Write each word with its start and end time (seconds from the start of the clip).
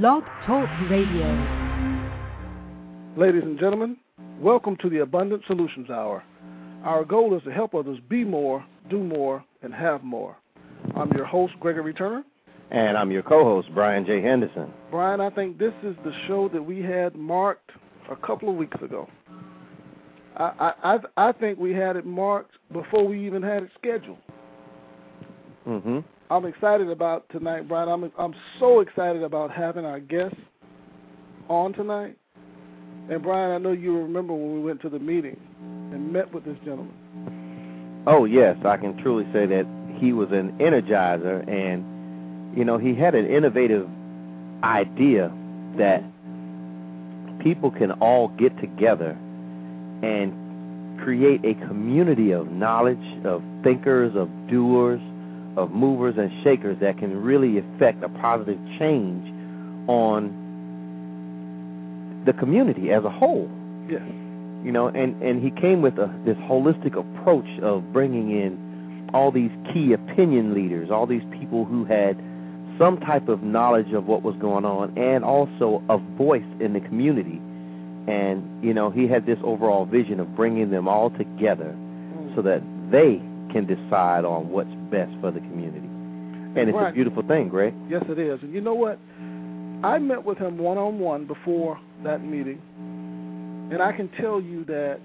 Blog 0.00 0.24
Talk 0.46 0.70
Radio. 0.88 1.26
Ladies 3.14 3.42
and 3.42 3.60
gentlemen, 3.60 3.98
welcome 4.40 4.74
to 4.78 4.88
the 4.88 5.00
Abundant 5.00 5.42
Solutions 5.46 5.90
Hour. 5.90 6.24
Our 6.82 7.04
goal 7.04 7.36
is 7.36 7.42
to 7.42 7.52
help 7.52 7.74
others 7.74 7.98
be 8.08 8.24
more, 8.24 8.64
do 8.88 9.04
more, 9.04 9.44
and 9.60 9.74
have 9.74 10.02
more. 10.02 10.34
I'm 10.96 11.12
your 11.12 11.26
host, 11.26 11.52
Gregory 11.60 11.92
Turner. 11.92 12.24
And 12.70 12.96
I'm 12.96 13.10
your 13.10 13.22
co 13.22 13.44
host, 13.44 13.68
Brian 13.74 14.06
J. 14.06 14.22
Henderson. 14.22 14.72
Brian, 14.90 15.20
I 15.20 15.28
think 15.28 15.58
this 15.58 15.74
is 15.82 15.94
the 16.06 16.12
show 16.26 16.48
that 16.54 16.62
we 16.62 16.80
had 16.80 17.14
marked 17.14 17.72
a 18.10 18.16
couple 18.16 18.48
of 18.48 18.54
weeks 18.54 18.80
ago. 18.80 19.06
I, 20.38 20.72
I, 20.82 20.98
I 21.18 21.32
think 21.32 21.58
we 21.58 21.74
had 21.74 21.96
it 21.96 22.06
marked 22.06 22.52
before 22.72 23.06
we 23.06 23.26
even 23.26 23.42
had 23.42 23.64
it 23.64 23.70
scheduled. 23.78 24.16
Mm-hmm. 25.68 25.98
I'm 26.32 26.46
excited 26.46 26.88
about 26.88 27.28
tonight, 27.28 27.68
Brian. 27.68 27.90
I'm 27.90 28.10
I'm 28.18 28.34
so 28.58 28.80
excited 28.80 29.22
about 29.22 29.50
having 29.50 29.84
our 29.84 30.00
guests 30.00 30.38
on 31.50 31.74
tonight. 31.74 32.16
And 33.10 33.22
Brian, 33.22 33.50
I 33.50 33.58
know 33.58 33.72
you 33.72 33.98
remember 33.98 34.32
when 34.32 34.54
we 34.54 34.60
went 34.60 34.80
to 34.80 34.88
the 34.88 34.98
meeting 34.98 35.38
and 35.60 36.10
met 36.10 36.32
with 36.32 36.46
this 36.46 36.56
gentleman. 36.64 38.04
Oh 38.06 38.24
yes, 38.24 38.56
I 38.64 38.78
can 38.78 38.96
truly 39.02 39.24
say 39.30 39.44
that 39.44 39.66
he 39.98 40.14
was 40.14 40.30
an 40.30 40.52
energizer, 40.52 41.46
and 41.46 42.56
you 42.56 42.64
know 42.64 42.78
he 42.78 42.94
had 42.94 43.14
an 43.14 43.26
innovative 43.26 43.86
idea 44.64 45.30
that 45.76 46.02
people 47.42 47.70
can 47.70 47.92
all 48.00 48.28
get 48.38 48.58
together 48.58 49.10
and 50.02 50.98
create 51.04 51.44
a 51.44 51.52
community 51.66 52.32
of 52.32 52.50
knowledge, 52.50 53.04
of 53.26 53.42
thinkers, 53.62 54.16
of 54.16 54.30
doers, 54.48 55.02
of 55.56 55.70
movers 55.70 56.14
and 56.16 56.30
shakers 56.42 56.78
that 56.80 56.98
can 56.98 57.22
really 57.22 57.58
effect 57.58 58.02
a 58.02 58.08
positive 58.08 58.58
change 58.78 59.28
on 59.88 60.42
the 62.24 62.32
community 62.32 62.90
as 62.92 63.04
a 63.04 63.10
whole. 63.10 63.50
Yes. 63.88 64.02
You 64.64 64.70
know, 64.70 64.86
and 64.88 65.20
and 65.22 65.42
he 65.42 65.50
came 65.50 65.82
with 65.82 65.98
a, 65.98 66.14
this 66.24 66.36
holistic 66.38 66.96
approach 66.96 67.48
of 67.62 67.92
bringing 67.92 68.30
in 68.30 69.10
all 69.12 69.32
these 69.32 69.50
key 69.72 69.92
opinion 69.92 70.54
leaders, 70.54 70.90
all 70.90 71.06
these 71.06 71.24
people 71.32 71.64
who 71.64 71.84
had 71.84 72.16
some 72.78 72.98
type 73.00 73.28
of 73.28 73.42
knowledge 73.42 73.92
of 73.92 74.06
what 74.06 74.22
was 74.22 74.36
going 74.36 74.64
on, 74.64 74.96
and 74.96 75.24
also 75.24 75.82
a 75.88 75.98
voice 76.16 76.44
in 76.60 76.72
the 76.72 76.80
community. 76.80 77.40
And 78.06 78.64
you 78.64 78.72
know, 78.72 78.90
he 78.90 79.08
had 79.08 79.26
this 79.26 79.38
overall 79.42 79.84
vision 79.84 80.20
of 80.20 80.34
bringing 80.36 80.70
them 80.70 80.88
all 80.88 81.10
together 81.10 81.74
mm. 81.76 82.34
so 82.36 82.42
that 82.42 82.62
they 82.90 83.20
can 83.52 83.66
decide 83.66 84.24
on 84.24 84.48
what's 84.50 84.72
best 84.90 85.12
for 85.20 85.30
the 85.30 85.40
community. 85.40 85.86
And 86.58 86.68
it's 86.68 86.76
right. 86.76 86.90
a 86.90 86.92
beautiful 86.92 87.22
thing, 87.22 87.48
Greg. 87.48 87.74
Yes, 87.88 88.04
it 88.08 88.18
is. 88.18 88.40
And 88.42 88.52
you 88.52 88.60
know 88.60 88.74
what? 88.74 88.98
I 89.84 89.98
met 89.98 90.24
with 90.24 90.38
him 90.38 90.58
one 90.58 90.78
on 90.78 90.98
one 90.98 91.26
before 91.26 91.78
that 92.04 92.24
meeting, 92.24 92.60
and 93.72 93.82
I 93.82 93.92
can 93.92 94.08
tell 94.20 94.40
you 94.40 94.64
that 94.66 95.00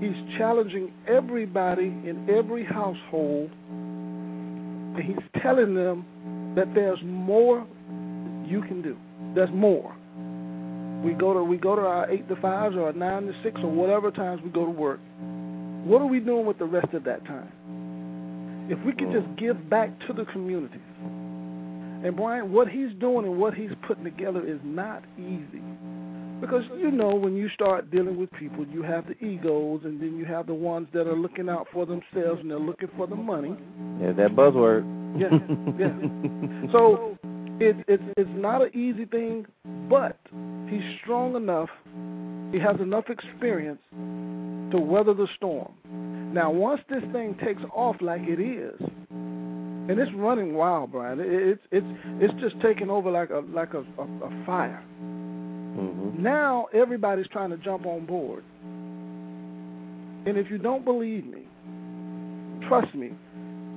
he's 0.00 0.38
challenging 0.38 0.92
everybody 1.06 1.86
in 1.86 2.26
every 2.28 2.64
household, 2.64 3.50
and 3.70 5.02
he's 5.02 5.42
telling 5.42 5.74
them 5.74 6.04
that 6.56 6.74
there's 6.74 6.98
more 7.02 7.66
you 8.44 8.60
can 8.62 8.82
do. 8.82 8.96
There's 9.34 9.50
more. 9.52 9.94
We 11.04 11.12
go 11.12 11.32
to 11.32 11.42
we 11.42 11.56
go 11.56 11.76
to 11.76 11.82
our 11.82 12.10
eight 12.10 12.28
to 12.28 12.36
fives 12.36 12.76
or 12.76 12.86
our 12.86 12.92
nine 12.92 13.26
to 13.26 13.32
six 13.42 13.58
or 13.62 13.70
whatever 13.70 14.10
times 14.10 14.42
we 14.44 14.50
go 14.50 14.66
to 14.66 14.70
work. 14.70 15.00
What 15.84 16.02
are 16.02 16.06
we 16.06 16.20
doing 16.20 16.44
with 16.44 16.58
the 16.58 16.66
rest 16.66 16.92
of 16.92 17.04
that 17.04 17.24
time? 17.24 17.50
If 18.68 18.78
we 18.84 18.92
could 18.92 19.08
mm. 19.08 19.24
just 19.24 19.38
give 19.38 19.68
back 19.70 19.90
to 20.06 20.12
the 20.12 20.24
communities. 20.26 20.80
And 22.02 22.16
Brian, 22.16 22.52
what 22.52 22.68
he's 22.68 22.92
doing 22.98 23.26
and 23.26 23.38
what 23.38 23.54
he's 23.54 23.70
putting 23.86 24.04
together 24.04 24.44
is 24.46 24.58
not 24.64 25.04
easy. 25.18 25.62
Because 26.40 26.64
you 26.78 26.90
know 26.90 27.14
when 27.14 27.36
you 27.36 27.50
start 27.50 27.90
dealing 27.90 28.16
with 28.16 28.30
people, 28.32 28.66
you 28.66 28.82
have 28.82 29.06
the 29.06 29.18
egos 29.22 29.82
and 29.84 30.00
then 30.00 30.16
you 30.16 30.24
have 30.24 30.46
the 30.46 30.54
ones 30.54 30.88
that 30.94 31.06
are 31.06 31.16
looking 31.16 31.50
out 31.50 31.66
for 31.70 31.84
themselves 31.84 32.40
and 32.40 32.50
they're 32.50 32.58
looking 32.58 32.88
for 32.96 33.06
the 33.06 33.14
money. 33.14 33.54
Yeah, 34.00 34.12
that 34.12 34.34
buzzword. 34.34 34.84
Yeah, 35.18 35.28
yeah. 35.78 36.70
So 36.72 37.18
it, 37.60 37.76
it's 37.88 38.02
it's 38.16 38.30
not 38.34 38.62
an 38.62 38.70
easy 38.74 39.04
thing, 39.04 39.44
but 39.90 40.16
he's 40.68 40.82
strong 41.02 41.36
enough. 41.36 41.68
He 42.52 42.58
has 42.58 42.80
enough 42.80 43.10
experience 43.10 43.80
to 43.92 44.78
weather 44.78 45.12
the 45.12 45.28
storm. 45.36 45.72
Now, 46.32 46.50
once 46.52 46.80
this 46.88 47.02
thing 47.12 47.36
takes 47.44 47.62
off 47.74 47.96
like 48.00 48.22
it 48.22 48.40
is, 48.40 48.80
and 49.10 49.98
it's 49.98 50.12
running 50.14 50.54
wild, 50.54 50.92
Brian, 50.92 51.18
it, 51.18 51.26
it's 51.26 51.62
it's 51.72 51.86
it's 52.20 52.34
just 52.40 52.54
taking 52.62 52.88
over 52.88 53.10
like 53.10 53.30
a 53.30 53.42
like 53.52 53.74
a, 53.74 53.80
a, 53.98 54.02
a 54.02 54.44
fire. 54.46 54.80
Mm-hmm. 55.00 56.22
Now 56.22 56.68
everybody's 56.72 57.26
trying 57.28 57.50
to 57.50 57.56
jump 57.56 57.86
on 57.86 58.06
board, 58.06 58.44
and 60.24 60.36
if 60.38 60.48
you 60.50 60.58
don't 60.58 60.84
believe 60.84 61.26
me, 61.26 61.48
trust 62.68 62.94
me, 62.94 63.10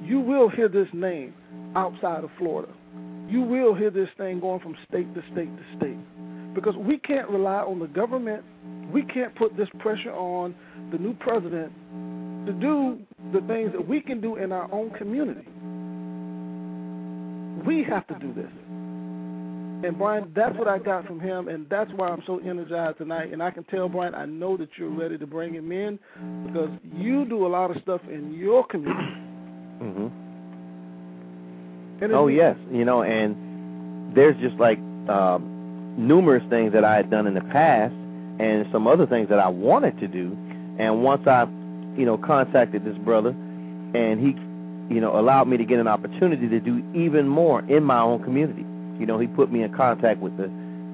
you 0.03 0.19
will 0.19 0.49
hear 0.49 0.67
this 0.69 0.87
name 0.93 1.33
outside 1.75 2.23
of 2.23 2.29
Florida. 2.37 2.71
You 3.27 3.41
will 3.41 3.73
hear 3.73 3.89
this 3.89 4.09
thing 4.15 4.39
going 4.39 4.59
from 4.59 4.75
state 4.87 5.11
to 5.15 5.23
state 5.31 5.49
to 5.57 5.77
state, 5.77 6.53
because 6.53 6.75
we 6.75 6.99
can't 6.99 7.27
rely 7.29 7.61
on 7.61 7.79
the 7.79 7.87
government. 7.87 8.43
We 8.91 9.01
can't 9.01 9.33
put 9.33 9.57
this 9.57 9.69
pressure 9.79 10.13
on 10.13 10.53
the 10.91 10.99
new 10.99 11.15
president 11.15 11.71
to 12.45 12.53
do 12.53 12.99
the 13.31 13.41
things 13.47 13.71
that 13.71 13.87
we 13.87 14.01
can 14.01 14.21
do 14.21 14.35
in 14.35 14.51
our 14.51 14.71
own 14.71 14.91
community. 14.91 15.47
We 17.65 17.83
have 17.83 18.05
to 18.07 18.15
do 18.19 18.33
this. 18.33 18.51
And 19.85 19.97
Brian, 19.97 20.31
that's 20.33 20.57
what 20.57 20.67
I 20.67 20.79
got 20.79 21.05
from 21.05 21.19
him, 21.19 21.49
and 21.49 21.67
that's 21.69 21.91
why 21.95 22.07
I'm 22.07 22.23
so 22.25 22.39
energized 22.39 22.99
tonight. 22.99 23.33
And 23.33 23.43
I 23.43 23.51
can 23.51 23.65
tell 23.65 23.89
Brian, 23.89 24.15
I 24.15 24.25
know 24.25 24.55
that 24.55 24.69
you're 24.77 24.89
ready 24.89 25.17
to 25.17 25.27
bring 25.27 25.53
him 25.53 25.71
in 25.73 25.99
because 26.45 26.69
you 26.95 27.25
do 27.25 27.45
a 27.45 27.49
lot 27.49 27.69
of 27.75 27.81
stuff 27.81 28.01
in 28.09 28.33
your 28.33 28.65
community. 28.65 29.13
Mm-hmm. 29.81 30.07
Oh 32.13 32.27
yes, 32.27 32.57
you 32.71 32.85
know, 32.85 33.03
and 33.03 34.15
there's 34.15 34.37
just 34.41 34.55
like 34.55 34.77
um, 35.09 35.95
numerous 35.97 36.43
things 36.49 36.73
that 36.73 36.83
I 36.83 36.95
had 36.95 37.09
done 37.09 37.27
in 37.27 37.33
the 37.33 37.41
past, 37.41 37.93
and 38.39 38.65
some 38.71 38.87
other 38.87 39.05
things 39.05 39.29
that 39.29 39.39
I 39.39 39.47
wanted 39.47 39.99
to 39.99 40.07
do. 40.07 40.35
And 40.79 41.03
once 41.03 41.27
I, 41.27 41.45
you 41.97 42.05
know, 42.05 42.17
contacted 42.17 42.85
this 42.85 42.97
brother, 42.99 43.29
and 43.29 44.19
he, 44.19 44.33
you 44.93 45.01
know, 45.01 45.17
allowed 45.17 45.47
me 45.47 45.57
to 45.57 45.65
get 45.65 45.79
an 45.79 45.87
opportunity 45.87 46.47
to 46.49 46.59
do 46.59 46.83
even 46.93 47.27
more 47.27 47.61
in 47.61 47.83
my 47.83 47.99
own 47.99 48.23
community. 48.23 48.65
You 48.99 49.05
know, 49.05 49.19
he 49.19 49.27
put 49.27 49.51
me 49.51 49.63
in 49.63 49.73
contact 49.73 50.19
with 50.19 50.37
the 50.37 50.49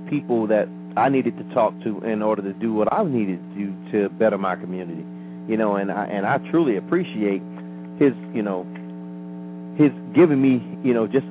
people 0.10 0.48
that 0.48 0.68
I 0.98 1.10
needed 1.10 1.38
to 1.38 1.44
talk 1.54 1.74
to 1.84 2.00
in 2.02 2.22
order 2.22 2.42
to 2.42 2.54
do 2.54 2.74
what 2.74 2.92
I 2.92 3.04
needed 3.04 3.40
to 3.40 3.56
do 3.56 3.92
to 3.92 4.10
better 4.10 4.38
my 4.38 4.56
community. 4.56 5.06
You 5.48 5.58
know, 5.58 5.76
and 5.76 5.92
I 5.92 6.06
and 6.06 6.26
I 6.26 6.38
truly 6.50 6.78
appreciate 6.78 7.42
his, 7.98 8.14
you 8.34 8.42
know, 8.42 8.66
his 9.78 9.92
giving 10.14 10.42
me, 10.42 10.62
you 10.84 10.94
know, 10.94 11.08
just 11.08 11.26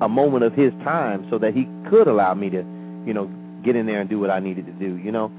a 0.00 0.08
moment 0.08 0.44
of 0.44 0.52
his 0.52 0.72
time 0.82 1.26
so 1.30 1.38
that 1.38 1.54
he 1.54 1.68
could 1.88 2.08
allow 2.08 2.34
me 2.34 2.50
to, 2.50 2.58
you 3.06 3.14
know, 3.14 3.30
get 3.62 3.76
in 3.76 3.86
there 3.86 4.00
and 4.00 4.10
do 4.10 4.18
what 4.18 4.30
I 4.30 4.40
needed 4.40 4.66
to 4.66 4.72
do, 4.72 4.96
you 4.98 5.10
know. 5.10 5.30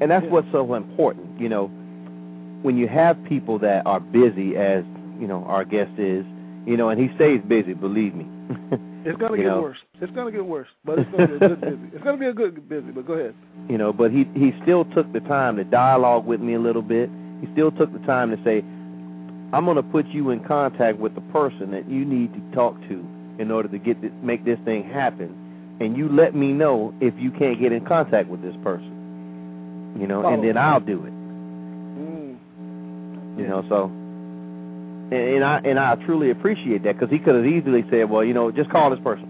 And 0.00 0.10
that's 0.10 0.24
Yeah. 0.24 0.30
what's 0.30 0.50
so 0.52 0.74
important, 0.74 1.40
you 1.40 1.48
know, 1.48 1.70
when 2.62 2.76
you 2.76 2.88
have 2.88 3.22
people 3.24 3.58
that 3.58 3.86
are 3.86 4.00
busy 4.00 4.56
as, 4.56 4.84
you 5.20 5.26
know, 5.26 5.44
our 5.46 5.64
guest 5.64 5.92
is, 5.98 6.24
you 6.66 6.76
know, 6.76 6.88
and 6.88 7.00
he 7.00 7.14
stays 7.16 7.40
busy, 7.46 7.74
believe 7.74 8.14
me. 8.14 8.26
It's 9.04 9.18
gonna 9.18 9.36
get 9.36 9.46
know. 9.46 9.62
worse. 9.62 9.78
It's 10.00 10.12
gonna 10.12 10.30
get 10.30 10.46
worse, 10.46 10.68
but 10.84 10.98
it's 11.00 11.10
gonna 11.10 11.26
be 11.26 11.34
a 11.34 11.38
good 11.48 11.60
busy. 11.60 11.76
It's 11.92 12.04
gonna 12.04 12.16
be 12.18 12.26
a 12.26 12.32
good 12.32 12.68
busy. 12.68 12.92
But 12.92 13.06
go 13.06 13.14
ahead. 13.14 13.34
you 13.68 13.76
know, 13.76 13.92
but 13.92 14.12
he 14.12 14.28
he 14.34 14.52
still 14.62 14.84
took 14.84 15.12
the 15.12 15.18
time 15.20 15.56
to 15.56 15.64
dialogue 15.64 16.24
with 16.24 16.40
me 16.40 16.54
a 16.54 16.60
little 16.60 16.82
bit. 16.82 17.10
He 17.40 17.48
still 17.52 17.72
took 17.72 17.92
the 17.92 17.98
time 18.06 18.30
to 18.30 18.42
say, 18.44 18.58
"I'm 19.52 19.64
going 19.64 19.76
to 19.76 19.82
put 19.82 20.06
you 20.06 20.30
in 20.30 20.44
contact 20.44 20.98
with 20.98 21.16
the 21.16 21.20
person 21.32 21.72
that 21.72 21.88
you 21.90 22.04
need 22.04 22.32
to 22.34 22.40
talk 22.54 22.80
to 22.88 23.04
in 23.40 23.50
order 23.50 23.68
to 23.68 23.78
get 23.78 24.00
this, 24.00 24.12
make 24.22 24.44
this 24.44 24.58
thing 24.64 24.84
happen, 24.84 25.34
and 25.80 25.96
you 25.96 26.08
let 26.08 26.36
me 26.36 26.52
know 26.52 26.94
if 27.00 27.12
you 27.18 27.32
can't 27.32 27.58
get 27.58 27.72
in 27.72 27.84
contact 27.84 28.28
with 28.28 28.40
this 28.40 28.54
person, 28.62 29.96
you 29.98 30.06
know, 30.06 30.24
and 30.28 30.40
oh. 30.40 30.46
then 30.46 30.56
I'll 30.56 30.78
do 30.78 31.04
it. 31.04 31.12
You 33.36 33.46
know." 33.46 33.64
So, 33.68 33.84
and, 33.84 35.12
and 35.36 35.44
I 35.44 35.58
and 35.64 35.78
I 35.78 35.94
truly 36.06 36.30
appreciate 36.30 36.82
that 36.84 36.98
because 36.98 37.10
he 37.10 37.18
could 37.18 37.34
have 37.34 37.46
easily 37.46 37.84
said, 37.90 38.10
"Well, 38.10 38.24
you 38.24 38.34
know, 38.34 38.50
just 38.50 38.70
call 38.70 38.90
this 38.90 39.00
person," 39.00 39.28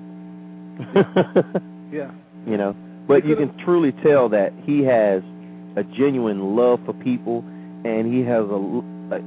Yeah. 1.92 2.10
you 2.46 2.56
know. 2.56 2.74
But 3.06 3.26
you 3.26 3.36
can 3.36 3.56
truly 3.58 3.92
tell 4.02 4.28
that 4.30 4.52
he 4.62 4.84
has 4.84 5.22
a 5.76 5.82
genuine 5.82 6.56
love 6.56 6.80
for 6.86 6.92
people, 6.92 7.44
and 7.84 8.12
he 8.12 8.20
has 8.22 8.44
a, 8.48 8.82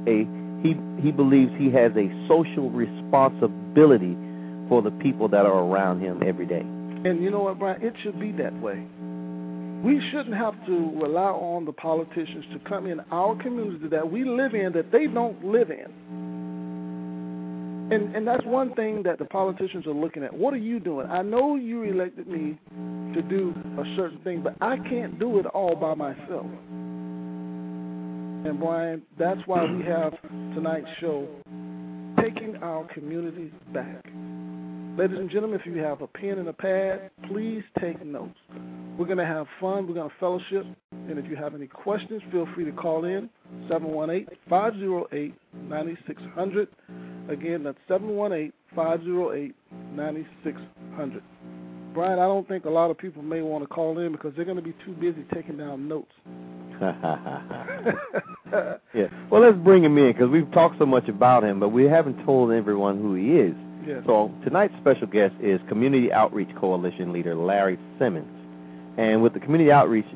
a 0.08 0.26
he 0.62 0.76
he 1.02 1.12
believes 1.12 1.52
he 1.58 1.70
has 1.72 1.92
a 1.96 2.08
social 2.26 2.70
responsibility 2.70 4.16
for 4.68 4.82
the 4.82 4.90
people 4.90 5.28
that 5.28 5.46
are 5.46 5.64
around 5.64 6.00
him 6.00 6.22
every 6.24 6.46
day. 6.46 6.60
And 6.60 7.22
you 7.22 7.30
know 7.30 7.40
what, 7.42 7.58
Brian? 7.58 7.82
It 7.82 7.94
should 8.02 8.18
be 8.18 8.32
that 8.32 8.58
way. 8.60 8.84
We 9.86 10.00
shouldn't 10.10 10.34
have 10.34 10.54
to 10.66 11.00
rely 11.00 11.30
on 11.30 11.64
the 11.64 11.70
politicians 11.72 12.44
to 12.52 12.58
come 12.68 12.88
in 12.88 12.98
our 13.12 13.40
community 13.40 13.86
that 13.86 14.10
we 14.10 14.24
live 14.24 14.52
in 14.52 14.72
that 14.72 14.90
they 14.90 15.06
don't 15.06 15.44
live 15.44 15.70
in. 15.70 15.86
and 17.92 18.16
and 18.16 18.26
that's 18.26 18.44
one 18.44 18.74
thing 18.74 19.04
that 19.04 19.18
the 19.20 19.24
politicians 19.26 19.86
are 19.86 19.94
looking 19.94 20.24
at. 20.24 20.34
What 20.34 20.52
are 20.54 20.64
you 20.70 20.80
doing? 20.80 21.06
I 21.06 21.22
know 21.22 21.54
you 21.54 21.84
elected 21.84 22.26
me 22.26 22.58
to 23.14 23.22
do 23.22 23.54
a 23.78 23.84
certain 23.96 24.18
thing, 24.24 24.42
but 24.42 24.56
I 24.60 24.76
can't 24.76 25.20
do 25.20 25.38
it 25.38 25.46
all 25.46 25.76
by 25.76 25.94
myself. 25.94 26.46
And 28.46 28.58
Brian, 28.58 29.02
that's 29.16 29.40
why 29.46 29.64
we 29.70 29.84
have 29.84 30.12
tonight's 30.54 30.90
show, 31.00 31.28
taking 32.20 32.56
our 32.56 32.84
communities 32.92 33.52
back. 33.72 34.04
Ladies 34.96 35.18
and 35.18 35.28
gentlemen, 35.28 35.60
if 35.60 35.66
you 35.66 35.76
have 35.82 36.00
a 36.00 36.06
pen 36.06 36.38
and 36.38 36.48
a 36.48 36.54
pad, 36.54 37.10
please 37.28 37.62
take 37.78 38.02
notes. 38.02 38.38
We're 38.96 39.04
going 39.04 39.18
to 39.18 39.26
have 39.26 39.46
fun. 39.60 39.86
We're 39.86 39.92
going 39.92 40.08
to 40.08 40.16
fellowship. 40.18 40.64
And 40.90 41.18
if 41.18 41.26
you 41.26 41.36
have 41.36 41.54
any 41.54 41.66
questions, 41.66 42.22
feel 42.32 42.48
free 42.54 42.64
to 42.64 42.72
call 42.72 43.04
in 43.04 43.28
718 43.68 44.26
508 44.48 45.34
9600. 45.68 46.68
Again, 47.28 47.62
that's 47.64 47.76
718 47.88 48.54
508 48.74 49.54
9600. 49.94 51.22
Brian, 51.92 52.18
I 52.18 52.22
don't 52.22 52.48
think 52.48 52.64
a 52.64 52.70
lot 52.70 52.90
of 52.90 52.96
people 52.96 53.20
may 53.20 53.42
want 53.42 53.64
to 53.64 53.68
call 53.68 53.98
in 53.98 54.12
because 54.12 54.32
they're 54.34 54.46
going 54.46 54.56
to 54.56 54.62
be 54.62 54.74
too 54.82 54.92
busy 54.92 55.26
taking 55.34 55.58
down 55.58 55.86
notes. 55.86 56.12
yeah. 58.94 59.08
Well, 59.30 59.42
let's 59.42 59.58
bring 59.58 59.84
him 59.84 59.98
in 59.98 60.12
because 60.12 60.30
we've 60.30 60.50
talked 60.52 60.78
so 60.78 60.86
much 60.86 61.06
about 61.08 61.44
him, 61.44 61.60
but 61.60 61.68
we 61.68 61.84
haven't 61.84 62.24
told 62.24 62.50
everyone 62.50 62.96
who 62.96 63.14
he 63.14 63.32
is. 63.32 63.54
So 64.04 64.32
tonight's 64.42 64.74
special 64.80 65.06
guest 65.06 65.34
is 65.40 65.60
Community 65.68 66.12
Outreach 66.12 66.48
Coalition 66.56 67.12
leader 67.12 67.36
Larry 67.36 67.78
Simmons. 67.98 68.26
And 68.98 69.22
with 69.22 69.32
the 69.32 69.40
community 69.40 69.70
outreach, 69.70 70.06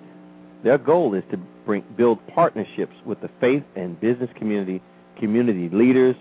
their 0.65 0.79
goal 0.79 1.15
is 1.15 1.23
to 1.31 1.37
bring 1.65 1.85
build 1.97 2.19
partnerships 2.35 2.95
with 3.05 3.21
the 3.21 3.31
faith 3.41 3.63
and 3.77 4.01
business 4.01 4.31
community, 4.37 4.83
community 5.19 5.69
leaders, 5.69 6.17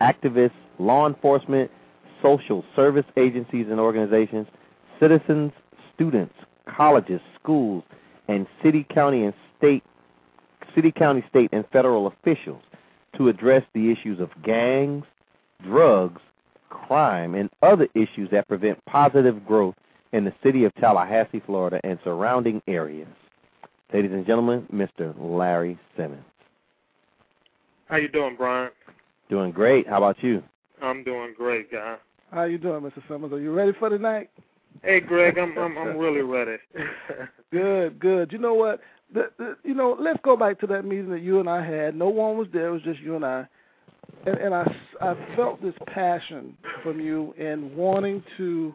activists, 0.00 0.52
law 0.78 1.08
enforcement, 1.08 1.70
social 2.22 2.64
service 2.76 3.06
agencies 3.16 3.66
and 3.68 3.80
organizations, 3.80 4.46
citizens, 5.00 5.50
students, 5.94 6.34
colleges, 6.66 7.20
schools, 7.40 7.82
and 8.28 8.46
city, 8.62 8.86
county, 8.94 9.24
and 9.24 9.34
state 9.58 9.82
city, 10.74 10.92
county, 10.92 11.24
state, 11.28 11.50
and 11.52 11.64
federal 11.72 12.06
officials 12.06 12.62
to 13.16 13.28
address 13.28 13.64
the 13.74 13.90
issues 13.90 14.20
of 14.20 14.30
gangs, 14.42 15.04
drugs, 15.64 16.20
crime, 16.72 17.34
and 17.34 17.50
other 17.62 17.88
issues 17.94 18.30
that 18.30 18.48
prevent 18.48 18.82
positive 18.86 19.44
growth 19.46 19.74
in 20.12 20.24
the 20.24 20.32
city 20.42 20.64
of 20.64 20.74
Tallahassee, 20.76 21.42
Florida, 21.46 21.80
and 21.84 21.98
surrounding 22.04 22.62
areas. 22.66 23.08
Ladies 23.92 24.12
and 24.12 24.26
gentlemen, 24.26 24.66
Mr. 24.72 25.14
Larry 25.18 25.78
Simmons. 25.96 26.24
How 27.86 27.96
you 27.96 28.08
doing, 28.08 28.36
Brian? 28.36 28.70
Doing 29.28 29.52
great. 29.52 29.86
How 29.86 29.98
about 29.98 30.22
you? 30.22 30.42
I'm 30.80 31.04
doing 31.04 31.34
great, 31.36 31.70
guy. 31.70 31.96
How 32.30 32.44
you 32.44 32.58
doing, 32.58 32.82
Mr. 32.82 33.06
Simmons? 33.06 33.32
Are 33.32 33.40
you 33.40 33.52
ready 33.52 33.72
for 33.78 33.90
tonight? 33.90 34.30
Hey, 34.82 35.00
Greg, 35.00 35.36
I'm 35.38 35.56
I'm 35.58 35.76
I'm 35.76 35.98
really 35.98 36.22
ready. 36.22 36.56
good, 37.52 37.98
good. 38.00 38.32
You 38.32 38.38
know 38.38 38.54
what? 38.54 38.80
The, 39.12 39.30
the, 39.38 39.56
you 39.62 39.74
know, 39.74 39.94
let's 40.00 40.18
go 40.24 40.36
back 40.38 40.58
to 40.60 40.66
that 40.68 40.86
meeting 40.86 41.10
that 41.10 41.20
you 41.20 41.38
and 41.40 41.48
I 41.48 41.64
had. 41.64 41.94
No 41.94 42.08
one 42.08 42.38
was 42.38 42.48
there; 42.52 42.68
it 42.68 42.72
was 42.72 42.82
just 42.82 43.00
you 43.00 43.14
and 43.14 43.24
I. 43.24 43.46
And, 44.26 44.38
and 44.38 44.54
I, 44.54 44.64
I 45.00 45.34
felt 45.36 45.60
this 45.62 45.74
passion 45.86 46.56
from 46.82 47.00
you 47.00 47.34
in 47.38 47.74
wanting 47.76 48.22
to 48.36 48.74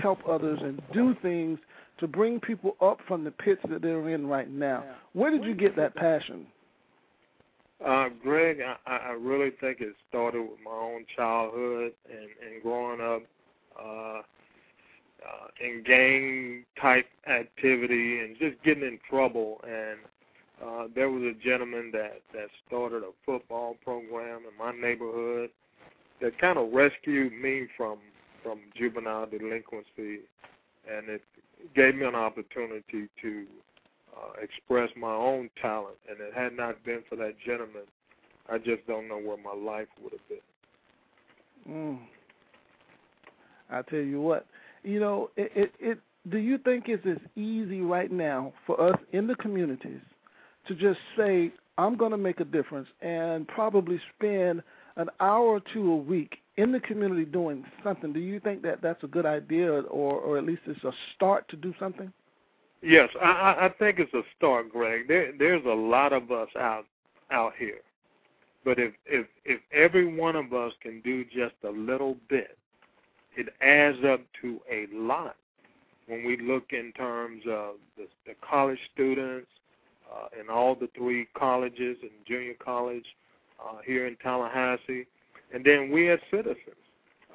help 0.00 0.18
others 0.28 0.58
and 0.62 0.80
do 0.92 1.16
things 1.22 1.58
to 1.98 2.06
bring 2.06 2.40
people 2.40 2.76
up 2.80 2.98
from 3.06 3.24
the 3.24 3.30
pits 3.30 3.60
that 3.68 3.82
they're 3.82 4.08
in 4.10 4.26
right 4.26 4.50
now. 4.50 4.84
Where 5.12 5.30
did 5.30 5.44
you 5.44 5.54
get 5.54 5.76
that 5.76 5.94
passion? 5.94 6.46
Uh, 7.84 8.08
Greg, 8.22 8.60
I, 8.86 8.96
I 8.96 9.10
really 9.10 9.50
think 9.60 9.80
it 9.80 9.94
started 10.08 10.42
with 10.42 10.60
my 10.64 10.70
own 10.70 11.04
childhood 11.16 11.92
and, 12.08 12.28
and 12.46 12.62
growing 12.62 13.00
up 13.00 13.22
uh, 13.80 14.22
uh, 15.24 15.48
in 15.60 15.82
gang 15.84 16.64
type 16.80 17.06
activity 17.28 18.20
and 18.20 18.36
just 18.38 18.62
getting 18.62 18.84
in 18.84 18.98
trouble. 19.08 19.60
And 19.64 19.98
uh, 20.62 20.86
there 20.94 21.10
was 21.10 21.22
a 21.22 21.32
gentleman 21.44 21.90
that 21.92 22.20
that 22.32 22.48
started 22.66 23.02
a 23.02 23.10
football 23.26 23.76
program 23.84 24.42
in 24.50 24.56
my 24.58 24.72
neighborhood 24.72 25.50
that 26.20 26.38
kind 26.38 26.58
of 26.58 26.72
rescued 26.72 27.32
me 27.32 27.66
from 27.76 27.98
from 28.42 28.60
juvenile 28.76 29.26
delinquency, 29.26 30.20
and 30.88 31.08
it 31.08 31.22
gave 31.74 31.94
me 31.94 32.04
an 32.04 32.14
opportunity 32.14 33.08
to 33.20 33.44
uh, 34.16 34.40
express 34.42 34.90
my 34.96 35.12
own 35.12 35.48
talent. 35.60 35.96
And 36.08 36.18
it 36.20 36.34
had 36.34 36.56
not 36.56 36.82
been 36.84 37.02
for 37.08 37.16
that 37.16 37.34
gentleman, 37.44 37.82
I 38.48 38.58
just 38.58 38.86
don't 38.86 39.08
know 39.08 39.18
where 39.18 39.36
my 39.36 39.54
life 39.54 39.86
would 40.02 40.12
have 40.12 40.28
been. 40.28 41.72
Mm. 41.72 41.98
I 43.70 43.82
tell 43.82 44.00
you 44.00 44.20
what, 44.20 44.46
you 44.82 45.00
know, 45.00 45.30
it, 45.36 45.52
it, 45.54 45.72
it. 45.78 45.98
Do 46.30 46.38
you 46.38 46.58
think 46.58 46.84
it's 46.88 47.06
as 47.06 47.18
easy 47.36 47.80
right 47.80 48.10
now 48.10 48.52
for 48.66 48.80
us 48.80 48.96
in 49.12 49.26
the 49.26 49.34
communities 49.36 50.00
to 50.68 50.74
just 50.74 51.00
say, 51.16 51.52
"I'm 51.78 51.96
going 51.96 52.12
to 52.12 52.18
make 52.18 52.40
a 52.40 52.44
difference," 52.44 52.88
and 53.00 53.46
probably 53.48 54.00
spend 54.16 54.62
an 54.96 55.08
hour 55.20 55.46
or 55.46 55.60
two 55.72 55.92
a 55.92 55.96
week 55.96 56.38
in 56.56 56.72
the 56.72 56.80
community 56.80 57.24
doing 57.24 57.64
something? 57.82 58.12
Do 58.12 58.20
you 58.20 58.40
think 58.40 58.62
that 58.62 58.82
that's 58.82 59.02
a 59.02 59.06
good 59.06 59.26
idea, 59.26 59.70
or 59.70 60.14
or 60.14 60.38
at 60.38 60.44
least 60.44 60.62
it's 60.66 60.84
a 60.84 60.92
start 61.14 61.48
to 61.48 61.56
do 61.56 61.74
something? 61.78 62.12
Yes, 62.82 63.08
I, 63.20 63.56
I 63.60 63.74
think 63.78 64.00
it's 64.00 64.12
a 64.12 64.22
start, 64.36 64.72
Greg. 64.72 65.06
There, 65.06 65.32
there's 65.38 65.64
a 65.64 65.68
lot 65.68 66.12
of 66.12 66.30
us 66.30 66.48
out 66.58 66.84
out 67.30 67.52
here, 67.58 67.80
but 68.64 68.78
if 68.78 68.92
if 69.06 69.26
if 69.44 69.60
every 69.72 70.06
one 70.06 70.36
of 70.36 70.52
us 70.52 70.72
can 70.82 71.00
do 71.02 71.24
just 71.24 71.54
a 71.64 71.70
little 71.70 72.16
bit, 72.28 72.58
it 73.36 73.48
adds 73.60 73.98
up 74.04 74.20
to 74.42 74.60
a 74.70 74.86
lot. 74.92 75.36
When 76.08 76.26
we 76.26 76.36
look 76.36 76.72
in 76.72 76.92
terms 76.92 77.42
of 77.48 77.76
the, 77.96 78.08
the 78.26 78.34
college 78.46 78.78
students 78.92 79.46
uh, 80.12 80.28
in 80.38 80.50
all 80.50 80.74
the 80.74 80.88
three 80.96 81.26
colleges 81.34 81.96
and 82.02 82.10
junior 82.26 82.54
college 82.54 83.06
uh, 83.62 83.78
here 83.84 84.06
in 84.06 84.16
Tallahassee, 84.16 85.06
and 85.54 85.64
then 85.64 85.90
we 85.90 86.10
as 86.10 86.18
citizens. 86.30 86.76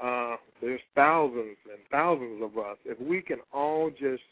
Uh, 0.02 0.36
there's 0.62 0.82
thousands 0.96 1.58
and 1.72 1.80
thousands 1.92 2.44
of 2.44 2.58
us. 2.58 2.78
If 2.86 3.00
we 3.00 3.22
can 3.22 3.40
all 3.52 3.90
just 3.90 4.24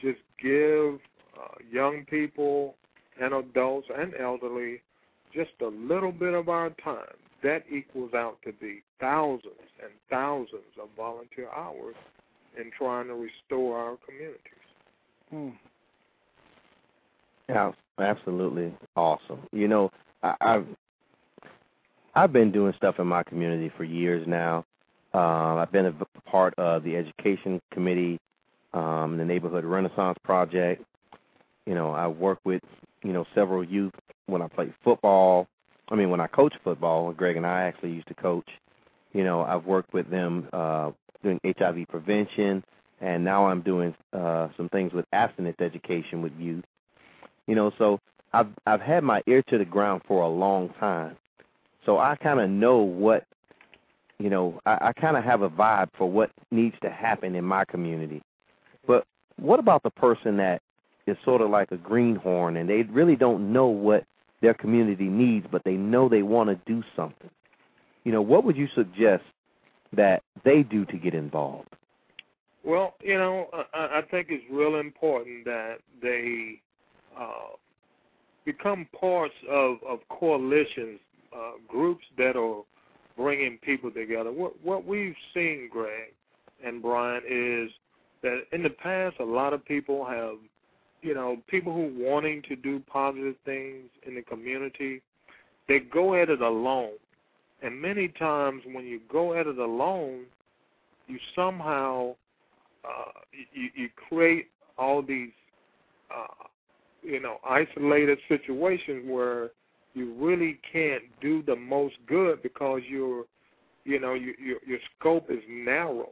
just 0.00 0.20
give 0.40 0.94
uh, 1.36 1.54
young 1.70 2.04
people 2.04 2.74
and 3.20 3.32
adults 3.32 3.88
and 3.96 4.14
elderly 4.18 4.80
just 5.32 5.50
a 5.60 5.66
little 5.66 6.12
bit 6.12 6.34
of 6.34 6.48
our 6.48 6.70
time, 6.84 7.16
that 7.42 7.64
equals 7.70 8.12
out 8.14 8.38
to 8.44 8.52
be 8.52 8.82
thousands 9.00 9.54
and 9.82 9.90
thousands 10.10 10.76
of 10.80 10.88
volunteer 10.96 11.48
hours 11.50 11.94
in 12.58 12.70
trying 12.76 13.08
to 13.08 13.14
restore 13.14 13.78
our 13.78 13.96
communities. 14.06 14.38
Hmm. 15.30 15.48
Yeah, 17.48 17.72
absolutely 17.98 18.72
awesome. 18.96 19.40
You 19.52 19.68
know, 19.68 19.90
I, 20.22 20.34
I've 20.40 20.66
I've 22.14 22.32
been 22.32 22.52
doing 22.52 22.74
stuff 22.76 22.96
in 22.98 23.06
my 23.06 23.22
community 23.22 23.70
for 23.76 23.84
years 23.84 24.26
now. 24.26 24.64
Uh, 25.14 25.56
I've 25.56 25.72
been 25.72 25.86
a 25.86 26.20
part 26.28 26.54
of 26.58 26.84
the 26.84 26.96
education 26.96 27.60
committee, 27.72 28.18
um, 28.74 29.16
the 29.18 29.24
neighborhood 29.24 29.64
renaissance 29.64 30.18
project. 30.24 30.82
You 31.66 31.74
know, 31.74 31.90
I 31.90 32.06
work 32.08 32.38
with 32.44 32.62
you 33.02 33.12
know 33.12 33.26
several 33.34 33.64
youth 33.64 33.92
when 34.26 34.42
I 34.42 34.48
play 34.48 34.72
football. 34.84 35.46
I 35.90 35.94
mean, 35.94 36.10
when 36.10 36.20
I 36.20 36.26
coach 36.26 36.54
football, 36.64 37.12
Greg 37.12 37.36
and 37.36 37.46
I 37.46 37.62
actually 37.62 37.92
used 37.92 38.08
to 38.08 38.14
coach. 38.14 38.48
You 39.12 39.24
know, 39.24 39.42
I've 39.42 39.66
worked 39.66 39.92
with 39.92 40.08
them 40.10 40.48
uh, 40.52 40.92
doing 41.22 41.38
HIV 41.44 41.86
prevention, 41.88 42.64
and 43.00 43.24
now 43.24 43.46
I'm 43.46 43.60
doing 43.60 43.94
uh, 44.12 44.48
some 44.56 44.68
things 44.70 44.92
with 44.92 45.04
abstinence 45.12 45.56
education 45.60 46.22
with 46.22 46.32
youth. 46.38 46.64
You 47.46 47.54
know, 47.54 47.72
so 47.78 48.00
I've 48.32 48.48
I've 48.66 48.80
had 48.80 49.04
my 49.04 49.22
ear 49.26 49.42
to 49.48 49.58
the 49.58 49.64
ground 49.64 50.02
for 50.06 50.22
a 50.22 50.28
long 50.28 50.70
time, 50.80 51.16
so 51.84 51.98
I 51.98 52.16
kind 52.16 52.40
of 52.40 52.48
know 52.48 52.78
what, 52.78 53.24
you 54.18 54.30
know, 54.30 54.60
I, 54.64 54.88
I 54.88 54.92
kind 54.92 55.16
of 55.16 55.24
have 55.24 55.42
a 55.42 55.50
vibe 55.50 55.88
for 55.96 56.08
what 56.08 56.30
needs 56.50 56.76
to 56.82 56.90
happen 56.90 57.34
in 57.34 57.44
my 57.44 57.64
community. 57.64 58.22
But 58.86 59.04
what 59.36 59.58
about 59.58 59.82
the 59.82 59.90
person 59.90 60.36
that 60.36 60.62
is 61.06 61.16
sort 61.24 61.40
of 61.40 61.50
like 61.50 61.72
a 61.72 61.76
greenhorn 61.76 62.56
and 62.56 62.68
they 62.68 62.82
really 62.82 63.16
don't 63.16 63.52
know 63.52 63.66
what 63.66 64.04
their 64.40 64.54
community 64.54 65.08
needs, 65.08 65.46
but 65.50 65.64
they 65.64 65.74
know 65.74 66.08
they 66.08 66.22
want 66.22 66.50
to 66.50 66.72
do 66.72 66.82
something? 66.94 67.30
You 68.04 68.12
know, 68.12 68.22
what 68.22 68.44
would 68.44 68.56
you 68.56 68.68
suggest 68.74 69.24
that 69.92 70.22
they 70.44 70.62
do 70.62 70.84
to 70.86 70.96
get 70.96 71.14
involved? 71.14 71.68
Well, 72.64 72.94
you 73.02 73.18
know, 73.18 73.48
I, 73.74 73.98
I 73.98 74.02
think 74.10 74.28
it's 74.30 74.44
real 74.50 74.76
important 74.76 75.44
that 75.46 75.78
they 76.00 76.60
uh, 77.18 77.56
become 78.44 78.86
parts 78.98 79.34
of, 79.50 79.76
of 79.88 80.00
coalitions 80.08 81.00
uh, 81.34 81.52
groups 81.68 82.04
that 82.18 82.36
are 82.36 82.62
bringing 83.16 83.58
people 83.58 83.90
together. 83.90 84.32
What 84.32 84.52
what 84.62 84.86
we've 84.86 85.14
seen, 85.34 85.68
Greg 85.70 86.12
and 86.64 86.82
Brian, 86.82 87.22
is 87.28 87.70
that 88.22 88.42
in 88.52 88.62
the 88.62 88.70
past 88.70 89.16
a 89.20 89.24
lot 89.24 89.52
of 89.52 89.64
people 89.64 90.04
have, 90.04 90.36
you 91.02 91.14
know, 91.14 91.38
people 91.48 91.72
who 91.72 91.92
wanting 91.96 92.42
to 92.48 92.56
do 92.56 92.80
positive 92.80 93.34
things 93.44 93.84
in 94.06 94.14
the 94.14 94.22
community, 94.22 95.02
they 95.68 95.80
go 95.80 96.14
at 96.14 96.30
it 96.30 96.40
alone, 96.40 96.92
And 97.62 97.80
many 97.80 98.08
times 98.08 98.62
when 98.72 98.84
you 98.86 99.00
go 99.10 99.34
at 99.34 99.46
it 99.46 99.58
alone, 99.58 100.24
you 101.06 101.18
somehow 101.34 102.14
uh, 102.84 103.12
you, 103.52 103.70
you 103.74 103.88
create 104.08 104.48
all 104.76 105.02
these 105.02 105.30
uh, 106.10 106.46
you 107.02 107.20
know 107.20 107.38
isolated 107.48 108.18
situations 108.28 109.04
where 109.06 109.50
you 109.94 110.14
really 110.14 110.58
can't 110.72 111.02
do 111.20 111.42
the 111.42 111.56
most 111.56 111.94
good 112.06 112.42
because 112.42 112.80
your 112.88 113.24
you 113.84 114.00
know 114.00 114.14
your 114.14 114.34
your, 114.40 114.58
your 114.66 114.78
scope 114.98 115.30
is 115.30 115.42
narrow. 115.48 116.10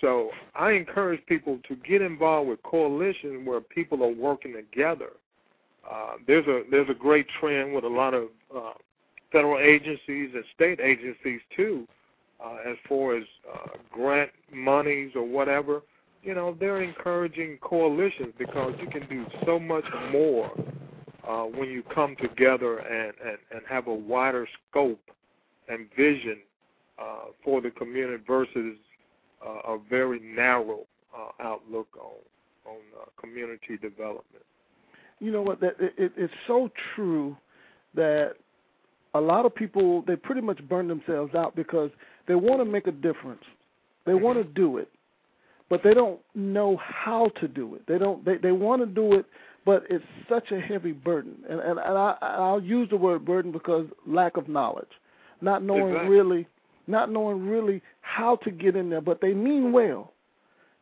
So 0.00 0.30
I 0.54 0.72
encourage 0.72 1.24
people 1.26 1.58
to 1.68 1.76
get 1.76 2.02
involved 2.02 2.48
with 2.48 2.62
coalitions 2.62 3.46
where 3.46 3.60
people 3.60 4.02
are 4.04 4.12
working 4.12 4.52
together. 4.52 5.10
Uh, 5.90 6.14
there's 6.26 6.46
a 6.46 6.62
there's 6.70 6.90
a 6.90 6.94
great 6.94 7.26
trend 7.40 7.74
with 7.74 7.84
a 7.84 7.88
lot 7.88 8.14
of 8.14 8.24
uh, 8.54 8.72
federal 9.32 9.58
agencies 9.58 10.30
and 10.34 10.44
state 10.54 10.80
agencies 10.80 11.40
too, 11.56 11.86
uh, 12.44 12.56
as 12.66 12.76
far 12.88 13.16
as 13.16 13.24
uh, 13.52 13.68
grant 13.90 14.30
monies 14.52 15.12
or 15.14 15.22
whatever. 15.22 15.82
You 16.22 16.34
know, 16.34 16.56
they're 16.58 16.82
encouraging 16.82 17.58
coalitions 17.62 18.34
because 18.38 18.74
you 18.80 18.88
can 18.88 19.08
do 19.08 19.24
so 19.46 19.58
much 19.58 19.84
more 20.10 20.50
uh, 21.26 21.44
when 21.44 21.68
you 21.68 21.82
come 21.94 22.16
together 22.16 22.78
and, 22.78 23.12
and, 23.24 23.38
and 23.52 23.60
have 23.68 23.86
a 23.86 23.94
wider 23.94 24.46
scope 24.70 25.00
and 25.68 25.86
vision 25.96 26.38
uh, 26.98 27.26
for 27.44 27.60
the 27.60 27.70
community 27.70 28.22
versus 28.26 28.76
uh, 29.46 29.72
a 29.72 29.78
very 29.88 30.18
narrow 30.20 30.80
uh, 31.16 31.42
outlook 31.42 31.88
on 32.00 32.16
on 32.66 32.76
uh, 33.00 33.04
community 33.20 33.76
development. 33.80 34.44
You 35.20 35.32
know 35.32 35.42
what? 35.42 35.60
That 35.60 35.76
it, 35.78 36.12
it's 36.16 36.32
so 36.46 36.70
true 36.94 37.36
that 37.94 38.34
a 39.14 39.20
lot 39.20 39.46
of 39.46 39.54
people 39.54 40.02
they 40.06 40.16
pretty 40.16 40.40
much 40.40 40.60
burn 40.68 40.88
themselves 40.88 41.34
out 41.34 41.56
because 41.56 41.90
they 42.26 42.34
want 42.34 42.60
to 42.60 42.64
make 42.64 42.86
a 42.86 42.92
difference. 42.92 43.42
They 44.04 44.12
mm-hmm. 44.12 44.24
want 44.24 44.38
to 44.38 44.44
do 44.44 44.78
it, 44.78 44.90
but 45.70 45.82
they 45.82 45.94
don't 45.94 46.20
know 46.34 46.78
how 46.82 47.30
to 47.40 47.48
do 47.48 47.74
it. 47.74 47.82
They 47.86 47.98
don't. 47.98 48.24
They 48.24 48.36
they 48.36 48.52
want 48.52 48.82
to 48.82 48.86
do 48.86 49.14
it, 49.14 49.26
but 49.64 49.84
it's 49.90 50.04
such 50.28 50.50
a 50.50 50.60
heavy 50.60 50.92
burden. 50.92 51.36
And 51.48 51.60
and, 51.60 51.78
and 51.78 51.98
I 51.98 52.16
I'll 52.20 52.62
use 52.62 52.88
the 52.90 52.96
word 52.96 53.24
burden 53.24 53.52
because 53.52 53.86
lack 54.06 54.36
of 54.36 54.48
knowledge, 54.48 54.88
not 55.40 55.62
knowing 55.62 55.94
exactly. 55.94 56.10
really, 56.10 56.48
not 56.86 57.10
knowing 57.10 57.46
really 57.46 57.82
how 58.00 58.36
to 58.36 58.50
get 58.50 58.76
in 58.76 58.90
there. 58.90 59.02
But 59.02 59.20
they 59.20 59.34
mean 59.34 59.72
well, 59.72 60.12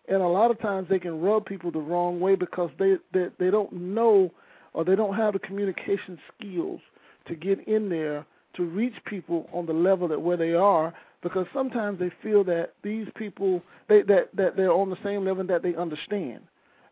and 0.08 0.22
a 0.22 0.28
lot 0.28 0.50
of 0.50 0.60
times 0.60 0.88
they 0.88 1.00
can 1.00 1.20
rub 1.20 1.46
people 1.46 1.70
the 1.70 1.80
wrong 1.80 2.20
way 2.20 2.36
because 2.36 2.70
they 2.78 2.96
they 3.12 3.26
they 3.38 3.50
don't 3.50 3.72
know 3.72 4.30
or 4.72 4.84
they 4.84 4.94
don't 4.94 5.16
have 5.16 5.32
the 5.32 5.38
communication 5.40 6.18
skills 6.36 6.80
to 7.26 7.34
get 7.34 7.66
in 7.66 7.88
there 7.88 8.24
to 8.54 8.62
reach 8.64 8.94
people 9.04 9.48
on 9.52 9.66
the 9.66 9.72
level 9.72 10.06
that 10.08 10.20
where 10.20 10.36
they 10.36 10.52
are 10.52 10.94
because 11.22 11.46
sometimes 11.52 11.98
they 11.98 12.10
feel 12.22 12.44
that 12.44 12.74
these 12.82 13.06
people 13.16 13.62
they 13.88 14.02
that 14.02 14.28
that 14.34 14.56
they're 14.56 14.72
on 14.72 14.90
the 14.90 14.96
same 15.02 15.24
level 15.24 15.44
that 15.46 15.62
they 15.62 15.74
understand. 15.74 16.40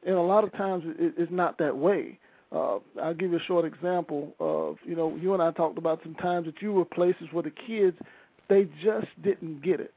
And 0.06 0.16
a 0.16 0.20
lot 0.20 0.44
of 0.44 0.52
times 0.52 0.84
it, 0.98 1.14
it's 1.16 1.32
not 1.32 1.58
that 1.58 1.76
way. 1.76 2.18
Uh, 2.52 2.78
I'll 3.02 3.14
give 3.14 3.32
you 3.32 3.38
a 3.38 3.42
short 3.42 3.64
example 3.64 4.34
of 4.40 4.76
you 4.84 4.96
know 4.96 5.16
you 5.16 5.34
and 5.34 5.42
I 5.42 5.50
talked 5.52 5.78
about 5.78 6.00
some 6.02 6.14
times 6.14 6.46
that 6.46 6.62
you 6.62 6.72
were 6.72 6.84
places 6.84 7.28
where 7.32 7.42
the 7.42 7.50
kids 7.50 7.96
they 8.48 8.68
just 8.82 9.08
didn't 9.22 9.62
get 9.62 9.80
it. 9.80 9.92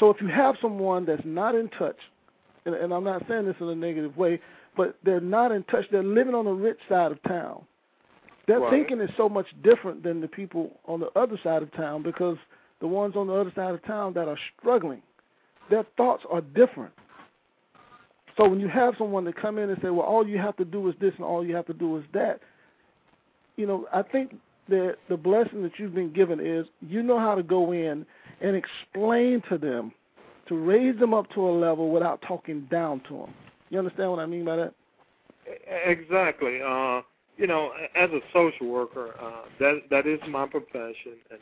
So 0.00 0.10
if 0.10 0.20
you 0.20 0.28
have 0.28 0.56
someone 0.60 1.06
that's 1.06 1.22
not 1.24 1.54
in 1.54 1.68
touch 1.70 1.98
and, 2.66 2.74
and 2.74 2.92
I'm 2.92 3.04
not 3.04 3.22
saying 3.28 3.46
this 3.46 3.54
in 3.60 3.68
a 3.68 3.74
negative 3.74 4.16
way 4.16 4.40
but 4.76 4.96
they're 5.04 5.20
not 5.20 5.52
in 5.52 5.62
touch 5.64 5.84
they're 5.90 6.02
living 6.02 6.34
on 6.34 6.44
the 6.44 6.52
rich 6.52 6.78
side 6.88 7.12
of 7.12 7.22
town. 7.22 7.62
Their 8.46 8.60
right. 8.60 8.70
thinking 8.70 9.00
is 9.00 9.10
so 9.16 9.28
much 9.28 9.46
different 9.62 10.02
than 10.02 10.20
the 10.20 10.28
people 10.28 10.72
on 10.86 11.00
the 11.00 11.08
other 11.16 11.38
side 11.42 11.62
of 11.62 11.72
town 11.72 12.02
because 12.02 12.36
the 12.84 12.88
ones 12.88 13.16
on 13.16 13.28
the 13.28 13.32
other 13.32 13.50
side 13.56 13.72
of 13.72 13.82
town 13.86 14.12
that 14.12 14.28
are 14.28 14.36
struggling, 14.58 15.00
their 15.70 15.86
thoughts 15.96 16.22
are 16.30 16.42
different. 16.42 16.92
So 18.36 18.46
when 18.46 18.60
you 18.60 18.68
have 18.68 18.92
someone 18.98 19.24
to 19.24 19.32
come 19.32 19.56
in 19.56 19.70
and 19.70 19.80
say, 19.80 19.88
"Well, 19.88 20.06
all 20.06 20.28
you 20.28 20.36
have 20.36 20.54
to 20.58 20.66
do 20.66 20.86
is 20.90 20.94
this 21.00 21.14
and 21.16 21.24
all 21.24 21.42
you 21.42 21.56
have 21.56 21.64
to 21.68 21.72
do 21.72 21.96
is 21.96 22.04
that," 22.12 22.40
you 23.56 23.66
know, 23.66 23.88
I 23.90 24.02
think 24.02 24.36
that 24.68 24.98
the 25.08 25.16
blessing 25.16 25.62
that 25.62 25.78
you've 25.78 25.94
been 25.94 26.12
given 26.12 26.40
is 26.40 26.66
you 26.82 27.02
know 27.02 27.18
how 27.18 27.34
to 27.34 27.42
go 27.42 27.72
in 27.72 28.04
and 28.42 28.54
explain 28.54 29.40
to 29.48 29.56
them 29.56 29.90
to 30.48 30.54
raise 30.54 30.98
them 30.98 31.14
up 31.14 31.30
to 31.30 31.48
a 31.48 31.52
level 31.52 31.90
without 31.90 32.20
talking 32.20 32.68
down 32.70 33.00
to 33.08 33.14
them. 33.14 33.34
You 33.70 33.78
understand 33.78 34.10
what 34.10 34.18
I 34.18 34.26
mean 34.26 34.44
by 34.44 34.56
that? 34.56 34.74
Exactly. 35.86 36.60
Uh, 36.60 37.00
you 37.38 37.46
know, 37.46 37.72
as 37.96 38.10
a 38.10 38.20
social 38.34 38.66
worker, 38.66 39.14
uh, 39.18 39.48
that 39.58 39.88
that 39.88 40.06
is 40.06 40.20
my 40.28 40.46
profession, 40.46 41.16
and 41.30 41.40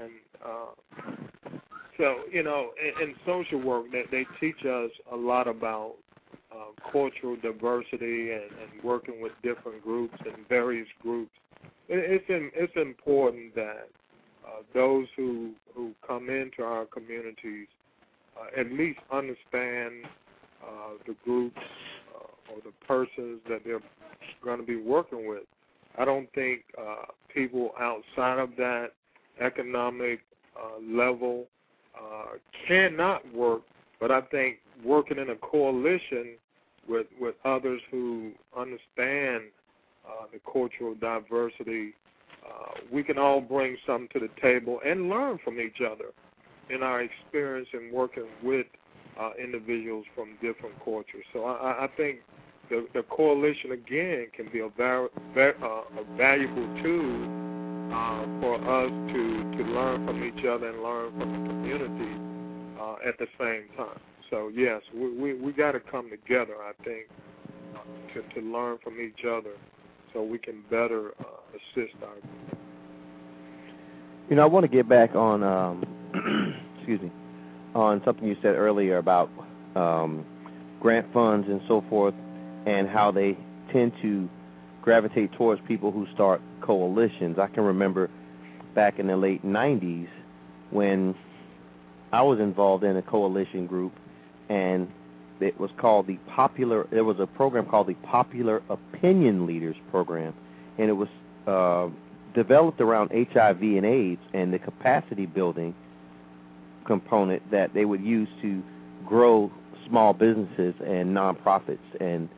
and 0.00 0.10
uh, 0.44 1.60
so 1.96 2.16
you 2.30 2.42
know, 2.42 2.70
in, 2.82 3.08
in 3.08 3.14
social 3.24 3.60
work, 3.60 3.86
they, 3.90 4.04
they 4.10 4.26
teach 4.40 4.64
us 4.64 4.90
a 5.12 5.16
lot 5.16 5.48
about 5.48 5.94
uh, 6.52 6.90
cultural 6.90 7.36
diversity 7.42 8.32
and, 8.32 8.42
and 8.42 8.82
working 8.82 9.20
with 9.20 9.32
different 9.42 9.82
groups 9.82 10.14
and 10.20 10.46
various 10.48 10.88
groups. 11.02 11.30
It, 11.88 12.20
it's 12.20 12.24
in, 12.28 12.50
it's 12.54 12.72
important 12.76 13.54
that 13.54 13.88
uh, 14.46 14.62
those 14.74 15.06
who 15.16 15.52
who 15.74 15.92
come 16.06 16.30
into 16.30 16.62
our 16.62 16.86
communities 16.86 17.66
uh, 18.38 18.60
at 18.60 18.70
least 18.72 18.98
understand 19.10 20.04
uh, 20.62 20.92
the 21.06 21.14
groups 21.24 21.58
uh, 22.14 22.52
or 22.52 22.60
the 22.64 22.72
persons 22.86 23.40
that 23.48 23.62
they're 23.64 23.80
going 24.42 24.60
to 24.60 24.66
be 24.66 24.76
working 24.76 25.28
with. 25.28 25.44
I 25.98 26.04
don't 26.04 26.30
think 26.34 26.62
uh, 26.78 27.06
people 27.32 27.70
outside 27.80 28.38
of 28.38 28.50
that 28.56 28.90
economic 29.40 30.20
uh, 30.56 30.80
level 30.82 31.46
uh, 31.96 32.36
cannot 32.66 33.22
work, 33.34 33.62
but 34.00 34.10
I 34.10 34.20
think 34.22 34.58
working 34.84 35.18
in 35.18 35.30
a 35.30 35.36
coalition 35.36 36.36
with 36.88 37.06
with 37.20 37.34
others 37.44 37.80
who 37.90 38.32
understand 38.56 39.44
uh, 40.06 40.26
the 40.32 40.40
cultural 40.50 40.94
diversity, 40.94 41.94
uh, 42.46 42.74
we 42.92 43.02
can 43.02 43.18
all 43.18 43.40
bring 43.40 43.76
something 43.86 44.08
to 44.12 44.20
the 44.20 44.30
table 44.40 44.80
and 44.84 45.08
learn 45.08 45.38
from 45.44 45.60
each 45.60 45.80
other 45.80 46.10
in 46.70 46.82
our 46.82 47.02
experience 47.02 47.68
in 47.72 47.90
working 47.92 48.26
with 48.42 48.66
uh, 49.18 49.30
individuals 49.42 50.04
from 50.14 50.36
different 50.40 50.76
cultures. 50.84 51.24
So 51.32 51.44
I, 51.44 51.84
I 51.84 51.88
think 51.96 52.18
the, 52.70 52.86
the 52.94 53.02
coalition 53.04 53.72
again 53.72 54.28
can 54.34 54.48
be 54.52 54.60
a, 54.60 54.68
var- 54.68 55.10
va- 55.34 55.54
uh, 55.62 55.82
a 56.00 56.04
valuable 56.16 56.68
tool 56.82 57.26
uh, 57.92 58.26
for 58.40 58.56
us 58.56 58.90
to, 59.12 59.56
to 59.56 59.62
learn 59.70 60.06
from 60.06 60.24
each 60.24 60.44
other 60.44 60.68
and 60.68 60.82
learn 60.82 61.10
from 61.18 61.32
the 61.32 61.48
community 61.48 62.80
uh, 62.80 62.96
at 63.08 63.18
the 63.18 63.26
same 63.38 63.64
time. 63.76 64.00
So 64.30 64.50
yes, 64.54 64.82
we 64.94 65.16
we, 65.16 65.34
we 65.34 65.52
got 65.52 65.72
to 65.72 65.80
come 65.80 66.10
together. 66.10 66.54
I 66.62 66.72
think 66.84 67.06
uh, 67.74 68.14
to 68.14 68.40
to 68.40 68.46
learn 68.46 68.78
from 68.82 69.00
each 69.00 69.24
other, 69.24 69.52
so 70.12 70.22
we 70.22 70.38
can 70.38 70.62
better 70.70 71.12
uh, 71.20 71.24
assist 71.54 71.94
our. 72.02 72.16
You 74.28 74.36
know, 74.36 74.42
I 74.42 74.46
want 74.46 74.64
to 74.64 74.68
get 74.68 74.88
back 74.88 75.14
on, 75.14 75.44
um, 75.44 75.84
excuse 76.78 77.00
me, 77.00 77.12
on 77.76 78.02
something 78.04 78.26
you 78.26 78.36
said 78.42 78.56
earlier 78.56 78.98
about 78.98 79.30
um, 79.76 80.26
grant 80.80 81.12
funds 81.12 81.46
and 81.48 81.60
so 81.68 81.84
forth 81.88 82.14
and 82.66 82.88
how 82.88 83.12
they 83.12 83.38
tend 83.72 83.92
to 84.02 84.28
gravitate 84.82 85.32
towards 85.32 85.60
people 85.68 85.92
who 85.92 86.06
start 86.14 86.40
coalitions. 86.66 87.38
I 87.38 87.46
can 87.48 87.64
remember 87.64 88.10
back 88.74 88.98
in 88.98 89.06
the 89.06 89.16
late 89.16 89.44
90s 89.44 90.08
when 90.70 91.14
I 92.12 92.22
was 92.22 92.38
involved 92.40 92.84
in 92.84 92.96
a 92.96 93.02
coalition 93.02 93.66
group 93.66 93.92
and 94.48 94.88
it 95.40 95.58
was 95.58 95.70
called 95.78 96.06
the 96.06 96.18
popular 96.34 96.86
there 96.90 97.04
was 97.04 97.18
a 97.20 97.26
program 97.26 97.66
called 97.66 97.88
the 97.88 97.94
popular 97.94 98.62
opinion 98.70 99.46
leaders 99.46 99.76
program 99.90 100.34
and 100.78 100.88
it 100.88 100.92
was 100.92 101.08
uh, 101.46 101.88
developed 102.34 102.80
around 102.80 103.10
HIV 103.10 103.62
and 103.62 103.84
AIDS 103.84 104.20
and 104.34 104.52
the 104.52 104.58
capacity 104.58 105.26
building 105.26 105.74
component 106.86 107.50
that 107.50 107.74
they 107.74 107.84
would 107.84 108.02
use 108.02 108.28
to 108.42 108.62
grow 109.06 109.50
small 109.88 110.12
businesses 110.12 110.74
and 110.80 111.14
nonprofits 111.14 111.78
and 112.00 112.28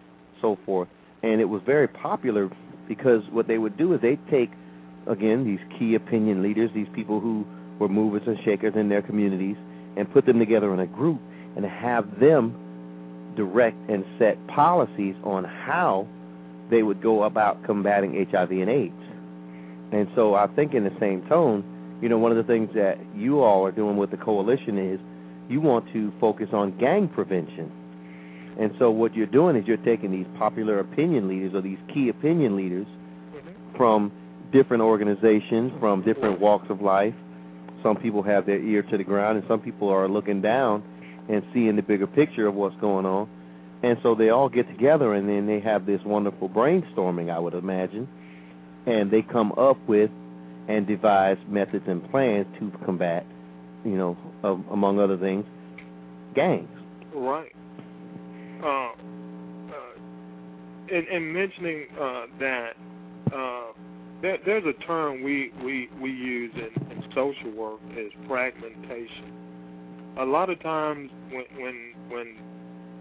so 0.40 0.58
forth. 0.64 0.88
And 1.23 1.40
it 1.40 1.47
was 1.47 1.62
very 1.66 1.88
popular 1.88 2.50
because 2.88 3.23
what 3.30 3.47
they 3.47 3.59
would 3.59 3.76
do 3.76 3.92
is 3.92 4.00
they'd 4.00 4.26
take, 4.30 4.50
again, 5.07 5.45
these 5.45 5.78
key 5.78 5.95
opinion 5.95 6.42
leaders, 6.42 6.71
these 6.75 6.88
people 6.95 7.21
who 7.21 7.47
were 7.78 7.88
movers 7.88 8.23
and 8.26 8.38
shakers 8.45 8.75
in 8.75 8.88
their 8.88 9.02
communities, 9.02 9.57
and 9.97 10.11
put 10.12 10.26
them 10.26 10.38
together 10.38 10.73
in 10.73 10.80
a 10.80 10.87
group 10.87 11.21
and 11.57 11.64
have 11.64 12.18
them 12.18 12.54
direct 13.37 13.76
and 13.88 14.04
set 14.18 14.45
policies 14.49 15.14
on 15.23 15.45
how 15.45 16.07
they 16.71 16.83
would 16.83 17.02
go 17.02 17.23
about 17.25 17.62
combating 17.64 18.26
HIV 18.30 18.50
and 18.50 18.68
AIDS. 18.68 18.95
And 19.92 20.09
so 20.14 20.35
I 20.35 20.47
think 20.49 20.75
in 20.75 20.85
the 20.85 20.97
same 21.00 21.23
tone, 21.28 21.64
you 22.02 22.09
know, 22.09 22.18
one 22.18 22.30
of 22.30 22.37
the 22.37 22.45
things 22.45 22.71
that 22.75 22.99
you 23.14 23.42
all 23.42 23.64
are 23.64 23.73
doing 23.73 23.97
with 23.97 24.11
the 24.11 24.16
coalition 24.16 24.78
is 24.78 25.00
you 25.49 25.61
want 25.61 25.90
to 25.92 26.12
focus 26.21 26.49
on 26.52 26.76
gang 26.78 27.09
prevention 27.09 27.73
and 28.59 28.73
so 28.79 28.91
what 28.91 29.15
you're 29.15 29.27
doing 29.27 29.57
is 29.57 29.67
you're 29.67 29.77
taking 29.79 30.11
these 30.11 30.27
popular 30.38 30.81
opinion 30.81 31.29
leaders 31.29 31.55
or 31.55 31.61
these 31.61 31.79
key 31.93 32.09
opinion 32.09 32.57
leaders 32.57 32.87
mm-hmm. 32.87 33.77
from 33.77 34.12
different 34.53 34.83
organizations, 34.83 35.73
from 35.79 36.03
different 36.03 36.41
walks 36.41 36.69
of 36.71 36.81
life, 36.81 37.15
some 37.83 37.97
people 37.97 38.23
have 38.23 38.47
their 38.47 38.59
ear 38.59 38.83
to 38.83 38.99
the 38.99 39.05
ground, 39.05 39.38
and 39.38 39.47
some 39.47 39.61
people 39.61 39.88
are 39.88 40.09
looking 40.09 40.41
down 40.41 40.83
and 41.29 41.43
seeing 41.53 41.77
the 41.77 41.83
bigger 41.83 42.07
picture 42.07 42.47
of 42.47 42.55
what's 42.55 42.77
going 42.81 43.07
on. 43.07 43.29
And 43.83 43.99
so 44.03 44.15
they 44.15 44.31
all 44.31 44.49
get 44.49 44.67
together, 44.69 45.15
and 45.15 45.29
then 45.29 45.47
they 45.47 45.61
have 45.61 45.87
this 45.87 46.00
wonderful 46.05 46.49
brainstorming, 46.49 47.33
I 47.33 47.38
would 47.38 47.55
imagine, 47.55 48.09
and 48.87 49.11
they 49.11 49.23
come 49.23 49.53
up 49.53 49.79
with 49.87 50.11
and 50.69 50.87
devise 50.87 51.38
methods 51.49 51.85
and 51.87 52.09
plans 52.11 52.47
to 52.59 52.73
combat, 52.85 53.25
you 53.85 53.97
know, 53.97 54.17
uh, 54.43 54.57
among 54.73 54.99
other 54.99 55.17
things, 55.17 55.45
gangs. 56.35 56.69
Right. 57.15 57.55
Uh, 58.62 58.69
uh, 58.69 58.93
in, 60.91 61.07
in 61.12 61.33
mentioning 61.33 61.87
uh, 62.00 62.23
that, 62.41 62.71
uh, 63.35 63.73
there, 64.23 64.38
there's 64.45 64.65
a 64.65 64.73
term 64.85 65.23
we, 65.23 65.53
we, 65.65 65.88
we 66.00 66.11
use 66.11 66.53
in, 66.55 66.91
in 66.91 67.05
social 67.15 67.50
work 67.53 67.81
is 67.97 68.11
fragmentation. 68.27 69.33
A 70.19 70.25
lot 70.25 70.50
of 70.50 70.61
times 70.62 71.11
when 71.31 71.45
when 71.62 71.95
when 72.09 72.37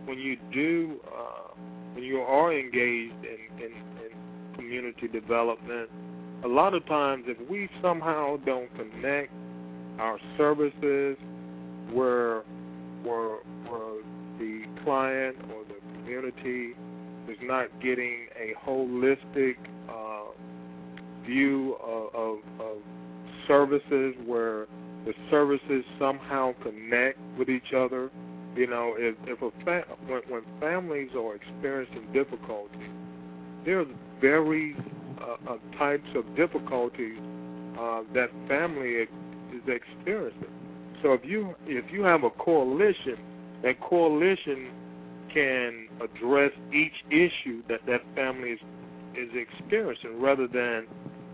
when 0.06 0.20
you 0.20 0.38
do 0.54 1.00
uh, 1.08 1.54
when 1.94 2.04
you 2.04 2.20
are 2.20 2.54
engaged 2.54 3.16
in, 3.26 3.64
in, 3.64 3.72
in 3.72 4.56
community 4.56 5.08
development, 5.08 5.90
a 6.44 6.48
lot 6.48 6.76
of 6.76 6.86
times 6.86 7.24
if 7.26 7.50
we 7.50 7.70
somehow 7.82 8.38
don't 8.46 8.70
connect 8.76 9.32
our 9.98 10.20
services 10.38 11.18
where 11.92 12.44
where 13.04 13.38
the 13.64 14.17
client 14.88 15.36
or 15.54 15.66
the 15.66 15.98
community 15.98 16.70
is 17.28 17.38
not 17.42 17.68
getting 17.82 18.28
a 18.40 18.54
holistic 18.66 19.58
uh, 19.90 20.32
view 21.26 21.76
of, 21.84 22.16
of, 22.16 22.38
of 22.62 22.78
services 23.50 24.16
where 24.26 24.66
the 25.06 25.14
services 25.30 25.84
somehow 26.00 26.54
connect 26.64 27.20
with 27.38 27.50
each 27.50 27.74
other. 27.76 28.10
You 28.56 28.68
know, 28.68 28.96
if, 28.98 29.16
if 29.26 29.42
a 29.42 29.52
fa- 29.66 29.84
when, 30.06 30.22
when 30.30 30.42
families 30.62 31.10
are 31.18 31.36
experiencing 31.36 32.08
difficulty, 32.14 32.90
there's 33.66 33.88
very 34.22 34.74
uh, 35.22 35.52
uh, 35.52 35.78
types 35.78 36.08
of 36.16 36.34
difficulties 36.38 37.20
uh, 37.78 38.04
that 38.14 38.30
family 38.48 38.94
is 38.96 39.10
experiencing. 39.68 40.48
So 41.04 41.12
if 41.12 41.26
you 41.26 41.56
if 41.66 41.92
you 41.92 42.04
have 42.04 42.24
a 42.24 42.30
coalition, 42.30 43.18
that 43.64 43.80
coalition 43.82 44.70
can 45.34 45.88
address 46.02 46.52
each 46.74 46.94
issue 47.10 47.62
that 47.70 47.86
that 47.88 48.02
family 48.16 48.52
is 48.52 48.60
is 49.16 49.30
experiencing, 49.34 50.22
rather 50.22 50.48
than 50.48 50.86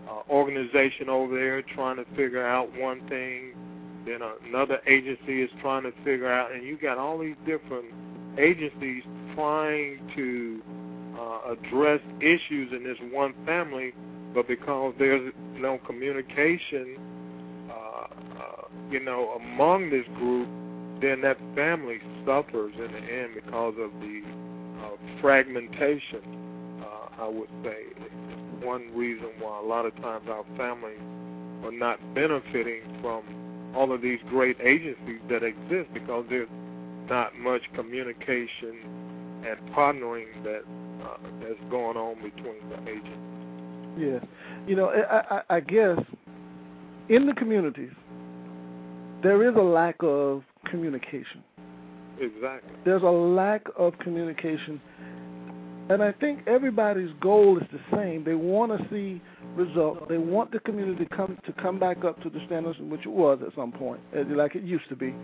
uh, 0.08 0.22
organization 0.30 1.08
over 1.08 1.34
there 1.34 1.60
trying 1.62 1.96
to 1.96 2.04
figure 2.16 2.44
out 2.44 2.68
one 2.78 3.06
thing, 3.08 3.54
then 4.06 4.20
another 4.48 4.80
agency 4.86 5.42
is 5.42 5.50
trying 5.60 5.82
to 5.82 5.92
figure 6.04 6.30
out, 6.30 6.52
and 6.52 6.62
you 6.64 6.78
got 6.78 6.98
all 6.98 7.18
these 7.18 7.36
different 7.46 7.86
agencies 8.38 9.02
trying 9.34 10.00
to 10.16 10.62
uh, 11.18 11.52
address 11.52 12.00
issues 12.20 12.72
in 12.72 12.82
this 12.84 12.98
one 13.12 13.34
family, 13.44 13.92
but 14.34 14.48
because 14.48 14.94
there's 14.98 15.32
no 15.54 15.78
communication, 15.86 16.96
uh, 17.70 17.74
uh, 17.74 18.62
you 18.90 19.00
know, 19.00 19.30
among 19.36 19.90
this 19.90 20.06
group, 20.16 20.48
then 21.00 21.20
that 21.20 21.38
family 21.54 22.00
suffers 22.26 22.74
in 22.76 22.92
the 22.92 22.98
end 22.98 23.34
because 23.34 23.74
of 23.78 23.90
the 24.00 24.22
uh, 24.82 25.20
fragmentation. 25.20 26.82
Uh, 26.82 27.22
I 27.22 27.28
would 27.28 27.48
say 27.62 27.84
one 28.62 28.90
reason 28.94 29.28
why 29.38 29.58
a 29.58 29.62
lot 29.62 29.86
of 29.86 29.94
times 29.96 30.26
our 30.28 30.44
families 30.56 31.00
are 31.64 31.72
not 31.72 31.98
benefiting 32.14 32.82
from 33.00 33.72
all 33.74 33.92
of 33.92 34.00
these 34.02 34.18
great 34.28 34.56
agencies 34.60 35.20
that 35.28 35.42
exist 35.42 35.92
because 35.92 36.24
there's 36.28 36.48
not 37.08 37.36
much 37.36 37.62
communication 37.74 39.42
and 39.46 39.58
partnering 39.74 40.42
that 40.42 40.62
uh, 41.04 41.16
that's 41.40 41.60
going 41.70 41.96
on 41.96 42.14
between 42.16 42.68
the 42.70 42.90
agents. 42.90 43.18
Yeah, 43.96 44.18
you 44.66 44.74
know, 44.74 44.88
I, 44.88 45.36
I, 45.36 45.56
I 45.56 45.60
guess 45.60 45.98
in 47.08 47.26
the 47.26 47.34
communities 47.34 47.92
there 49.22 49.48
is 49.48 49.54
a 49.56 49.62
lack 49.62 49.96
of 50.00 50.42
communication. 50.70 51.42
Exactly. 52.20 52.76
There's 52.84 53.02
a 53.02 53.06
lack 53.06 53.62
of 53.76 53.98
communication 53.98 54.80
and 55.90 56.02
I 56.02 56.12
think 56.12 56.40
everybody's 56.46 57.10
goal 57.20 57.58
is 57.58 57.64
the 57.70 57.96
same. 57.96 58.24
They 58.24 58.34
want 58.34 58.72
to 58.72 58.88
see 58.88 59.20
results. 59.54 60.06
They 60.08 60.16
want 60.16 60.50
the 60.50 60.60
community 60.60 61.04
to 61.04 61.16
come 61.16 61.38
to 61.44 61.52
come 61.52 61.78
back 61.78 62.04
up 62.04 62.22
to 62.22 62.30
the 62.30 62.40
standards 62.46 62.78
in 62.78 62.88
which 62.88 63.02
it 63.04 63.10
was 63.10 63.38
at 63.46 63.54
some 63.54 63.70
point, 63.70 64.00
like 64.30 64.54
it 64.54 64.62
used 64.62 64.88
to 64.88 64.96
be. 64.96 65.14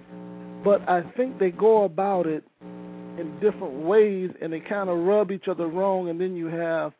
But 0.62 0.86
I 0.88 1.02
think 1.16 1.38
they 1.38 1.50
go 1.50 1.84
about 1.84 2.26
it 2.26 2.44
in 2.60 3.38
different 3.40 3.86
ways, 3.86 4.30
and 4.42 4.52
they 4.52 4.60
kind 4.60 4.90
of 4.90 4.98
rub 4.98 5.30
each 5.30 5.48
other 5.48 5.66
wrong, 5.66 6.10
and 6.10 6.20
then 6.20 6.36
you 6.36 6.46
have 6.46 6.92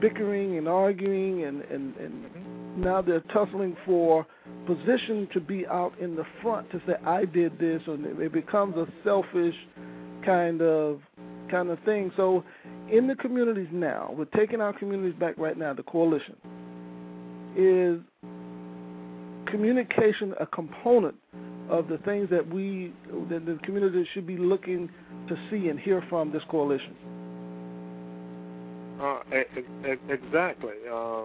bickering 0.00 0.58
and 0.58 0.66
arguing, 0.66 1.44
and 1.44 1.62
and 1.62 1.96
and 1.96 2.24
mm-hmm. 2.24 2.82
now 2.82 3.02
they're 3.02 3.20
tussling 3.32 3.76
for 3.86 4.26
position 4.66 5.28
to 5.32 5.40
be 5.40 5.66
out 5.66 5.92
in 6.00 6.16
the 6.16 6.24
front 6.42 6.70
to 6.72 6.80
say 6.86 6.94
I 7.04 7.24
did 7.24 7.58
this, 7.58 7.82
and 7.86 8.04
it 8.20 8.32
becomes 8.32 8.76
a 8.76 8.86
selfish 9.04 9.54
kind 10.24 10.60
of 10.60 11.00
kind 11.50 11.70
of 11.70 11.78
thing. 11.84 12.10
So 12.16 12.44
in 12.90 13.06
the 13.06 13.14
communities 13.14 13.68
now, 13.72 14.12
we're 14.16 14.24
taking 14.26 14.60
our 14.60 14.72
communities 14.72 15.18
back 15.18 15.38
right 15.38 15.56
now, 15.56 15.72
the 15.72 15.84
coalition, 15.84 16.36
is 17.56 18.00
communication 19.46 20.34
a 20.40 20.46
component 20.46 21.14
of 21.70 21.88
the 21.88 21.98
things 21.98 22.28
that 22.30 22.46
we, 22.52 22.92
that 23.30 23.46
the 23.46 23.58
community 23.64 24.06
should 24.12 24.26
be 24.26 24.36
looking 24.36 24.88
to 25.28 25.36
see 25.50 25.68
and 25.68 25.78
hear 25.78 26.04
from 26.08 26.32
this 26.32 26.42
coalition? 26.48 26.94
Uh, 29.00 29.20
exactly. 30.08 30.74
Uh, 30.90 31.22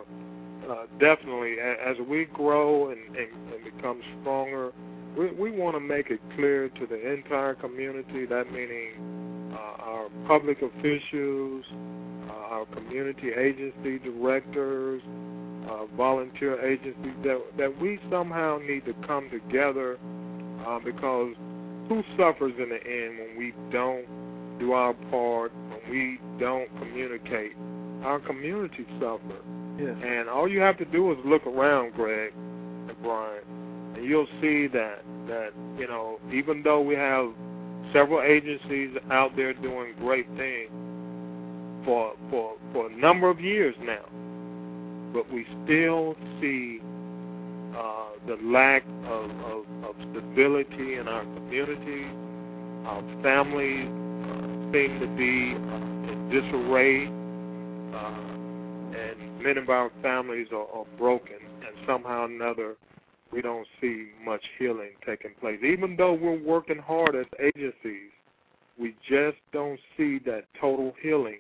uh, 0.70 0.86
definitely. 1.00 1.56
As 1.60 1.98
we 2.08 2.26
grow 2.26 2.90
and, 2.90 3.00
and, 3.16 3.54
and 3.54 3.76
become 3.76 4.02
stronger, 4.22 4.72
we, 5.18 5.32
we 5.32 5.52
want 5.52 5.76
to 5.76 5.80
make 5.80 6.10
it 6.10 6.20
clear 6.36 6.70
to 6.70 6.88
the 6.88 7.14
entire 7.14 7.56
community, 7.56 8.26
that 8.26 8.52
meaning 8.52 9.52
uh, 9.54 9.84
our 9.84 10.10
public 10.28 10.62
officials, 10.62 11.66
uh, 12.30 12.56
our 12.56 12.66
community 12.74 13.30
agency 13.30 14.00
directors, 14.00 15.02
uh, 15.70 15.86
volunteer 15.98 16.60
agencies, 16.66 17.14
that, 17.24 17.42
that 17.58 17.82
we 17.82 18.00
somehow 18.10 18.60
need 18.66 18.86
to 18.86 18.94
come 19.06 19.30
together 19.30 19.98
because 20.86 21.36
who 21.90 22.02
suffers 22.18 22.54
in 22.58 22.70
the 22.70 22.76
end 22.76 23.20
when 23.20 23.38
we 23.38 23.54
don't 23.72 24.06
do 24.60 24.72
our 24.72 24.94
part, 25.10 25.52
when 25.54 25.82
we 25.90 26.20
don't 26.40 26.70
communicate? 26.80 27.52
Our 28.04 28.20
community 28.20 28.86
suffers. 29.00 29.44
And 29.90 30.30
all 30.30 30.48
you 30.48 30.60
have 30.60 30.78
to 30.78 30.86
do 30.86 31.12
is 31.12 31.18
look 31.26 31.46
around, 31.46 31.94
Greg 31.94 32.34
and 32.34 32.96
Brian, 33.02 33.44
and 33.96 34.06
you'll 34.06 34.28
see 34.42 34.68
that 34.68 35.04
that 35.28 35.52
you 35.78 35.88
know 35.88 36.20
even 36.34 36.64
though 36.64 36.82
we 36.82 36.96
have 36.96 37.32
several 37.94 38.22
agencies 38.22 38.98
out 39.12 39.36
there 39.36 39.54
doing 39.54 39.94
great 40.00 40.28
things 40.38 40.72
for 41.86 42.14
for 42.30 42.56
for 42.74 42.88
a 42.88 42.96
number 42.96 43.30
of 43.30 43.40
years 43.40 43.76
now, 43.82 44.06
but 45.14 45.32
we 45.32 45.46
still 45.66 46.16
see 46.40 46.82
uh, 47.76 48.10
the 48.28 48.38
lack 48.44 48.84
of, 49.06 49.32
of, 49.32 49.66
of 49.84 49.96
stability 50.12 50.96
in 50.96 51.08
our 51.08 51.24
community. 51.24 52.06
Our 52.86 53.02
families 53.24 53.88
uh, 53.88 54.74
seem 54.74 55.00
to 55.00 55.08
be 55.16 55.56
uh, 55.56 56.12
in 56.12 56.30
disarray, 56.30 57.08
uh, 57.96 58.41
many 59.42 59.60
of 59.60 59.70
our 59.70 59.92
families 60.02 60.48
are, 60.52 60.68
are 60.68 60.86
broken, 60.98 61.38
and 61.66 61.76
somehow 61.86 62.22
or 62.22 62.26
another 62.26 62.76
we 63.32 63.42
don't 63.42 63.68
see 63.80 64.08
much 64.24 64.44
healing 64.60 64.92
taking 65.06 65.32
place. 65.40 65.60
Even 65.64 65.96
though 65.96 66.14
we're 66.14 66.42
working 66.42 66.78
hard 66.78 67.16
as 67.16 67.26
agencies, 67.40 68.12
we 68.78 68.96
just 69.08 69.38
don't 69.54 69.80
see 69.96 70.20
that 70.26 70.46
total 70.60 70.94
healing 71.02 71.40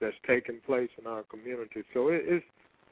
that's 0.00 0.16
taking 0.26 0.60
place 0.64 0.90
in 0.98 1.06
our 1.06 1.24
community. 1.24 1.82
So 1.92 2.08
it, 2.08 2.22
it's 2.24 2.44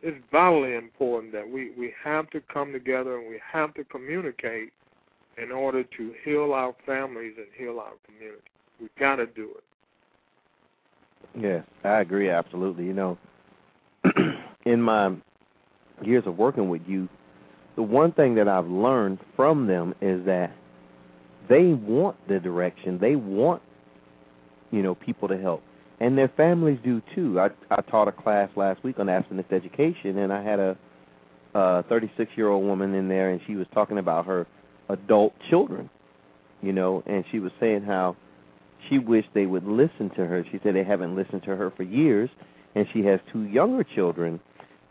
it's 0.02 0.18
vitally 0.30 0.74
important 0.74 1.32
that 1.32 1.48
we, 1.48 1.70
we 1.70 1.92
have 2.04 2.28
to 2.30 2.40
come 2.52 2.70
together 2.70 3.18
and 3.18 3.28
we 3.28 3.40
have 3.50 3.72
to 3.74 3.84
communicate 3.84 4.72
in 5.42 5.50
order 5.50 5.84
to 5.84 6.12
heal 6.22 6.52
our 6.52 6.74
families 6.84 7.32
and 7.38 7.46
heal 7.56 7.80
our 7.80 7.94
community. 8.04 8.42
We've 8.78 8.94
got 8.98 9.16
to 9.16 9.26
do 9.26 9.52
it. 9.56 9.64
Yes, 11.38 11.64
I 11.82 12.00
agree 12.00 12.30
absolutely. 12.30 12.84
You 12.84 12.92
know, 12.92 13.18
in 14.66 14.82
my 14.82 15.14
years 16.02 16.24
of 16.26 16.38
working 16.38 16.68
with 16.68 16.82
youth, 16.86 17.10
the 17.76 17.82
one 17.82 18.12
thing 18.12 18.34
that 18.36 18.48
I've 18.48 18.66
learned 18.66 19.18
from 19.34 19.66
them 19.66 19.94
is 20.00 20.24
that 20.26 20.52
they 21.48 21.68
want 21.68 22.16
the 22.28 22.40
direction. 22.40 22.98
They 22.98 23.16
want, 23.16 23.62
you 24.70 24.82
know, 24.82 24.94
people 24.94 25.28
to 25.28 25.38
help. 25.38 25.62
And 26.00 26.16
their 26.18 26.28
families 26.36 26.78
do 26.84 27.00
too. 27.14 27.40
I 27.40 27.48
I 27.70 27.80
taught 27.82 28.08
a 28.08 28.12
class 28.12 28.50
last 28.56 28.82
week 28.84 28.98
on 28.98 29.08
abstinence 29.08 29.48
education 29.50 30.18
and 30.18 30.32
I 30.32 30.42
had 30.42 30.58
a 30.58 30.76
a 31.56 31.82
36 31.84 32.30
year 32.36 32.48
old 32.48 32.64
woman 32.66 32.94
in 32.94 33.08
there, 33.08 33.30
and 33.30 33.40
she 33.46 33.56
was 33.56 33.66
talking 33.72 33.98
about 33.98 34.26
her 34.26 34.46
adult 34.90 35.32
children, 35.48 35.88
you 36.60 36.72
know, 36.72 37.02
and 37.06 37.24
she 37.30 37.38
was 37.38 37.50
saying 37.58 37.82
how 37.82 38.14
she 38.88 38.98
wished 38.98 39.28
they 39.32 39.46
would 39.46 39.64
listen 39.64 40.10
to 40.10 40.26
her. 40.26 40.44
She 40.52 40.60
said 40.62 40.74
they 40.74 40.84
haven't 40.84 41.16
listened 41.16 41.42
to 41.44 41.56
her 41.56 41.72
for 41.74 41.82
years, 41.82 42.28
and 42.76 42.86
she 42.92 43.02
has 43.02 43.18
two 43.32 43.44
younger 43.44 43.82
children 43.82 44.38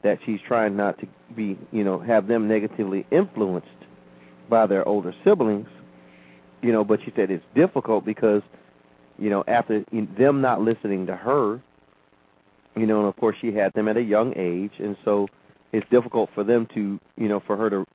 that 0.04 0.17
she's 0.26 0.39
trying 0.45 0.76
not 0.76 1.00
to 1.00 1.08
be, 1.36 1.58
you 1.71 1.84
know, 1.84 2.00
have 2.00 2.28
them 2.28 2.48
negatively 2.48 3.06
influenced 3.12 3.67
by 4.50 4.65
their 4.65 4.86
older 4.88 5.13
siblings, 5.24 5.67
you 6.62 6.71
know. 6.71 6.84
But 6.84 7.00
she 7.06 7.13
said 7.15 7.30
it's 7.30 7.45
difficult 7.54 8.04
because, 8.04 8.41
you 9.19 9.30
know, 9.30 9.43
after 9.48 9.86
them 9.91 10.41
not 10.41 10.62
listening 10.62 11.06
to 11.06 11.15
her, 11.15 11.62
you 12.76 12.88
know, 12.88 13.00
and 13.00 13.08
of 13.08 13.15
course 13.17 13.38
she 13.39 13.54
had 13.54 13.71
them 13.74 13.88
at 13.88 13.98
a 13.98 14.02
young 14.02 14.34
age, 14.36 14.74
and 14.80 14.98
so 15.06 15.28
it's 15.71 15.88
difficult 15.91 16.32
for 16.34 16.43
them 16.43 16.67
to, 16.74 17.00
you 17.17 17.28
know, 17.28 17.39
for 17.45 17.56
her 17.56 17.69
to 17.69 17.86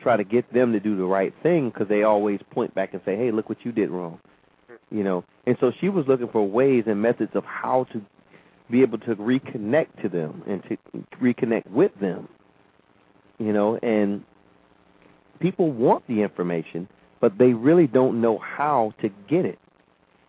try 0.00 0.18
to 0.18 0.24
get 0.24 0.52
them 0.52 0.72
to 0.72 0.80
do 0.80 0.94
the 0.94 1.04
right 1.04 1.32
thing 1.42 1.70
because 1.70 1.88
they 1.88 2.02
always 2.02 2.38
point 2.50 2.74
back 2.74 2.92
and 2.92 3.00
say, 3.06 3.16
"Hey, 3.16 3.30
look 3.30 3.48
what 3.48 3.64
you 3.64 3.72
did 3.72 3.88
wrong," 3.88 4.20
mm-hmm. 4.70 4.98
you 4.98 5.04
know. 5.04 5.24
And 5.46 5.56
so 5.58 5.72
she 5.80 5.88
was 5.88 6.06
looking 6.06 6.28
for 6.28 6.46
ways 6.46 6.84
and 6.86 7.00
methods 7.00 7.32
of 7.34 7.44
how 7.44 7.84
to 7.92 8.02
be 8.70 8.82
able 8.82 8.98
to 8.98 9.16
reconnect 9.16 10.02
to 10.02 10.08
them 10.08 10.42
and 10.46 10.62
to 10.64 10.76
reconnect 11.22 11.70
with 11.70 11.92
them, 12.00 12.28
you 13.38 13.52
know. 13.52 13.76
And 13.82 14.24
people 15.40 15.70
want 15.72 16.06
the 16.06 16.22
information, 16.22 16.88
but 17.20 17.38
they 17.38 17.52
really 17.52 17.86
don't 17.86 18.20
know 18.20 18.38
how 18.38 18.94
to 19.00 19.08
get 19.28 19.44
it. 19.44 19.58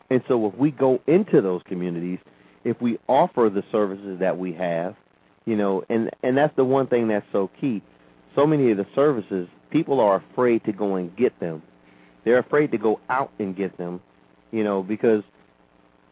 And 0.10 0.24
so 0.28 0.48
if 0.48 0.56
we 0.56 0.72
go 0.72 1.00
into 1.08 1.42
those 1.42 1.62
communities, 1.66 2.20
if 2.64 2.82
we 2.82 2.98
offer 3.08 3.50
the 3.54 3.64
services 3.72 4.20
that 4.20 4.38
we 4.38 4.54
have, 4.54 4.96
you 5.46 5.56
know, 5.56 5.84
and 5.90 6.10
and 6.24 6.38
that's 6.38 6.56
the 6.56 6.64
one 6.64 6.88
thing 6.88 7.08
that's 7.08 7.26
so 7.32 7.50
key. 7.60 7.82
So 8.36 8.46
many 8.46 8.72
of 8.72 8.78
the 8.78 8.86
services, 8.96 9.48
people 9.72 10.00
are 10.00 10.24
afraid 10.32 10.64
to 10.66 10.72
go 10.72 10.96
and 10.96 11.16
get 11.16 11.40
them. 11.40 11.62
They're 12.24 12.40
afraid 12.40 12.72
to 12.72 12.78
go 12.78 13.00
out 13.10 13.32
and 13.40 13.56
get 13.56 13.78
them, 13.78 14.02
you 14.52 14.64
know, 14.64 14.84
because 14.84 15.24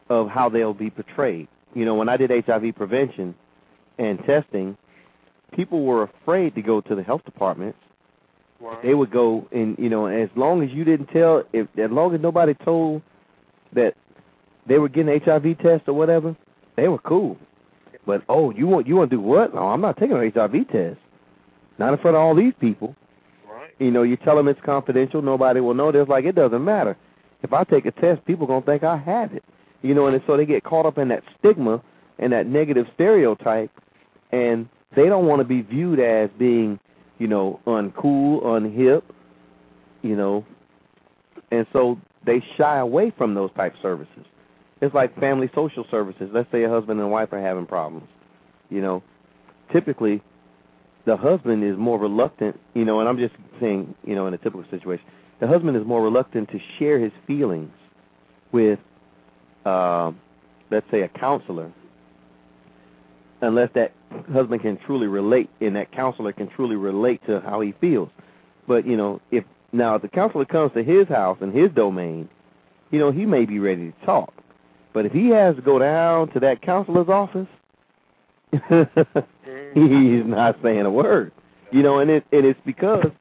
of 0.10 0.30
how 0.30 0.50
they'll 0.50 0.74
be 0.74 0.90
portrayed. 0.90 1.48
You 1.74 1.86
know, 1.86 1.96
when 1.96 2.10
I 2.10 2.18
did 2.18 2.32
HIV 2.32 2.76
prevention 2.76 3.36
and 4.00 4.20
testing, 4.26 4.78
people 5.56 5.84
were 5.84 6.04
afraid 6.04 6.56
to 6.56 6.62
go 6.62 6.82
to 6.82 6.96
the 6.96 7.04
health 7.04 7.24
departments 7.26 7.78
Right. 8.60 8.82
they 8.82 8.96
would 8.96 9.12
go 9.12 9.48
and 9.52 9.78
you 9.78 9.88
know 9.90 10.08
as 10.08 10.30
long 10.36 10.64
as 10.64 10.72
you 10.72 10.84
didn't 10.84 11.08
tell 11.08 11.44
if 11.54 11.68
as 11.78 11.92
long 11.92 12.16
as 12.16 12.22
nobody 12.22 12.56
told 12.56 13.04
that 13.74 13.94
they 14.66 14.80
were 14.80 14.90
getting 14.90 15.20
HIV 15.20 15.60
test 15.60 15.88
or 15.88 15.94
whatever, 15.94 16.36
they 16.76 16.88
were 16.88 16.98
cool. 17.00 17.38
But 18.06 18.24
oh, 18.30 18.52
you 18.52 18.66
want 18.66 18.88
you 18.88 18.96
want 18.96 19.12
to 19.12 19.18
do 19.18 19.22
what? 19.22 19.54
No, 19.54 19.68
I'm 19.68 19.82
not 19.82 19.98
taking 19.98 20.18
an 20.18 20.32
HIV 20.34 20.70
test. 20.70 20.98
Not 21.78 21.94
in 21.94 22.00
front 22.00 22.18
of 22.18 22.22
all 22.24 22.34
these 22.34 22.54
people. 22.60 22.96
Right. 23.48 23.70
You 23.78 23.92
know, 23.92 24.02
you 24.02 24.18
tell 24.18 24.36
them 24.36 24.48
it's 24.48 24.60
confidential, 24.66 25.22
nobody 25.22 25.60
will 25.60 25.76
know. 25.76 25.90
It's 25.90 26.10
like 26.10 26.26
it 26.26 26.34
doesn't 26.34 26.64
matter. 26.64 26.98
If 27.44 27.54
I 27.54 27.64
take 27.64 27.86
a 27.86 27.92
test, 27.92 28.26
people 28.26 28.48
gonna 28.48 28.66
think 28.66 28.84
I 28.84 28.98
have 28.98 29.34
it. 29.34 29.44
You 29.82 29.94
know, 29.94 30.08
and 30.08 30.22
so 30.26 30.38
they 30.38 30.46
get 30.46 30.64
caught 30.64 30.86
up 30.86 30.98
in 30.98 31.10
that 31.10 31.24
stigma 31.38 31.82
and 32.20 32.34
that 32.34 32.48
negative 32.48 32.88
stereotype, 32.96 33.72
and 34.32 34.68
they 34.96 35.06
don't 35.06 35.28
want 35.28 35.40
to 35.40 35.44
be 35.46 35.62
viewed 35.62 36.00
as 36.00 36.30
being, 36.40 36.80
you 37.20 37.28
know, 37.28 37.60
uncool, 37.68 38.44
unhip, 38.44 39.04
you 40.02 40.16
know, 40.16 40.46
and 41.52 41.66
so 41.74 42.00
they 42.26 42.44
shy 42.58 42.80
away 42.80 43.12
from 43.18 43.34
those 43.34 43.52
type 43.56 43.74
services. 43.82 44.26
It's 44.82 44.94
like 44.94 45.18
family 45.20 45.50
social 45.56 45.86
services. 45.90 46.30
Let's 46.34 46.52
say 46.52 46.64
a 46.64 46.70
husband 46.70 47.00
and 47.00 47.12
wife 47.12 47.34
are 47.34 47.42
having 47.42 47.66
problems. 47.66 48.08
You 48.70 48.82
know, 48.82 49.04
typically 49.72 50.22
the 51.06 51.16
husband 51.16 51.64
is 51.64 51.78
more 51.78 51.98
reluctant, 51.98 52.60
you 52.74 52.84
know, 52.84 53.00
and 53.00 53.08
I'm 53.08 53.18
just 53.18 53.34
saying, 53.62 53.96
you 54.04 54.14
know, 54.14 54.28
in 54.28 54.34
a 54.34 54.38
typical 54.38 54.66
situation, 54.70 55.06
the 55.40 55.48
husband 55.48 55.78
is 55.78 55.86
more 55.86 56.04
reluctant 56.04 56.50
to 56.50 56.60
share 56.78 57.00
his 57.00 57.14
feelings 57.26 57.72
with, 58.52 58.80
uh, 59.68 60.12
let's 60.72 60.90
say, 60.90 61.02
a 61.02 61.10
counselor, 61.10 61.72
unless 63.42 63.70
that 63.76 63.92
husband 64.32 64.62
can 64.62 64.78
truly 64.78 65.08
relate 65.08 65.50
and 65.60 65.76
that 65.76 65.92
counselor 65.92 66.32
can 66.32 66.48
truly 66.48 66.76
relate 66.76 67.22
to 67.28 67.42
how 67.42 67.60
he 67.60 67.74
feels. 67.82 68.10
But 68.68 68.88
you 68.88 68.96
know, 68.96 69.22
if 69.32 69.44
now 69.74 69.96
if 69.96 70.02
the 70.02 70.08
counselor 70.08 70.46
comes 70.46 70.72
to 70.74 70.84
his 70.84 71.08
house 71.08 71.38
and 71.42 71.54
his 71.54 71.72
domain, 71.72 72.30
you 72.92 73.00
know, 73.00 73.12
he 73.12 73.26
may 73.26 73.46
be 73.46 73.60
ready 73.60 73.92
to 73.92 74.06
talk. 74.06 74.34
But 74.94 75.06
if 75.06 75.12
he 75.12 75.28
has 75.30 75.56
to 75.58 75.62
go 75.62 75.78
down 75.80 76.30
to 76.32 76.40
that 76.40 76.62
counselor's 76.62 77.10
office, 77.10 77.48
he's 79.74 80.26
not 80.26 80.58
saying 80.64 80.86
a 80.86 80.92
word. 80.92 81.32
You 81.72 81.84
know, 81.84 82.00
and 82.00 82.10
it 82.10 82.26
and 82.32 82.46
it's 82.46 82.60
because, 82.66 83.12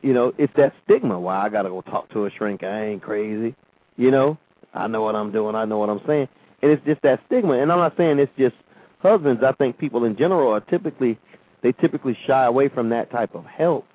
you 0.00 0.14
know, 0.14 0.32
it's 0.38 0.52
that 0.56 0.72
stigma. 0.84 1.20
Why 1.20 1.44
I 1.44 1.48
gotta 1.50 1.68
go 1.68 1.82
talk 1.82 2.10
to 2.12 2.24
a 2.24 2.30
shrink? 2.30 2.62
I 2.64 2.86
ain't 2.86 3.02
crazy. 3.02 3.54
You 3.98 4.10
know, 4.10 4.38
I 4.74 4.86
know 4.86 5.02
what 5.02 5.14
I'm 5.14 5.32
doing. 5.32 5.54
I 5.54 5.64
know 5.64 5.78
what 5.78 5.90
I'm 5.90 6.00
saying. 6.06 6.28
And 6.62 6.70
it's 6.70 6.84
just 6.84 7.02
that 7.02 7.20
stigma. 7.26 7.54
And 7.54 7.70
I'm 7.70 7.78
not 7.78 7.96
saying 7.96 8.18
it's 8.18 8.32
just 8.38 8.56
husbands. 9.00 9.42
I 9.44 9.52
think 9.52 9.78
people 9.78 10.04
in 10.04 10.16
general 10.16 10.52
are 10.52 10.60
typically 10.60 11.18
they 11.62 11.72
typically 11.72 12.16
shy 12.26 12.44
away 12.44 12.68
from 12.68 12.88
that 12.90 13.10
type 13.10 13.34
of 13.34 13.44
help 13.44 13.86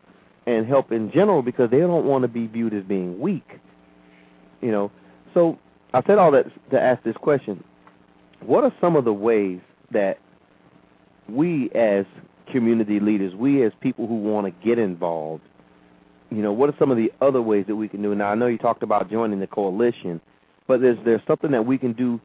and 0.45 0.65
help 0.65 0.91
in 0.91 1.11
general 1.11 1.41
because 1.41 1.69
they 1.69 1.79
don't 1.79 2.05
want 2.05 2.21
to 2.21 2.27
be 2.27 2.47
viewed 2.47 2.73
as 2.73 2.83
being 2.83 3.19
weak. 3.19 3.47
You 4.61 4.71
know, 4.71 4.91
so 5.33 5.59
I 5.93 6.01
said 6.03 6.17
all 6.17 6.31
that 6.31 6.45
to 6.71 6.79
ask 6.79 7.03
this 7.03 7.17
question: 7.17 7.63
What 8.41 8.63
are 8.63 8.73
some 8.79 8.95
of 8.95 9.05
the 9.05 9.13
ways 9.13 9.59
that 9.91 10.19
we 11.29 11.69
as 11.71 12.05
community 12.51 12.99
leaders, 12.99 13.35
we 13.35 13.63
as 13.63 13.71
people 13.81 14.07
who 14.07 14.15
want 14.15 14.45
to 14.47 14.65
get 14.65 14.79
involved, 14.79 15.43
you 16.31 16.41
know, 16.41 16.51
what 16.51 16.69
are 16.69 16.75
some 16.79 16.91
of 16.91 16.97
the 16.97 17.11
other 17.21 17.41
ways 17.41 17.65
that 17.67 17.75
we 17.75 17.87
can 17.87 18.01
do? 18.01 18.15
Now, 18.15 18.29
I 18.29 18.35
know 18.35 18.47
you 18.47 18.57
talked 18.57 18.83
about 18.83 19.09
joining 19.09 19.39
the 19.39 19.47
coalition, 19.47 20.21
but 20.67 20.81
there's 20.81 20.97
there's 21.05 21.21
something 21.27 21.51
that 21.51 21.65
we 21.65 21.77
can 21.77 21.93
do 21.93 22.19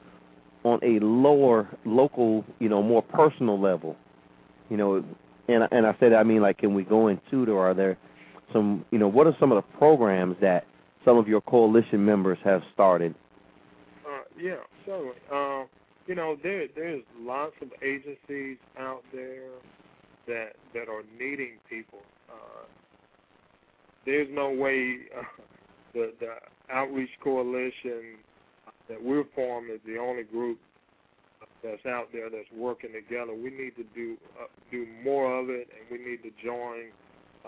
on 0.64 0.78
a 0.83 0.98
lower, 1.00 1.68
local, 1.85 2.44
you 2.59 2.68
know, 2.68 2.83
more 2.83 3.02
personal 3.02 3.59
level, 3.61 3.96
you 4.70 4.76
know, 4.76 5.05
and 5.48 5.68
and 5.70 5.87
I 5.87 5.96
said, 5.98 6.12
I 6.12 6.22
mean, 6.22 6.42
like, 6.42 6.59
can 6.59 6.74
we 6.74 6.85
go 6.85 7.09
and 7.09 7.20
tutor? 7.31 7.59
Are 7.59 7.74
there 7.74 7.96
some, 8.52 8.85
you 8.90 8.98
know, 8.98 9.09
what 9.09 9.26
are 9.26 9.37
some 9.40 9.52
of 9.52 9.57
the 9.57 9.78
programs 9.78 10.37
that 10.40 10.66
some 11.05 11.16
of 11.16 11.26
your 11.26 11.40
coalition 11.40 12.05
members 12.05 12.38
have 12.44 12.62
started? 12.72 13.14
Uh, 14.07 14.22
yeah, 14.40 14.57
certainly. 14.87 15.14
Uh, 15.33 15.64
you 16.07 16.14
know, 16.14 16.37
there 16.42 16.66
there's 16.74 17.02
lots 17.18 17.55
of 17.61 17.68
agencies 17.83 18.59
out 18.78 19.02
there 19.12 19.50
that 20.26 20.57
that 20.74 20.88
are 20.88 21.02
needing 21.18 21.59
people. 21.68 22.00
Uh, 22.28 22.64
there's 24.05 24.28
no 24.31 24.50
way 24.50 24.98
uh, 25.16 25.22
the 25.94 26.12
the 26.20 26.35
outreach 26.72 27.11
coalition 27.22 28.18
that 28.92 29.02
we're 29.02 29.24
forming 29.35 29.74
is 29.74 29.81
the 29.87 29.96
only 29.96 30.22
group 30.22 30.59
that's 31.64 31.85
out 31.87 32.09
there 32.12 32.28
that's 32.28 32.50
working 32.55 32.92
together. 32.92 33.33
We 33.33 33.50
need 33.50 33.74
to 33.76 33.85
do 33.94 34.16
uh, 34.38 34.46
do 34.70 34.87
more 35.02 35.40
of 35.40 35.48
it, 35.48 35.68
and 35.72 35.90
we 35.90 36.05
need 36.05 36.22
to 36.22 36.31
join 36.44 36.90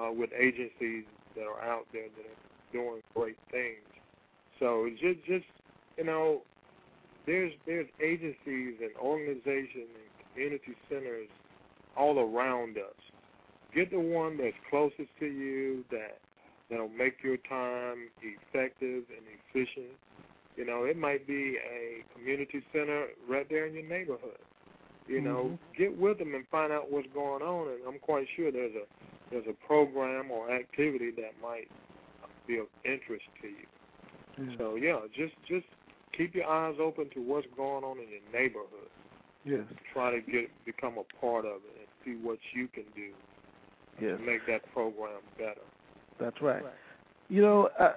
uh, 0.01 0.11
with 0.11 0.31
agencies 0.39 1.05
that 1.37 1.43
are 1.43 1.61
out 1.63 1.87
there 1.93 2.05
that 2.17 2.25
are 2.25 2.73
doing 2.73 3.03
great 3.15 3.37
things. 3.51 3.85
So 4.59 4.89
just 4.91 5.25
just 5.27 5.45
you 5.99 6.05
know, 6.05 6.43
there's 7.27 7.53
there's 7.67 7.89
agencies 8.03 8.77
and 8.81 8.91
organizations 8.99 9.89
and 9.93 10.33
community 10.33 10.75
centers 10.89 11.29
all 11.97 12.19
around 12.19 12.79
us. 12.79 12.95
Get 13.75 13.91
the 13.91 14.01
one 14.01 14.39
that's 14.39 14.57
closest 14.71 15.11
to 15.21 15.27
you 15.27 15.85
that 15.91 16.19
that'll 16.71 16.89
make 16.89 17.23
your 17.23 17.37
time 17.49 18.09
effective 18.23 19.05
and 19.11 19.27
efficient. 19.51 19.93
You 20.57 20.65
know, 20.65 20.85
it 20.85 20.97
might 20.97 21.27
be 21.27 21.57
a 21.59 22.05
community 22.15 22.63
center 22.73 23.07
right 23.29 23.47
there 23.49 23.67
in 23.67 23.75
your 23.75 23.89
neighborhood. 23.89 24.39
You 25.07 25.21
know, 25.21 25.59
Mhm. 25.73 25.77
get 25.77 25.97
with 25.97 26.19
them 26.19 26.35
and 26.35 26.47
find 26.49 26.73
out 26.73 26.91
what's 26.91 27.09
going 27.09 27.43
on, 27.43 27.69
and 27.69 27.85
I'm 27.87 27.99
quite 27.99 28.27
sure 28.37 28.51
there's 28.51 28.75
a 28.75 28.87
there's 29.31 29.47
a 29.49 29.67
program 29.67 30.31
or 30.31 30.51
activity 30.51 31.11
that 31.13 31.33
might 31.43 31.69
be 32.47 32.59
of 32.59 32.69
interest 32.85 33.25
to 33.41 33.49
you. 33.49 33.67
Yeah. 34.39 34.57
So 34.59 34.77
yeah, 34.77 35.01
just 35.13 35.35
just 35.45 35.67
keep 36.13 36.35
your 36.35 36.47
eyes 36.47 36.77
open 36.79 37.11
to 37.11 37.21
what's 37.21 37.47
going 37.57 37.85
on 37.85 37.99
in 37.99 38.09
your 38.09 38.21
neighborhood. 38.33 38.91
Yes. 39.45 39.65
Try 39.93 40.11
to 40.13 40.21
get 40.21 40.51
become 40.65 40.97
a 40.99 41.05
part 41.21 41.45
of 41.45 41.63
it 41.65 41.77
and 41.81 41.89
see 42.05 42.15
what 42.25 42.39
you 42.53 42.69
can 42.69 42.85
do 42.95 43.13
Yes. 44.01 44.19
to 44.19 44.25
make 44.25 44.47
that 44.47 44.63
program 44.73 45.21
better. 45.37 45.61
That's 46.19 46.41
right. 46.41 46.63
You 47.29 47.43
know, 47.43 47.71
I, 47.79 47.95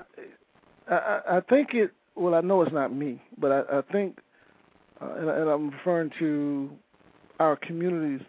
I 0.93 1.37
I 1.37 1.41
think 1.41 1.73
it. 1.73 1.91
Well, 2.17 2.33
I 2.33 2.41
know 2.41 2.61
it's 2.63 2.73
not 2.73 2.93
me, 2.93 3.21
but 3.37 3.51
I, 3.51 3.77
I 3.77 3.81
think, 3.91 4.17
uh, 4.99 5.13
and, 5.17 5.29
and 5.29 5.49
I'm 5.49 5.69
referring 5.69 6.09
to 6.19 6.69
our 7.39 7.55
communities. 7.55 8.25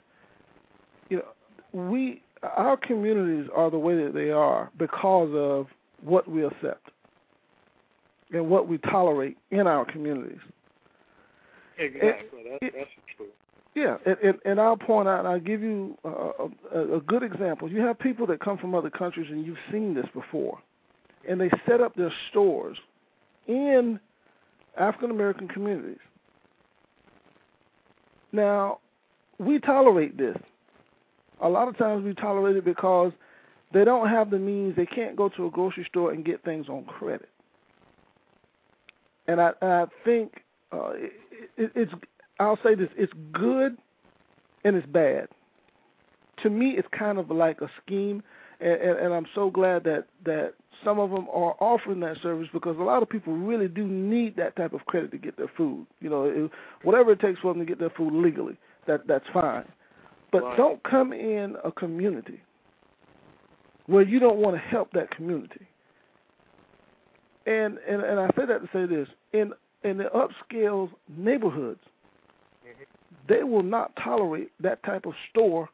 You 1.09 1.19
know, 1.19 1.89
we 1.91 2.23
our 2.43 2.77
communities 2.77 3.51
are 3.55 3.71
the 3.71 3.79
way 3.79 3.97
that 4.05 4.13
they 4.15 4.31
are 4.31 4.71
because 4.79 5.31
of 5.35 5.67
what 6.03 6.29
we 6.31 6.45
accept 6.45 6.91
and 8.33 8.49
what 8.49 8.69
we 8.69 8.79
tolerate 8.79 9.37
in 9.51 9.67
our 9.67 9.85
communities. 9.85 10.39
Exactly. 11.79 12.43
That, 12.61 12.73
that's 12.77 12.91
true. 13.17 13.27
Yeah, 13.75 13.97
and, 14.07 14.17
and, 14.23 14.39
and 14.45 14.61
I'll 14.61 14.77
point 14.77 15.09
out, 15.09 15.21
and 15.21 15.29
I'll 15.29 15.41
give 15.41 15.63
you 15.63 15.97
a, 16.05 16.09
a, 16.75 16.97
a 16.97 17.01
good 17.01 17.23
example. 17.23 17.71
You 17.71 17.81
have 17.83 17.99
people 17.99 18.27
that 18.27 18.41
come 18.41 18.59
from 18.59 18.75
other 18.75 18.91
countries, 18.91 19.29
and 19.31 19.47
you've 19.47 19.57
seen 19.71 19.95
this 19.95 20.07
before, 20.13 20.59
and 21.29 21.41
they 21.41 21.51
set 21.67 21.81
up 21.81 21.95
their 21.95 22.13
stores 22.31 22.77
in 23.49 23.99
African 24.79 25.11
American 25.11 25.49
communities. 25.49 25.99
Now, 28.31 28.79
we 29.39 29.59
tolerate 29.59 30.17
this. 30.17 30.37
A 31.41 31.49
lot 31.49 31.69
of 31.69 31.77
times 31.79 32.05
we 32.05 32.15
tolerate 32.15 32.57
it 32.57 32.65
because 32.65 33.13
they 33.73 33.85
don't 33.85 34.09
have 34.09 34.31
the 34.31 34.39
means. 34.39 34.77
They 34.77 34.87
can't 34.87 35.17
go 35.17 35.29
to 35.31 35.47
a 35.47 35.51
grocery 35.51 35.87
store 35.89 36.13
and 36.13 36.25
get 36.25 36.45
things 36.45 36.69
on 36.69 36.85
credit. 36.85 37.29
And 39.27 39.41
I, 39.41 39.53
and 39.61 39.73
I 39.73 39.87
think 40.05 40.43
uh, 40.73 40.91
it, 40.95 41.13
it, 41.57 41.73
it's. 41.75 41.93
I'll 42.41 42.59
say 42.63 42.75
this: 42.75 42.89
it's 42.97 43.13
good 43.33 43.77
and 44.65 44.77
it's 44.77 44.87
bad. 44.87 45.29
To 46.43 46.51
me, 46.51 46.75
it's 46.77 46.89
kind 46.97 47.19
of 47.19 47.31
like 47.31 47.61
a 47.61 47.71
scheme, 47.85 48.23
and, 48.61 48.73
and, 48.73 48.99
and 48.99 49.15
I'm 49.15 49.27
so 49.35 49.51
glad 49.51 49.85
that 49.85 50.07
that 50.25 50.55
some 50.85 50.99
of 50.99 51.11
them 51.11 51.27
are 51.33 51.57
offering 51.61 52.01
that 52.01 52.17
service 52.23 52.49
because 52.53 52.77
a 52.79 52.83
lot 52.83 53.03
of 53.03 53.09
people 53.09 53.35
really 53.35 53.69
do 53.69 53.87
need 53.87 54.37
that 54.37 54.55
type 54.57 54.73
of 54.73 54.85
credit 54.87 55.11
to 55.11 55.19
get 55.19 55.37
their 55.37 55.51
food. 55.57 55.87
You 56.01 56.11
know, 56.11 56.25
it, 56.25 56.51
whatever 56.83 57.13
it 57.13 57.21
takes 57.21 57.41
for 57.41 57.53
them 57.53 57.61
to 57.61 57.67
get 57.67 57.79
their 57.79 57.91
food 57.91 58.13
legally, 58.13 58.57
that 58.87 59.07
that's 59.07 59.25
fine. 59.33 59.65
But 60.31 60.43
right. 60.43 60.57
don't 60.57 60.83
come 60.85 61.13
in 61.13 61.57
a 61.65 61.73
community 61.73 62.41
where 63.87 64.03
you 64.03 64.19
don't 64.19 64.37
want 64.37 64.55
to 64.55 64.61
help 64.61 64.93
that 64.93 65.11
community. 65.11 65.67
And 67.47 67.79
and 67.89 68.03
and 68.03 68.21
I 68.21 68.29
say 68.37 68.47
that 68.47 68.61
to 68.61 68.69
say 68.73 68.87
this 68.87 69.09
in 69.33 69.53
in 69.83 69.99
the 69.99 70.11
upscale 70.15 70.91
neighborhoods, 71.17 71.81
mm-hmm. 72.67 72.83
they 73.29 73.43
will 73.43 73.63
not 73.63 73.93
tolerate 74.03 74.51
that 74.61 74.83
type 74.83 75.07
of 75.07 75.15
store 75.31 75.69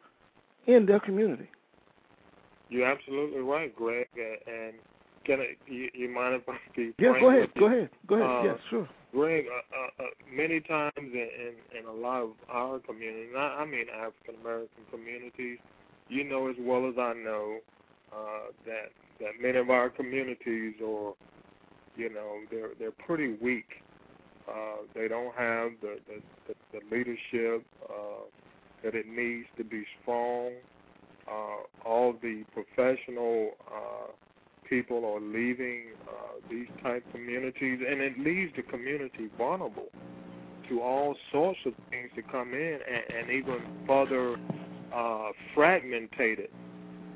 in 0.67 0.87
their 0.87 1.01
community. 1.01 1.49
You're 2.69 2.87
absolutely 2.87 3.41
right, 3.41 3.75
Greg. 3.75 4.09
And 4.17 4.75
can 5.25 5.41
I, 5.41 5.57
you, 5.67 5.89
you 5.95 6.09
mind 6.09 6.35
if 6.35 6.49
I 6.49 6.57
be? 6.77 6.93
Yes, 6.99 7.15
go 7.21 7.31
ahead. 7.31 7.51
Go 7.59 7.67
ahead. 7.67 7.91
Go 8.07 8.15
ahead. 8.17 8.29
go 8.29 8.41
Uh, 8.41 8.45
yes, 8.45 8.59
sure. 8.71 8.89
Greg, 9.13 9.45
uh, 9.47 10.03
uh, 10.03 10.05
uh, 10.05 10.11
many 10.31 10.61
times 10.61 10.93
in, 10.97 11.05
in 11.15 11.79
in 11.79 11.87
a 11.87 11.93
lot 11.93 12.23
of 12.23 12.31
our 12.49 12.81
communities, 12.81 13.33
I, 13.37 13.59
I 13.61 13.65
mean 13.65 13.87
African 13.89 14.41
American 14.41 14.85
communities, 14.91 15.59
you 16.09 16.25
know 16.25 16.49
as 16.49 16.57
well 16.59 16.89
as 16.89 16.95
I 16.99 17.13
know 17.13 17.59
uh, 18.13 18.51
that 18.67 18.91
that 19.21 19.41
many 19.41 19.59
of 19.59 19.71
our 19.71 19.89
communities 19.89 20.75
are, 20.81 21.15
you 21.97 22.13
know, 22.13 22.41
they're 22.51 22.71
they're 22.79 22.91
pretty 23.07 23.37
weak. 23.41 23.69
Uh, 24.49 24.83
they 24.95 25.09
don't 25.09 25.35
have 25.37 25.73
the 25.81 25.99
the, 26.09 26.21
the, 26.49 26.55
the 26.73 26.97
leadership 26.97 27.65
uh, 27.89 28.25
that 28.83 28.95
it 28.95 29.07
needs 29.07 29.47
to 29.57 29.65
be 29.65 29.85
strong. 30.03 30.53
Uh, 31.29 31.89
all 31.89 32.15
the 32.23 32.45
professional 32.53 33.53
uh, 33.67 34.11
people 34.69 35.05
are 35.05 35.21
leaving 35.21 35.85
uh, 36.09 36.13
these 36.51 36.69
type 36.83 37.05
communities, 37.13 37.81
and 37.89 38.01
it 38.01 38.19
leaves 38.19 38.53
the 38.57 38.63
community 38.63 39.29
vulnerable 39.39 39.89
to 40.69 40.81
all 40.81 41.15
sorts 41.31 41.59
of 41.67 41.75
things 41.91 42.11
to 42.17 42.23
come 42.23 42.55
in 42.55 42.79
and, 42.91 43.17
and 43.19 43.31
even 43.31 43.61
further 43.87 44.37
uh. 44.93 45.31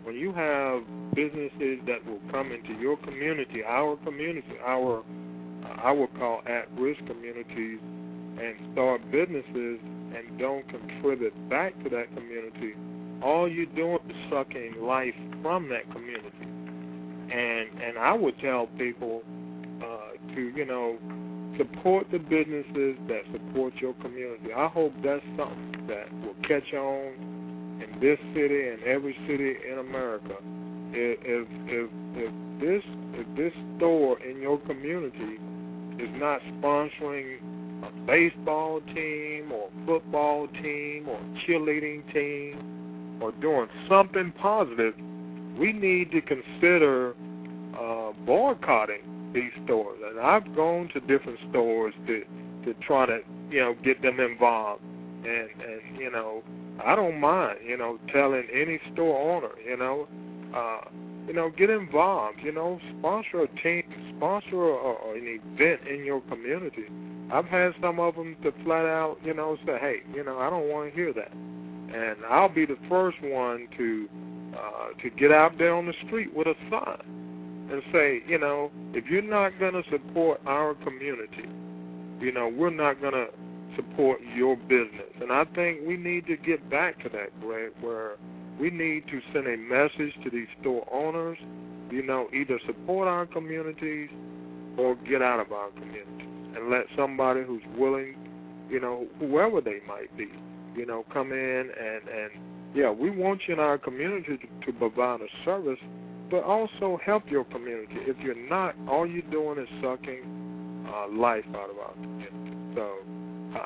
When 0.03 0.14
you 0.16 0.33
have 0.33 0.83
businesses 1.14 1.81
that 1.87 2.05
will 2.07 2.21
come 2.31 2.53
into 2.53 2.73
your 2.81 2.97
community, 2.99 3.62
our 3.64 3.97
community, 3.99 4.59
our 4.64 5.05
I 5.83 5.92
would 5.92 6.16
call 6.18 6.42
at-risk 6.47 7.05
communities, 7.07 7.79
and 8.40 8.73
start 8.73 9.03
businesses 9.11 9.81
and 10.14 10.38
don't 10.38 10.66
contribute 10.68 11.35
back 11.51 11.75
to 11.85 11.90
that 11.90 12.14
community, 12.14 12.75
all 13.23 13.49
you're 13.49 13.67
doing 13.67 13.99
is 14.09 14.17
sucking 14.31 14.81
life 14.81 15.15
from 15.43 15.69
that 15.69 15.91
community. 15.93 16.29
And 16.41 17.83
and 17.83 17.99
I 17.99 18.13
would 18.13 18.39
tell 18.39 18.67
people 18.79 19.23
uh, 19.83 20.35
to 20.35 20.41
you 20.41 20.65
know 20.65 20.99
support 21.57 22.07
the 22.11 22.19
businesses 22.19 22.97
that 23.09 23.23
support 23.33 23.75
your 23.77 23.95
community. 23.95 24.53
I 24.57 24.69
hope 24.69 24.93
that's 25.03 25.25
something 25.37 25.87
that 25.89 26.13
will 26.23 26.37
catch 26.47 26.73
on 26.73 27.81
in 27.83 27.99
this 28.01 28.19
city 28.35 28.69
and 28.69 28.83
every 28.85 29.17
city 29.27 29.57
in 29.71 29.79
America. 29.79 30.37
If 30.93 31.49
if 31.67 31.91
if 32.17 32.61
this 32.61 32.83
if 33.15 33.37
this 33.37 33.53
store 33.77 34.21
in 34.23 34.41
your 34.41 34.59
community 34.61 35.39
is 36.03 36.09
not 36.15 36.41
sponsoring 36.61 37.39
a 37.83 38.07
baseball 38.07 38.81
team 38.95 39.53
or 39.53 39.69
football 39.87 40.49
team 40.49 41.09
or 41.09 41.21
cheerleading 41.47 42.13
team 42.13 42.78
or 43.21 43.33
doing 43.33 43.69
something 43.89 44.33
positive, 44.41 44.95
we 45.59 45.73
need 45.73 46.11
to 46.13 46.21
consider 46.21 47.15
uh, 47.79 48.13
boycotting 48.25 49.33
these 49.35 49.53
stores. 49.65 49.99
And 50.09 50.21
I've 50.21 50.55
gone 50.55 50.89
to 50.95 51.01
different 51.01 51.39
stores 51.51 51.95
to 52.07 52.25
to 52.65 52.75
try 52.87 53.07
to 53.07 53.21
you 53.51 53.61
know 53.61 53.75
get 53.85 54.03
them 54.03 54.21
involved. 54.21 54.83
And 55.25 55.49
and 55.63 55.99
you 55.99 56.11
know 56.11 56.43
I 56.85 56.95
don't 56.95 57.21
mind 57.21 57.59
you 57.67 57.77
know 57.77 57.99
telling 58.13 58.45
any 58.53 58.81
store 58.93 59.37
owner 59.37 59.51
you 59.65 59.77
know 59.77 60.09
uh, 60.55 60.81
you 61.29 61.35
know, 61.35 61.51
get 61.51 61.69
involved. 61.69 62.39
You 62.43 62.53
know, 62.53 62.81
sponsor 62.99 63.43
a 63.43 63.63
team, 63.63 63.85
sponsor 64.17 64.57
a, 64.57 64.75
a, 64.75 65.15
an 65.15 65.41
event 65.55 65.87
in 65.87 66.05
your 66.05 66.23
community. 66.23 66.87
I've 67.31 67.45
had 67.45 67.75
some 67.83 68.01
of 68.01 68.15
them 68.17 68.37
to 68.43 68.53
flat 68.65 68.87
out, 68.87 69.19
you 69.23 69.35
know, 69.35 69.59
say, 69.67 69.77
hey, 69.79 69.97
you 70.15 70.25
know, 70.25 70.39
I 70.39 70.49
don't 70.49 70.69
want 70.69 70.89
to 70.89 70.97
hear 70.97 71.13
that, 71.13 71.31
and 71.94 72.16
I'll 72.29 72.48
be 72.48 72.66
the 72.66 72.79
first 72.88 73.18
one 73.22 73.68
to 73.77 74.09
uh, 74.57 75.03
to 75.03 75.11
get 75.11 75.31
out 75.31 75.59
there 75.59 75.74
on 75.74 75.87
the 75.87 75.94
street 76.07 76.35
with 76.35 76.46
a 76.46 76.55
sign 76.70 77.68
and 77.70 77.83
say, 77.92 78.22
you 78.27 78.38
know, 78.38 78.70
if 78.94 79.05
you're 79.07 79.22
not 79.22 79.59
going 79.59 79.74
to 79.74 79.83
support 79.90 80.40
our 80.46 80.74
community, 80.74 81.44
you 82.18 82.33
know, 82.33 82.48
we're 82.48 82.70
not 82.70 83.01
going 83.01 83.12
to 83.12 83.27
support 83.77 84.20
your 84.35 84.57
business. 84.57 85.12
And 85.20 85.31
I 85.31 85.44
think 85.55 85.81
we 85.87 85.96
need 85.96 86.27
to 86.27 86.37
get 86.37 86.68
back 86.70 87.03
to 87.03 87.09
that, 87.11 87.38
Greg, 87.40 87.72
where 87.81 88.16
we 88.59 88.70
need 88.70 89.07
to 89.09 89.20
send 89.33 89.46
a 89.46 89.57
message 89.57 90.14
to 90.24 90.31
these 90.31 90.48
store 90.61 90.87
owners, 90.92 91.38
you 91.90 92.03
know, 92.03 92.29
either 92.33 92.59
support 92.66 93.07
our 93.07 93.27
communities 93.27 94.11
or 94.77 94.96
get 94.96 95.22
out 95.22 95.40
of 95.40 95.53
our 95.53 95.70
communities 95.70 96.27
and 96.57 96.70
let 96.70 96.87
somebody 96.96 97.42
who's 97.44 97.62
willing, 97.77 98.16
you 98.68 98.81
know, 98.81 99.07
whoever 99.20 99.61
they 99.61 99.79
might 99.87 100.14
be, 100.16 100.29
you 100.79 100.87
know, 100.87 101.05
come 101.12 101.33
in 101.33 101.38
and 101.38 102.09
and 102.09 102.31
yeah, 102.75 102.91
we 102.91 103.11
want 103.11 103.43
you 103.47 103.55
in 103.55 103.61
our 103.61 103.79
community 103.79 104.38
to, 104.38 104.67
to 104.67 104.79
provide 104.79 105.21
a 105.21 105.45
service, 105.45 105.79
but 106.31 106.45
also 106.45 107.01
help 107.05 107.29
your 107.31 107.45
community. 107.45 107.97
If 108.07 108.19
you're 108.19 108.35
not, 108.49 108.75
all 108.87 109.07
you're 109.07 109.23
doing 109.23 109.59
is 109.59 109.69
sucking 109.83 110.87
uh, 110.87 111.09
life 111.09 111.45
out 111.51 111.71
of 111.71 111.79
our 111.79 111.93
community. 111.95 112.57
So 112.75 112.88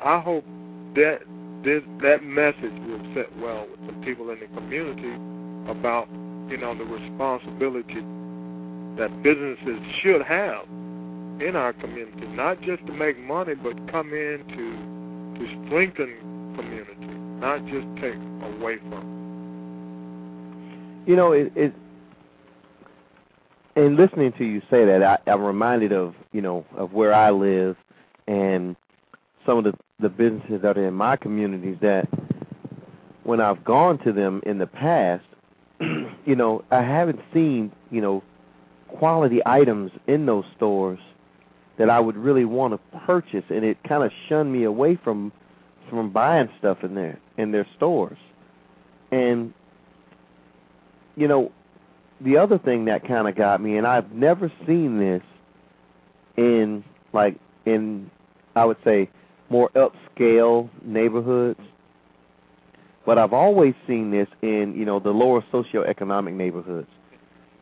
I 0.03 0.19
hope 0.19 0.45
that 0.95 1.19
this 1.63 1.83
that 2.01 2.23
message 2.23 2.73
will 2.87 3.13
sit 3.13 3.29
well 3.37 3.67
with 3.69 3.85
the 3.87 4.05
people 4.05 4.29
in 4.31 4.39
the 4.39 4.47
community 4.47 5.13
about 5.69 6.07
you 6.49 6.57
know 6.57 6.75
the 6.75 6.85
responsibility 6.85 8.01
that 8.97 9.23
businesses 9.23 9.79
should 10.01 10.21
have 10.21 10.65
in 11.41 11.55
our 11.55 11.73
community, 11.73 12.27
not 12.27 12.61
just 12.61 12.85
to 12.85 12.93
make 12.93 13.19
money, 13.19 13.55
but 13.55 13.75
come 13.91 14.13
in 14.13 14.43
to 14.49 15.39
to 15.39 15.67
strengthen 15.67 16.32
community, 16.55 17.07
not 17.39 17.65
just 17.65 17.87
take 18.01 18.15
away 18.55 18.77
from. 18.89 19.21
You 21.05 21.15
know, 21.15 21.31
it, 21.33 21.51
it 21.55 21.73
in 23.75 23.95
listening 23.97 24.33
to 24.37 24.45
you 24.45 24.61
say 24.69 24.85
that, 24.85 25.03
I, 25.03 25.17
I'm 25.29 25.41
reminded 25.41 25.91
of 25.91 26.15
you 26.31 26.41
know 26.41 26.65
of 26.77 26.93
where 26.93 27.13
I 27.13 27.31
live 27.31 27.75
and 28.27 28.75
some 29.45 29.57
of 29.57 29.63
the 29.63 29.73
the 29.99 30.09
businesses 30.09 30.61
that 30.61 30.77
are 30.77 30.87
in 30.87 30.93
my 30.93 31.15
communities 31.15 31.77
that 31.81 32.07
when 33.23 33.39
I've 33.39 33.63
gone 33.63 33.97
to 33.99 34.11
them 34.11 34.41
in 34.45 34.57
the 34.57 34.67
past, 34.67 35.23
you 36.25 36.35
know, 36.35 36.63
I 36.71 36.81
haven't 36.81 37.19
seen, 37.33 37.71
you 37.89 38.01
know, 38.01 38.23
quality 38.89 39.41
items 39.45 39.91
in 40.07 40.25
those 40.25 40.45
stores 40.55 40.99
that 41.77 41.89
I 41.89 41.99
would 41.99 42.15
really 42.15 42.45
want 42.45 42.73
to 42.73 42.99
purchase 42.99 43.43
and 43.49 43.63
it 43.63 43.77
kind 43.87 44.03
of 44.03 44.11
shunned 44.29 44.51
me 44.51 44.63
away 44.63 44.99
from 45.03 45.31
from 45.89 46.11
buying 46.11 46.49
stuff 46.59 46.83
in 46.83 46.95
there 46.95 47.19
in 47.37 47.51
their 47.51 47.67
stores. 47.75 48.17
And 49.11 49.53
you 51.15 51.27
know, 51.27 51.51
the 52.21 52.37
other 52.37 52.57
thing 52.57 52.85
that 52.85 53.07
kind 53.07 53.27
of 53.27 53.35
got 53.35 53.61
me 53.61 53.77
and 53.77 53.85
I've 53.85 54.11
never 54.11 54.51
seen 54.65 54.99
this 54.99 55.21
in 56.37 56.83
like 57.11 57.35
in 57.65 58.09
I 58.55 58.65
would 58.65 58.77
say 58.83 59.09
more 59.49 59.69
upscale 59.69 60.69
neighborhoods. 60.83 61.59
But 63.05 63.17
I've 63.17 63.33
always 63.33 63.73
seen 63.85 64.11
this 64.11 64.27
in, 64.41 64.75
you 64.77 64.85
know, 64.85 64.99
the 64.99 65.11
lower 65.11 65.43
socioeconomic 65.51 66.33
neighborhoods. 66.33 66.87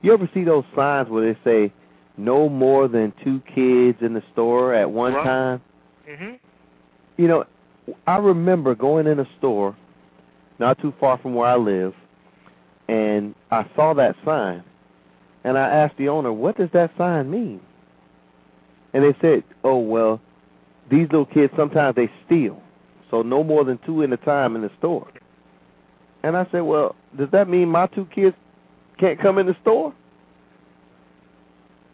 You 0.01 0.13
ever 0.13 0.29
see 0.33 0.43
those 0.43 0.63
signs 0.75 1.09
where 1.09 1.33
they 1.33 1.39
say 1.43 1.73
no 2.17 2.47
more 2.47 2.87
than 2.87 3.13
two 3.23 3.41
kids 3.53 3.97
in 4.01 4.13
the 4.13 4.23
store 4.31 4.73
at 4.73 4.89
one 4.91 5.13
right. 5.13 5.25
time? 5.25 5.61
Mhm. 6.07 6.39
You 7.17 7.27
know, 7.27 7.45
I 8.07 8.17
remember 8.17 8.75
going 8.75 9.07
in 9.07 9.19
a 9.19 9.27
store 9.37 9.75
not 10.59 10.79
too 10.79 10.93
far 10.99 11.17
from 11.17 11.33
where 11.33 11.47
I 11.47 11.55
live, 11.55 11.93
and 12.87 13.33
I 13.49 13.65
saw 13.75 13.93
that 13.95 14.15
sign, 14.23 14.63
and 15.43 15.57
I 15.57 15.67
asked 15.67 15.97
the 15.97 16.09
owner, 16.09 16.31
"What 16.31 16.57
does 16.57 16.69
that 16.71 16.91
sign 16.97 17.31
mean?" 17.31 17.61
And 18.93 19.03
they 19.03 19.15
said, 19.19 19.43
"Oh 19.63 19.79
well, 19.79 20.21
these 20.89 21.07
little 21.11 21.25
kids 21.25 21.53
sometimes 21.55 21.95
they 21.95 22.11
steal, 22.25 22.61
so 23.09 23.23
no 23.23 23.43
more 23.43 23.63
than 23.63 23.79
two 23.79 24.03
in 24.03 24.13
a 24.13 24.17
time 24.17 24.55
in 24.55 24.61
the 24.61 24.71
store." 24.77 25.07
And 26.23 26.37
I 26.37 26.45
said, 26.51 26.61
"Well, 26.61 26.95
does 27.17 27.29
that 27.31 27.49
mean 27.49 27.69
my 27.69 27.87
two 27.87 28.05
kids 28.05 28.35
can't 28.99 29.19
come 29.19 29.39
in 29.39 29.47
the 29.47 29.55
store?" 29.61 29.93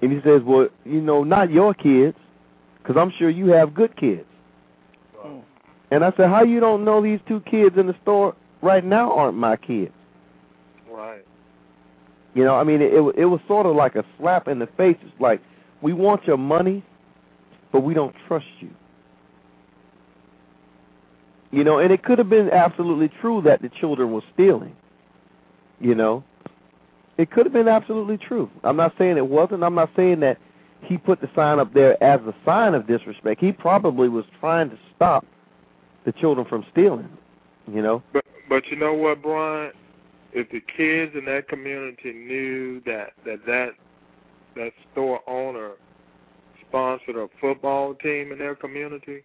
And 0.02 0.12
he 0.12 0.22
says, 0.22 0.42
"Well, 0.44 0.68
you 0.84 1.00
know, 1.00 1.24
not 1.24 1.52
your 1.52 1.74
kids, 1.74 2.18
because 2.80 2.98
I'm 2.98 3.12
sure 3.12 3.30
you 3.30 3.48
have 3.48 3.74
good 3.74 3.96
kids." 3.96 4.26
And 5.92 6.04
I 6.04 6.12
said, 6.18 6.30
"How 6.30 6.44
you 6.44 6.60
don't 6.60 6.84
know 6.84 7.02
these 7.02 7.20
two 7.28 7.40
kids 7.42 7.78
in 7.78 7.88
the 7.88 7.96
store 8.02 8.36
right 8.62 8.84
now 8.84 9.12
aren't 9.14 9.38
my 9.38 9.56
kids?" 9.56 9.94
Right. 10.90 11.26
You 12.34 12.44
know, 12.44 12.56
I 12.56 12.64
mean, 12.64 12.82
it 12.82 12.94
it 13.16 13.26
was 13.26 13.40
sort 13.48 13.66
of 13.66 13.76
like 13.76 13.96
a 13.96 14.04
slap 14.18 14.48
in 14.48 14.60
the 14.60 14.68
face. 14.68 14.98
It's 15.02 15.22
like 15.22 15.42
we 15.82 15.94
want 15.94 16.26
your 16.26 16.38
money, 16.38 16.84
but 17.72 17.82
we 17.82 17.94
don't 17.94 18.16
trust 18.28 18.46
you. 18.60 18.70
You 21.52 21.64
know, 21.64 21.80
and 21.80 21.94
it 21.94 22.04
could 22.04 22.18
have 22.18 22.30
been 22.30 22.50
absolutely 22.50 23.10
true 23.22 23.42
that 23.44 23.62
the 23.62 23.70
children 23.70 24.12
were 24.12 24.24
stealing. 24.34 24.76
You 25.80 25.96
know, 25.96 26.24
it 27.18 27.32
could 27.32 27.46
have 27.46 27.54
been 27.54 27.70
absolutely 27.70 28.18
true. 28.18 28.50
I'm 28.64 28.76
not 28.76 28.94
saying 28.98 29.18
it 29.18 29.28
wasn't. 29.28 29.64
I'm 29.64 29.76
not 29.76 29.90
saying 29.96 30.20
that 30.20 30.38
he 30.82 30.98
put 30.98 31.22
the 31.22 31.30
sign 31.34 31.60
up 31.60 31.74
there 31.74 32.02
as 32.04 32.20
a 32.22 32.36
sign 32.46 32.76
of 32.76 32.86
disrespect. 32.88 33.40
He 33.40 33.52
probably 33.52 34.10
was 34.10 34.26
trying 34.40 34.70
to 34.70 34.78
stop 34.96 35.26
the 36.08 36.14
children 36.14 36.48
from 36.48 36.66
stealing. 36.72 37.10
You 37.72 37.84
know. 37.84 38.02
But 38.14 38.24
but 38.50 38.66
you 38.68 38.78
know 38.78 38.94
what, 38.94 39.22
Brian? 39.22 39.74
If 40.32 40.50
the 40.50 40.62
kids 40.62 41.14
in 41.16 41.26
that 41.26 41.48
community 41.50 42.14
knew 42.14 42.82
that 42.86 43.12
that 43.26 43.46
that 43.46 43.72
that 44.56 44.72
store 44.92 45.20
owner 45.30 45.74
sponsored 46.68 47.18
a 47.18 47.28
football 47.40 47.94
team 47.96 48.32
in 48.32 48.40
their 48.40 48.56
community, 48.56 49.22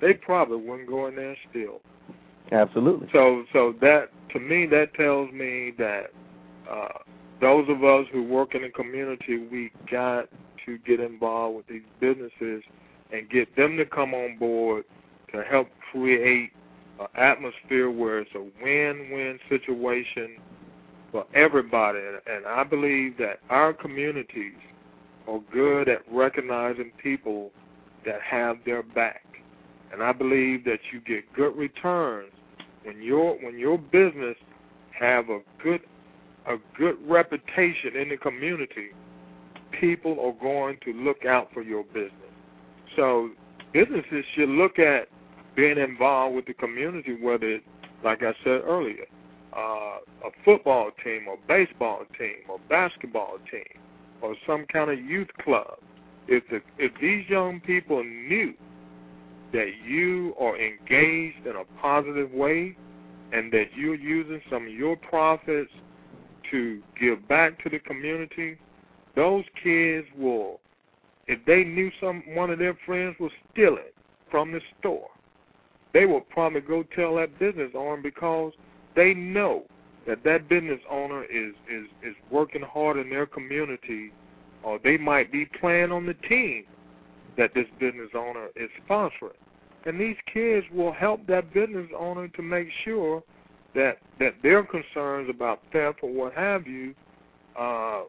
they 0.00 0.14
probably 0.14 0.56
wouldn't 0.56 0.88
go 0.88 1.06
in 1.06 1.16
there 1.16 1.30
and 1.30 1.38
steal. 1.50 1.80
Absolutely. 2.50 3.08
So 3.12 3.44
so 3.52 3.74
that 3.82 4.08
to 4.32 4.40
me 4.40 4.66
that 4.66 4.94
tells 4.94 5.30
me 5.32 5.72
that 5.78 6.06
uh 6.68 6.98
those 7.42 7.68
of 7.68 7.84
us 7.84 8.06
who 8.10 8.22
work 8.22 8.54
in 8.54 8.62
the 8.62 8.70
community 8.70 9.46
we 9.50 9.70
got 9.90 10.28
to 10.64 10.78
get 10.78 10.98
involved 10.98 11.56
with 11.56 11.66
these 11.66 11.82
businesses 12.00 12.62
and 13.12 13.28
get 13.28 13.54
them 13.56 13.76
to 13.76 13.84
come 13.84 14.14
on 14.14 14.38
board 14.38 14.84
to 15.32 15.42
help 15.42 15.68
create 15.92 16.50
an 16.98 17.06
atmosphere 17.16 17.90
where 17.90 18.20
it's 18.20 18.30
a 18.34 18.46
win-win 18.62 19.38
situation 19.48 20.36
for 21.12 21.26
everybody. 21.34 21.98
And, 22.26 22.46
I 22.46 22.64
believe 22.64 23.16
that 23.18 23.40
our 23.48 23.72
communities 23.72 24.58
are 25.28 25.40
good 25.52 25.88
at 25.88 26.02
recognizing 26.10 26.92
people 27.02 27.50
that 28.04 28.20
have 28.22 28.58
their 28.64 28.82
back. 28.82 29.24
And 29.92 30.02
I 30.02 30.12
believe 30.12 30.64
that 30.64 30.78
you 30.92 31.00
get 31.00 31.32
good 31.34 31.56
returns 31.56 32.32
when 32.84 33.02
your 33.02 33.34
when 33.42 33.58
your 33.58 33.76
business 33.76 34.36
have 34.98 35.28
a 35.28 35.40
good 35.62 35.80
a 36.46 36.56
good 36.78 36.96
reputation 37.06 37.96
in 37.96 38.08
the 38.08 38.16
community. 38.16 38.90
People 39.78 40.18
are 40.20 40.32
going 40.40 40.78
to 40.84 40.92
look 40.92 41.24
out 41.24 41.48
for 41.52 41.62
your 41.62 41.84
business. 41.84 42.12
So 42.96 43.30
businesses 43.72 44.24
should 44.34 44.48
look 44.48 44.78
at 44.78 45.08
being 45.60 45.76
involved 45.76 46.34
with 46.34 46.46
the 46.46 46.54
community, 46.54 47.18
whether, 47.20 47.58
like 48.02 48.22
I 48.22 48.32
said 48.42 48.62
earlier, 48.64 49.04
uh, 49.54 49.98
a 50.24 50.30
football 50.42 50.90
team 51.04 51.26
or 51.28 51.36
baseball 51.48 52.04
team 52.18 52.48
or 52.48 52.58
basketball 52.70 53.36
team 53.50 53.82
or 54.22 54.34
some 54.46 54.64
kind 54.72 54.90
of 54.90 54.98
youth 54.98 55.28
club. 55.44 55.76
If 56.28 56.44
the 56.48 56.62
if 56.78 56.92
these 56.98 57.28
young 57.28 57.60
people 57.60 58.02
knew 58.02 58.54
that 59.52 59.70
you 59.84 60.34
are 60.40 60.56
engaged 60.56 61.46
in 61.46 61.56
a 61.56 61.80
positive 61.82 62.30
way 62.30 62.74
and 63.32 63.52
that 63.52 63.66
you're 63.76 63.96
using 63.96 64.40
some 64.48 64.66
of 64.66 64.72
your 64.72 64.96
profits 64.96 65.70
to 66.50 66.80
give 66.98 67.28
back 67.28 67.62
to 67.64 67.68
the 67.68 67.80
community, 67.80 68.56
those 69.14 69.44
kids 69.62 70.06
will 70.16 70.60
if 71.26 71.44
they 71.44 71.64
knew 71.64 71.90
some 72.00 72.22
one 72.34 72.50
of 72.50 72.58
their 72.58 72.78
friends 72.86 73.16
was 73.20 73.32
stealing 73.52 73.92
from 74.30 74.52
the 74.52 74.60
store, 74.78 75.08
they 75.92 76.06
will 76.06 76.20
probably 76.20 76.60
go 76.60 76.84
tell 76.94 77.16
that 77.16 77.38
business 77.38 77.70
owner 77.74 78.00
because 78.00 78.52
they 78.94 79.14
know 79.14 79.64
that 80.06 80.24
that 80.24 80.48
business 80.48 80.80
owner 80.90 81.24
is 81.24 81.54
is 81.70 81.86
is 82.02 82.14
working 82.30 82.62
hard 82.62 82.96
in 82.96 83.10
their 83.10 83.26
community, 83.26 84.12
or 84.62 84.78
they 84.82 84.96
might 84.96 85.30
be 85.30 85.46
playing 85.60 85.92
on 85.92 86.06
the 86.06 86.14
team 86.28 86.64
that 87.36 87.54
this 87.54 87.66
business 87.78 88.10
owner 88.14 88.48
is 88.56 88.68
sponsoring. 88.88 89.36
And 89.86 89.98
these 89.98 90.16
kids 90.32 90.66
will 90.72 90.92
help 90.92 91.26
that 91.26 91.54
business 91.54 91.88
owner 91.98 92.28
to 92.28 92.42
make 92.42 92.68
sure 92.84 93.22
that 93.74 93.98
that 94.18 94.34
their 94.42 94.62
concerns 94.62 95.30
about 95.30 95.60
theft 95.72 96.00
or 96.02 96.12
what 96.12 96.34
have 96.34 96.66
you 96.66 96.94
uh, 97.58 98.02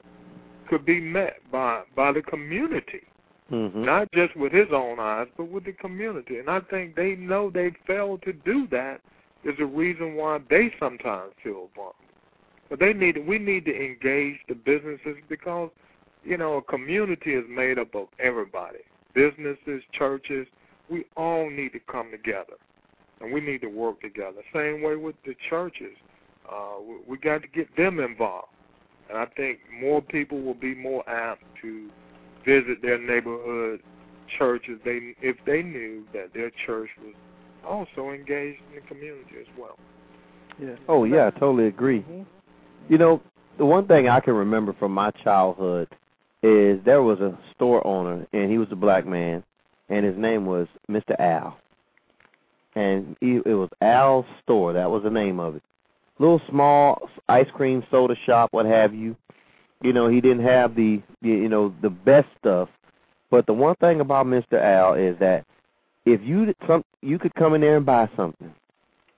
could 0.70 0.86
be 0.86 1.00
met 1.00 1.38
by 1.52 1.84
by 1.96 2.12
the 2.12 2.22
community, 2.22 3.02
mm-hmm. 3.51 3.83
not 3.83 4.11
just 4.13 4.35
with 4.35 4.51
his 4.51 4.67
own 4.73 4.99
eyes, 4.99 5.27
but 5.37 5.49
with 5.49 5.65
the 5.65 5.73
community. 5.73 6.39
And 6.39 6.49
I 6.49 6.61
think 6.61 6.95
they 6.95 7.15
know 7.15 7.49
they 7.49 7.71
failed 7.85 8.21
to 8.23 8.33
do 8.33 8.67
that 8.71 9.01
is 9.43 9.55
a 9.59 9.65
reason 9.65 10.15
why 10.15 10.39
they 10.49 10.71
sometimes 10.79 11.33
feel 11.43 11.69
vulnerable. 11.75 11.95
But 12.69 12.79
they 12.79 12.93
need 12.93 13.17
we 13.27 13.37
need 13.37 13.65
to 13.65 13.75
engage 13.75 14.37
the 14.47 14.55
businesses 14.55 15.17
because 15.27 15.69
you 16.23 16.37
know 16.37 16.57
a 16.57 16.61
community 16.61 17.33
is 17.33 17.43
made 17.49 17.77
up 17.77 17.93
of 17.95 18.07
everybody, 18.19 18.79
businesses, 19.13 19.83
churches. 19.91 20.47
We 20.89 21.05
all 21.17 21.49
need 21.49 21.73
to 21.73 21.79
come 21.79 22.11
together, 22.11 22.53
and 23.19 23.33
we 23.33 23.41
need 23.41 23.61
to 23.61 23.67
work 23.67 24.01
together. 24.01 24.41
Same 24.53 24.81
way 24.81 24.95
with 24.95 25.15
the 25.25 25.35
churches, 25.49 25.95
uh, 26.49 26.75
we, 26.85 26.95
we 27.07 27.17
got 27.17 27.41
to 27.41 27.47
get 27.49 27.75
them 27.75 27.99
involved, 27.99 28.49
and 29.09 29.17
I 29.17 29.25
think 29.25 29.59
more 29.81 30.01
people 30.01 30.41
will 30.41 30.53
be 30.53 30.73
more 30.73 31.07
apt 31.09 31.43
to 31.61 31.89
visit 32.45 32.82
their 32.82 32.97
neighborhood 32.97 33.82
churches. 34.38 34.80
They 34.84 35.15
if 35.21 35.38
they 35.45 35.62
knew 35.62 36.06
that 36.13 36.34
their 36.34 36.51
church 36.65 36.89
was 37.04 37.13
also 37.67 38.12
engaged 38.12 38.62
in 38.69 38.75
the 38.75 38.88
community 38.88 39.36
as 39.39 39.47
well. 39.58 39.77
Yeah. 40.60 40.75
Oh 40.88 41.04
yeah, 41.04 41.27
I 41.27 41.39
totally 41.39 41.67
agree. 41.67 42.01
Mhm. 42.01 42.25
You 42.89 42.97
know, 42.97 43.21
the 43.58 43.65
one 43.65 43.88
thing 43.88 44.10
I 44.10 44.19
can 44.19 44.34
remember 44.34 44.73
from 44.73 44.93
my 44.93 45.12
childhood 45.23 45.88
is 46.43 46.80
there 46.84 47.04
was 47.04 47.19
a 47.19 47.38
store 47.56 47.86
owner 47.86 48.25
and 48.34 48.51
he 48.51 48.58
was 48.58 48.67
a 48.71 48.75
black 48.75 49.06
man 49.06 49.43
and 49.89 50.06
his 50.06 50.17
name 50.17 50.45
was 50.45 50.67
Mr. 50.89 51.19
Al. 51.19 51.58
And 52.75 53.15
he, 53.19 53.36
it 53.45 53.54
was 53.54 53.69
Al's 53.82 54.25
store, 54.43 54.73
that 54.73 54.89
was 54.89 55.04
the 55.04 55.10
name 55.10 55.39
of 55.39 55.58
it. 55.58 55.63
Little 56.19 56.41
small 56.49 57.10
ice 57.27 57.47
cream 57.54 57.84
soda 57.91 58.15
shop, 58.25 58.49
what 58.51 58.65
have 58.65 58.93
you. 58.93 59.15
You 59.82 59.94
know, 59.94 60.08
he 60.08 60.22
didn't 60.22 60.46
have 60.46 60.76
the 60.76 61.02
you 61.22 61.50
know, 61.50 61.74
the 61.82 61.89
best 61.89 62.28
stuff. 62.39 62.70
But 63.30 63.46
the 63.46 63.54
one 63.54 63.76
thing 63.76 64.02
about 64.02 64.26
Mr. 64.26 64.62
Al 64.62 64.94
is 64.94 65.17
that 65.20 65.46
if 66.06 66.22
you 66.22 66.54
some 66.67 66.84
you 67.02 67.17
could 67.17 67.34
come 67.36 67.54
in 67.54 67.62
there 67.62 67.78
and 67.78 67.86
buy 67.86 68.10
something. 68.15 68.54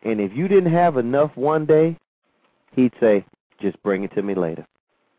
And 0.04 0.20
if 0.20 0.32
you 0.36 0.48
didn't 0.48 0.72
have 0.72 0.98
enough 0.98 1.32
one 1.36 1.66
day, 1.66 1.98
he'd 2.76 2.92
say, 3.00 3.26
just 3.62 3.82
bring 3.84 4.04
it 4.04 4.14
to 4.16 4.22
me 4.22 4.36
later. 4.36 4.66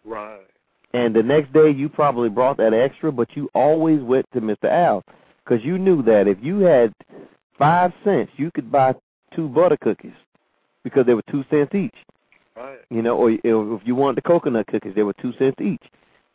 Right. 0.05 0.41
And 0.93 1.15
the 1.15 1.23
next 1.23 1.53
day 1.53 1.71
you 1.71 1.89
probably 1.89 2.29
brought 2.29 2.59
that 2.59 2.75
extra, 2.75 3.11
but 3.11 3.35
you 3.35 3.51
always 3.55 4.01
went 4.03 4.27
to 4.33 4.41
Mr. 4.41 4.71
Al 4.71 5.03
because 5.45 5.65
you 5.65 5.79
knew 5.79 6.03
that 6.03 6.29
if 6.29 6.39
you 6.43 6.61
had 6.61 6.93
five 7.59 7.93
cents, 8.05 8.31
you 8.37 8.51
could 8.55 8.71
buy 8.71 8.95
two 9.35 9.49
butter 9.49 9.77
cookies 9.81 10.13
because 10.85 11.07
they 11.07 11.15
were 11.15 11.25
two 11.31 11.45
cents 11.51 11.75
each. 11.75 11.95
Right. 12.57 12.79
You 12.91 13.03
know, 13.03 13.17
or 13.17 13.31
if 13.31 13.83
you 13.85 13.95
wanted 13.95 14.17
the 14.17 14.23
coconut 14.23 14.67
cookies, 14.69 14.95
they 14.95 15.03
were 15.03 15.15
two 15.15 15.33
cents 15.39 15.61
each. 15.61 15.83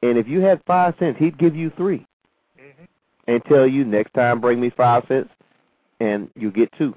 And 0.02 0.18
if 0.18 0.28
you 0.28 0.42
had 0.42 0.62
five 0.66 0.96
cents, 1.00 1.18
he'd 1.20 1.38
give 1.38 1.56
you 1.56 1.72
three 1.78 2.06
hmm 2.58 2.86
and 3.28 3.44
tell 3.46 3.68
you 3.68 3.86
next 3.86 4.14
time 4.14 4.42
bring 4.42 4.60
me 4.60 4.72
five 4.76 5.04
cents, 5.08 5.30
and 6.00 6.30
you 6.36 6.50
get 6.52 6.72
two. 6.78 6.96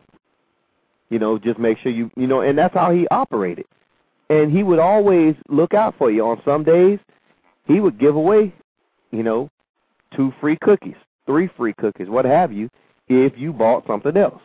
You 1.11 1.19
know, 1.19 1.39
just 1.39 1.59
make 1.59 1.77
sure 1.79 1.93
you 1.93 2.11
you 2.17 2.27
know, 2.27 2.41
and 2.41 2.57
that's 2.57 2.73
how 2.75 2.91
he 2.91 3.07
operated. 3.09 3.67
And 4.31 4.51
he 4.51 4.63
would 4.63 4.79
always 4.79 5.35
look 5.51 5.75
out 5.75 5.95
for 5.99 6.11
you. 6.11 6.25
On 6.25 6.41
some 6.43 6.65
days, 6.65 6.99
he 7.67 7.81
would 7.81 7.99
give 7.99 8.17
away, 8.17 8.55
you 9.11 9.23
know, 9.23 9.51
two 10.17 10.33
free 10.41 10.57
cookies, 10.63 10.97
three 11.27 11.49
free 11.57 11.75
cookies, 11.75 12.09
what 12.09 12.25
have 12.25 12.51
you, 12.51 12.71
if 13.09 13.35
you 13.37 13.53
bought 13.53 13.87
something 13.87 14.17
else. 14.17 14.41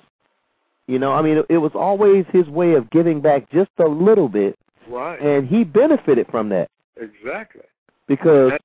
You 0.88 1.00
know, 1.00 1.14
I 1.14 1.22
mean, 1.22 1.44
it 1.50 1.58
was 1.58 1.72
always 1.74 2.26
his 2.32 2.48
way 2.48 2.74
of 2.74 2.90
giving 2.90 3.22
back 3.22 3.50
just 3.52 3.72
a 3.80 3.88
little 3.88 4.28
bit, 4.28 4.58
Right. 4.90 5.20
and 5.22 5.48
he 5.48 5.64
benefited 5.64 6.28
from 6.32 6.50
that 6.50 6.70
exactly. 6.96 7.64
because, 8.08 8.52
That- 8.52 8.62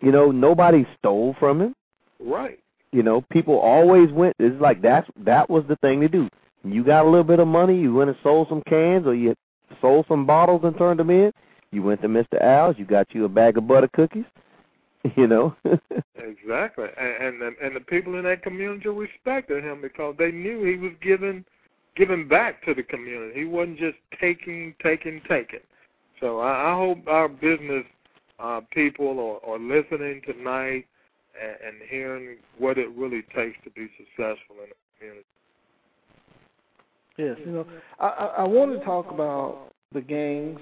you 0.00 0.12
know, 0.12 0.30
nobody 0.30 0.86
stole 0.98 1.34
from 1.38 1.60
him. 1.60 1.74
Right. 2.20 2.58
You 2.92 3.02
know, 3.02 3.22
people 3.30 3.58
always 3.58 4.10
went. 4.12 4.36
It's 4.38 4.60
like 4.60 4.82
that's 4.82 5.08
that 5.24 5.48
was 5.48 5.64
the 5.68 5.76
thing 5.76 6.00
to 6.02 6.08
do. 6.08 6.28
You 6.64 6.84
got 6.84 7.04
a 7.04 7.08
little 7.08 7.24
bit 7.24 7.40
of 7.40 7.48
money, 7.48 7.78
you 7.80 7.94
went 7.94 8.10
and 8.10 8.18
sold 8.22 8.48
some 8.48 8.62
cans, 8.68 9.06
or 9.06 9.14
you 9.14 9.34
sold 9.80 10.06
some 10.08 10.26
bottles 10.26 10.60
and 10.64 10.76
turned 10.76 11.00
them 11.00 11.10
in. 11.10 11.32
You 11.70 11.82
went 11.82 12.02
to 12.02 12.08
Mr. 12.08 12.40
Al's, 12.42 12.76
you 12.78 12.84
got 12.84 13.06
you 13.14 13.24
a 13.24 13.28
bag 13.28 13.56
of 13.56 13.66
butter 13.66 13.88
cookies. 13.94 14.24
You 15.16 15.26
know. 15.26 15.56
exactly, 16.14 16.86
and 16.96 17.22
and 17.24 17.40
the, 17.42 17.54
and 17.60 17.74
the 17.74 17.80
people 17.80 18.16
in 18.18 18.22
that 18.24 18.42
community 18.44 18.88
respected 18.88 19.64
him 19.64 19.80
because 19.82 20.14
they 20.16 20.30
knew 20.30 20.62
he 20.62 20.76
was 20.76 20.92
giving 21.02 21.44
giving 21.96 22.28
back 22.28 22.64
to 22.64 22.74
the 22.74 22.82
community. 22.82 23.40
He 23.40 23.44
wasn't 23.44 23.78
just 23.78 23.96
taking, 24.20 24.74
taking, 24.82 25.20
taking. 25.28 25.60
So 26.20 26.40
I, 26.40 26.72
I 26.72 26.76
hope 26.76 27.06
our 27.06 27.28
business 27.28 27.84
uh, 28.38 28.60
people 28.72 29.40
are, 29.44 29.50
are 29.54 29.58
listening 29.58 30.22
tonight 30.26 30.86
and, 31.40 31.56
and 31.66 31.76
hearing 31.88 32.36
what 32.58 32.78
it 32.78 32.88
really 32.96 33.22
takes 33.34 33.56
to 33.64 33.70
be 33.70 33.88
successful 33.96 34.56
in 34.62 34.68
the 34.68 34.98
community. 34.98 35.26
Yes, 37.18 37.36
you 37.44 37.52
know, 37.52 37.66
I, 38.00 38.36
I, 38.38 38.42
want 38.44 38.72
to 38.72 38.82
talk 38.86 39.10
about 39.10 39.72
the 39.92 40.00
gangs 40.00 40.58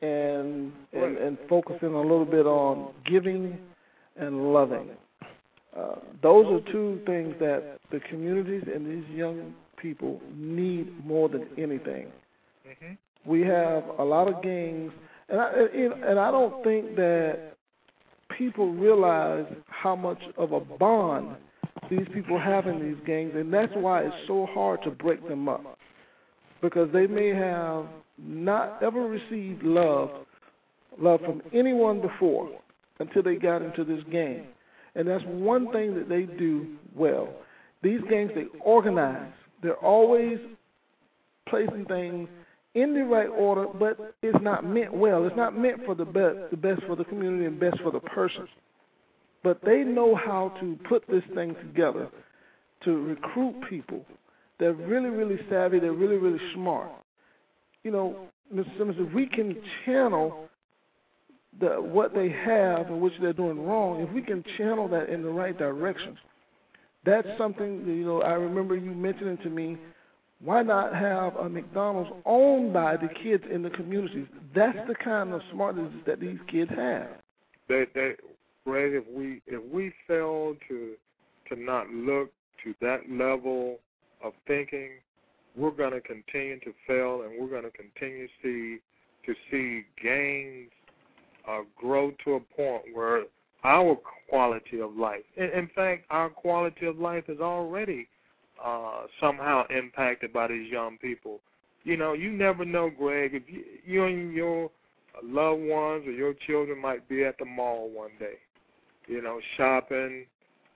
and 0.00 0.72
and, 0.92 1.18
and 1.18 1.38
focusing 1.48 1.94
a 1.94 2.00
little 2.00 2.24
bit 2.24 2.46
on 2.46 2.92
giving 3.04 3.58
and 4.16 4.52
loving. 4.52 4.90
Uh, 5.76 5.96
those 6.22 6.46
are 6.46 6.72
two 6.72 7.00
things 7.04 7.34
that 7.40 7.78
the 7.90 7.98
communities 8.10 8.62
and 8.72 8.86
these 8.86 9.10
young 9.10 9.54
people 9.82 10.20
need 10.34 11.04
more 11.04 11.28
than 11.28 11.46
anything. 11.58 12.06
Mm-hmm. 12.66 13.30
We 13.30 13.42
have 13.42 13.84
a 13.98 14.04
lot 14.04 14.28
of 14.28 14.42
gangs, 14.42 14.92
and 15.28 15.40
I 15.40 15.50
and 16.08 16.18
I 16.18 16.30
don't 16.30 16.62
think 16.64 16.96
that 16.96 17.54
people 18.38 18.72
realize 18.72 19.46
how 19.66 19.94
much 19.94 20.20
of 20.38 20.52
a 20.52 20.60
bond 20.60 21.36
these 21.90 22.06
people 22.14 22.38
have 22.38 22.66
in 22.66 22.80
these 22.80 23.02
gangs, 23.06 23.32
and 23.34 23.52
that's 23.52 23.72
why 23.74 24.02
it's 24.02 24.14
so 24.26 24.46
hard 24.54 24.82
to 24.84 24.90
break 24.90 25.26
them 25.28 25.48
up 25.48 25.78
because 26.62 26.88
they 26.92 27.06
may 27.06 27.28
have 27.28 27.86
not 28.18 28.82
ever 28.82 29.00
received 29.00 29.62
love 29.62 30.10
love 31.00 31.20
from 31.20 31.42
anyone 31.52 32.00
before 32.00 32.50
until 32.98 33.22
they 33.22 33.36
got 33.36 33.62
into 33.62 33.84
this 33.84 34.02
gang. 34.10 34.46
And 34.94 35.08
that's 35.08 35.24
one 35.26 35.72
thing 35.72 35.94
that 35.94 36.08
they 36.08 36.22
do 36.22 36.76
well. 36.94 37.28
These 37.82 38.00
gangs 38.10 38.30
they 38.34 38.46
organize. 38.60 39.32
They're 39.62 39.76
always 39.76 40.38
placing 41.48 41.84
things 41.86 42.28
in 42.74 42.94
the 42.94 43.04
right 43.04 43.28
order, 43.28 43.66
but 43.66 44.14
it's 44.22 44.42
not 44.42 44.64
meant 44.64 44.92
well. 44.92 45.26
It's 45.26 45.36
not 45.36 45.56
meant 45.56 45.84
for 45.84 45.94
the 45.94 46.04
best, 46.04 46.50
the 46.50 46.56
best 46.56 46.82
for 46.86 46.96
the 46.96 47.04
community 47.04 47.44
and 47.44 47.60
best 47.60 47.80
for 47.82 47.90
the 47.92 48.00
person. 48.00 48.48
But 49.44 49.60
they 49.64 49.82
know 49.82 50.14
how 50.14 50.54
to 50.60 50.78
put 50.88 51.06
this 51.08 51.22
thing 51.34 51.54
together 51.56 52.08
to 52.84 53.02
recruit 53.02 53.56
people. 53.68 54.04
They're 54.58 54.72
really, 54.72 55.10
really 55.10 55.38
savvy. 55.50 55.80
They're 55.80 55.92
really, 55.92 56.16
really 56.16 56.40
smart. 56.54 56.90
You 57.82 57.90
know, 57.90 58.16
Mr. 58.54 58.78
Simmons, 58.78 58.98
if 59.00 59.12
we 59.12 59.26
can 59.26 59.56
channel 59.84 60.48
the 61.60 61.80
what 61.80 62.14
they 62.14 62.30
have 62.30 62.86
and 62.86 63.00
which 63.00 63.12
they're 63.20 63.32
doing 63.32 63.66
wrong, 63.66 64.00
if 64.00 64.10
we 64.12 64.22
can 64.22 64.44
channel 64.56 64.88
that 64.88 65.08
in 65.08 65.22
the 65.22 65.28
right 65.28 65.58
direction, 65.58 66.16
that's 67.04 67.28
something 67.38 67.84
you 67.86 68.04
know. 68.04 68.22
I 68.22 68.32
remember 68.32 68.76
you 68.76 68.92
mentioning 68.92 69.38
to 69.38 69.50
me 69.50 69.76
why 70.44 70.62
not 70.62 70.94
have 70.94 71.36
a 71.36 71.48
McDonald's 71.48 72.10
owned 72.26 72.72
by 72.72 72.96
the 72.96 73.08
kids 73.22 73.44
in 73.52 73.62
the 73.62 73.70
communities? 73.70 74.26
That's 74.54 74.78
the 74.88 74.94
kind 74.94 75.32
of 75.32 75.40
smartness 75.52 75.92
that 76.06 76.20
these 76.20 76.38
kids 76.50 76.70
have. 76.76 77.08
They, 77.68 77.86
they, 77.94 78.14
Greg, 78.66 78.92
if 78.94 79.04
we 79.08 79.40
if 79.46 79.62
we 79.72 79.92
fail 80.06 80.56
to 80.68 80.94
to 81.48 81.60
not 81.60 81.88
look 81.90 82.30
to 82.64 82.74
that 82.80 83.08
level 83.08 83.78
of 84.22 84.32
thinking, 84.46 84.90
we're 85.56 85.70
going 85.70 85.92
to 85.92 86.00
continue 86.00 86.58
to 86.60 86.72
fail, 86.86 87.22
and 87.22 87.40
we're 87.40 87.48
going 87.48 87.64
to 87.64 87.70
continue 87.70 88.26
to 88.26 88.32
see 88.42 88.78
to 89.26 89.34
see 89.50 89.84
gangs 90.02 90.70
uh, 91.48 91.60
grow 91.76 92.12
to 92.24 92.34
a 92.34 92.40
point 92.56 92.82
where 92.92 93.24
our 93.64 93.96
quality 94.28 94.80
of 94.80 94.96
life, 94.96 95.22
in, 95.36 95.68
fact, 95.74 96.04
our 96.10 96.28
quality 96.28 96.86
of 96.86 96.98
life 96.98 97.24
is 97.28 97.40
already 97.40 98.08
uh, 98.62 99.02
somehow 99.20 99.64
impacted 99.68 100.32
by 100.32 100.48
these 100.48 100.70
young 100.70 100.98
people. 100.98 101.40
You 101.84 101.96
know, 101.96 102.12
you 102.12 102.30
never 102.30 102.64
know, 102.64 102.90
Greg. 102.90 103.34
If 103.34 103.42
you, 103.48 103.64
you 103.84 104.04
and 104.04 104.32
your 104.32 104.70
loved 105.22 105.62
ones 105.62 106.06
or 106.06 106.12
your 106.12 106.34
children 106.46 106.80
might 106.80 107.08
be 107.08 107.24
at 107.24 107.38
the 107.38 107.44
mall 107.44 107.90
one 107.90 108.12
day, 108.18 108.38
you 109.06 109.20
know, 109.20 109.40
shopping, 109.56 110.26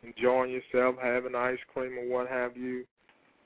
enjoying 0.03 0.51
yourself, 0.51 0.97
having 1.03 1.35
ice 1.35 1.59
cream 1.73 1.99
or 1.99 2.09
what 2.09 2.29
have 2.29 2.57
you. 2.57 2.85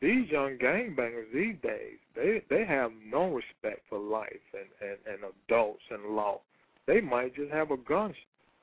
These 0.00 0.30
young 0.30 0.56
gangbangers 0.56 1.30
these 1.34 1.56
days, 1.62 1.98
they 2.16 2.42
they 2.48 2.64
have 2.64 2.90
no 3.06 3.28
respect 3.28 3.82
for 3.88 3.98
life 3.98 4.28
and 4.54 4.88
and, 4.88 4.98
and 5.06 5.32
adults 5.46 5.82
and 5.90 6.16
law. 6.16 6.40
They 6.86 7.02
might 7.02 7.36
just 7.36 7.52
have 7.52 7.70
a 7.70 7.76
gun 7.76 8.14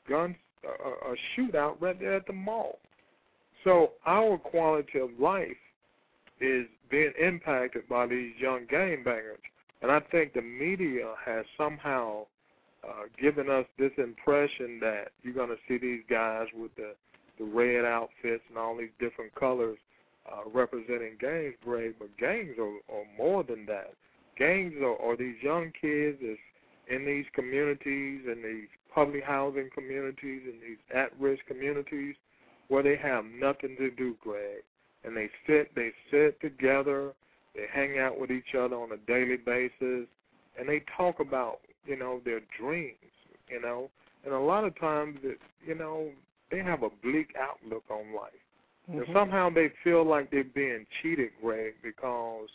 gun 0.09 0.35
a, 0.67 1.11
a 1.11 1.15
shootout 1.35 1.81
right 1.81 1.99
there 1.99 2.15
at 2.15 2.27
the 2.27 2.33
mall. 2.33 2.79
So 3.63 3.91
our 4.05 4.37
quality 4.37 4.99
of 4.99 5.09
life 5.19 5.57
is 6.39 6.65
being 6.89 7.13
impacted 7.19 7.87
by 7.89 8.07
these 8.07 8.33
young 8.39 8.65
gangbangers. 8.71 9.43
And 9.81 9.91
I 9.91 9.99
think 9.99 10.33
the 10.33 10.41
media 10.41 11.13
has 11.25 11.45
somehow 11.57 12.25
uh, 12.87 13.03
given 13.19 13.49
us 13.49 13.65
this 13.77 13.91
impression 13.97 14.79
that 14.81 15.09
you're 15.21 15.33
going 15.33 15.49
to 15.49 15.57
see 15.67 15.77
these 15.77 16.01
guys 16.09 16.47
with 16.55 16.75
the 16.75 16.93
the 17.37 17.45
red 17.45 17.85
outfits 17.85 18.43
and 18.49 18.57
all 18.57 18.75
these 18.75 18.89
different 18.99 19.33
colors 19.35 19.77
uh, 20.31 20.49
representing 20.51 21.13
gangs, 21.19 21.53
Greg. 21.63 21.95
But 21.99 22.15
gangs 22.17 22.55
are, 22.59 22.95
are 22.95 23.05
more 23.17 23.43
than 23.43 23.65
that. 23.67 23.93
Gangs 24.37 24.73
are, 24.81 24.97
are 25.01 25.15
these 25.15 25.35
young 25.41 25.71
kids 25.79 26.17
that's 26.21 26.39
in 26.89 27.05
these 27.05 27.25
communities, 27.33 28.21
in 28.25 28.41
these 28.43 28.67
public 28.93 29.23
housing 29.23 29.69
communities, 29.73 30.41
in 30.45 30.59
these 30.61 30.77
at-risk 30.93 31.45
communities, 31.45 32.15
where 32.67 32.83
they 32.83 32.97
have 32.97 33.25
nothing 33.25 33.75
to 33.77 33.91
do, 33.91 34.15
Greg 34.21 34.63
and 35.07 35.15
they 35.15 35.29
sit 35.47 35.73
they 35.73 35.91
sit 36.11 36.39
together, 36.41 37.13
they 37.55 37.65
hang 37.73 37.97
out 37.97 38.19
with 38.19 38.29
each 38.29 38.55
other 38.57 38.75
on 38.75 38.91
a 38.91 38.97
daily 39.07 39.37
basis, 39.37 40.07
and 40.59 40.67
they 40.67 40.83
talk 40.95 41.19
about 41.19 41.59
you 41.85 41.97
know 41.97 42.21
their 42.25 42.41
dreams, 42.59 42.95
you 43.49 43.61
know, 43.61 43.89
and 44.25 44.33
a 44.33 44.39
lot 44.39 44.63
of 44.63 44.77
times 44.79 45.17
it, 45.23 45.39
you 45.65 45.75
know 45.75 46.09
they 46.51 46.59
have 46.59 46.83
a 46.83 46.89
bleak 47.01 47.33
outlook 47.39 47.83
on 47.89 48.13
life. 48.15 48.31
Mm-hmm. 48.89 48.99
And 48.99 49.07
somehow 49.13 49.49
they 49.49 49.69
feel 49.83 50.05
like 50.05 50.31
they're 50.31 50.45
being 50.45 50.85
cheated, 51.01 51.31
Greg, 51.41 51.73
because 51.83 52.47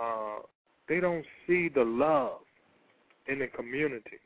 uh, 0.00 0.38
they 0.88 0.98
don't 0.98 1.26
see 1.46 1.68
the 1.68 1.84
love 1.84 2.40
in 3.26 3.38
the 3.38 3.46
community. 3.48 4.18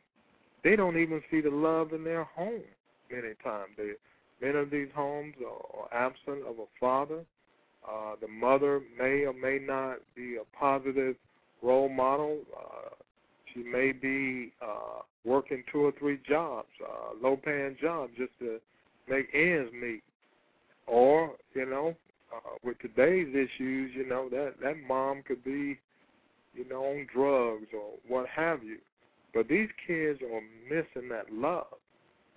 They 0.65 0.77
don't 0.77 0.99
even 0.99 1.23
see 1.31 1.41
the 1.41 1.51
love 1.51 1.93
in 1.93 2.05
their 2.05 2.25
home 2.25 2.63
many 3.11 3.35
times. 3.43 3.73
They 3.77 3.93
Many 4.41 4.59
of 4.59 4.71
these 4.71 4.89
homes 4.95 5.35
are, 5.47 5.89
absent 5.93 6.45
of 6.47 6.59
a 6.59 6.67
father. 6.79 7.25
Uh, 7.89 8.17
the 8.21 8.29
mother 8.29 8.81
may 8.99 9.25
or 9.25 9.33
may 9.33 9.59
not 9.59 9.99
be 10.15 10.37
a 10.37 10.57
positive 10.57 11.17
role 11.63 11.89
model. 11.89 12.41
Uh, 12.55 12.91
she 13.53 13.63
may 13.63 13.93
be 13.93 14.53
uh, 14.61 15.03
working 15.25 15.63
two 15.73 15.87
or 15.87 15.93
three 15.93 16.19
jobs, 16.29 16.69
uh, 16.85 17.15
low-paying 17.23 17.77
jobs, 17.81 18.13
just 18.19 18.33
to 18.41 18.59
make 19.09 19.29
ends 19.33 19.73
meet. 19.73 20.03
Or, 20.87 21.33
you 21.55 21.67
know, 21.67 21.95
uh, 22.35 22.57
with 22.63 22.79
today's 22.81 23.29
issues, 23.29 23.93
you 23.95 24.07
know 24.07 24.29
that 24.29 24.55
that 24.63 24.77
mom 24.87 25.23
could 25.23 25.43
be, 25.45 25.79
you 26.55 26.69
know, 26.69 26.85
on 26.85 27.07
drugs 27.13 27.69
or 27.73 27.93
what 28.07 28.27
have 28.29 28.63
you. 28.63 28.79
But 29.37 29.49
these 29.49 29.69
kids 29.87 30.21
are 30.23 30.41
missing 30.67 31.11
that 31.11 31.31
love. 31.31 31.67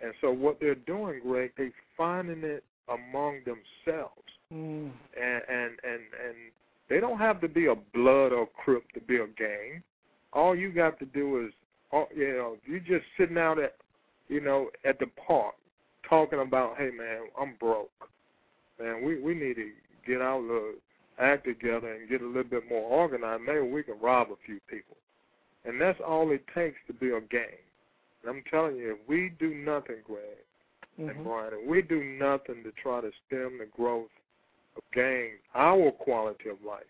And 0.03 0.13
so 0.19 0.33
what 0.33 0.59
they're 0.59 0.75
doing, 0.75 1.21
Greg, 1.23 1.51
they're 1.55 1.71
finding 1.95 2.43
it 2.43 2.61
among 2.89 3.39
themselves. 3.45 4.27
Mm. 4.53 4.91
And 5.17 5.41
and 5.47 5.71
and 5.83 6.01
and 6.25 6.35
they 6.89 6.99
don't 6.99 7.17
have 7.17 7.39
to 7.39 7.47
be 7.47 7.67
a 7.67 7.75
blood 7.93 8.33
or 8.33 8.47
crip 8.47 8.83
to 8.95 8.99
be 8.99 9.15
a 9.15 9.27
gang. 9.27 9.81
All 10.33 10.53
you 10.53 10.73
got 10.73 10.99
to 10.99 11.05
do 11.05 11.45
is, 11.45 11.53
you 12.13 12.33
know, 12.33 12.57
you 12.65 12.81
just 12.81 13.05
sitting 13.17 13.37
out 13.37 13.59
at, 13.59 13.75
you 14.27 14.41
know, 14.41 14.69
at 14.83 14.99
the 14.99 15.07
park 15.25 15.55
talking 16.07 16.41
about, 16.41 16.75
hey 16.77 16.89
man, 16.91 17.29
I'm 17.39 17.55
broke. 17.61 18.09
Man, 18.77 19.05
we 19.05 19.21
we 19.21 19.33
need 19.33 19.55
to 19.55 19.71
get 20.05 20.19
our 20.19 20.41
little 20.41 20.73
act 21.17 21.45
together 21.45 21.93
and 21.93 22.09
get 22.09 22.21
a 22.21 22.27
little 22.27 22.43
bit 22.43 22.67
more 22.69 22.83
organized. 22.83 23.43
Maybe 23.47 23.61
we 23.61 23.83
can 23.83 23.97
rob 24.01 24.31
a 24.31 24.35
few 24.45 24.59
people. 24.69 24.97
And 25.66 25.80
that's 25.80 25.99
all 26.05 26.32
it 26.32 26.43
takes 26.55 26.78
to 26.88 26.93
be 26.93 27.10
a 27.10 27.22
gang. 27.22 27.60
I'm 28.28 28.43
telling 28.49 28.76
you, 28.78 28.93
if 28.93 29.07
we 29.07 29.32
do 29.39 29.53
nothing, 29.53 29.97
Greg 30.05 30.24
mm-hmm. 30.99 31.10
and 31.10 31.24
Brian, 31.24 31.53
if 31.53 31.68
we 31.68 31.82
do 31.82 32.03
nothing 32.03 32.64
to 32.64 32.72
try 32.82 33.01
to 33.01 33.12
stem 33.28 33.60
the 33.60 33.68
growth 33.76 34.10
of 34.76 34.84
gangs, 34.93 35.39
our 35.55 35.91
quality 35.91 36.49
of 36.49 36.57
life, 36.66 36.84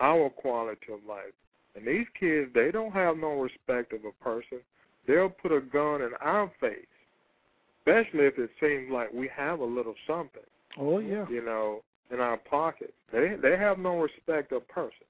our 0.00 0.30
quality 0.30 0.92
of 0.92 1.00
life. 1.08 1.32
And 1.76 1.86
these 1.86 2.06
kids, 2.18 2.50
they 2.54 2.70
don't 2.70 2.92
have 2.92 3.16
no 3.16 3.40
respect 3.40 3.92
of 3.92 4.00
a 4.04 4.24
person. 4.24 4.58
They'll 5.06 5.28
put 5.28 5.52
a 5.52 5.60
gun 5.60 6.02
in 6.02 6.10
our 6.20 6.50
face, 6.60 6.86
especially 7.80 8.26
if 8.26 8.38
it 8.38 8.50
seems 8.60 8.90
like 8.90 9.12
we 9.12 9.28
have 9.34 9.60
a 9.60 9.64
little 9.64 9.94
something. 10.06 10.42
Oh 10.78 10.98
yeah. 10.98 11.26
You 11.28 11.44
know, 11.44 11.82
in 12.10 12.20
our 12.20 12.36
pockets. 12.36 12.92
They 13.12 13.36
they 13.40 13.56
have 13.56 13.78
no 13.78 14.00
respect 14.00 14.52
of 14.52 14.62
a 14.62 14.72
person. 14.72 15.06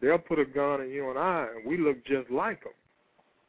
They'll 0.00 0.18
put 0.18 0.38
a 0.38 0.44
gun 0.44 0.82
in 0.82 0.90
you 0.90 1.10
and 1.10 1.18
I, 1.18 1.48
and 1.54 1.66
we 1.66 1.78
look 1.78 2.04
just 2.04 2.30
like 2.30 2.62
them. 2.62 2.72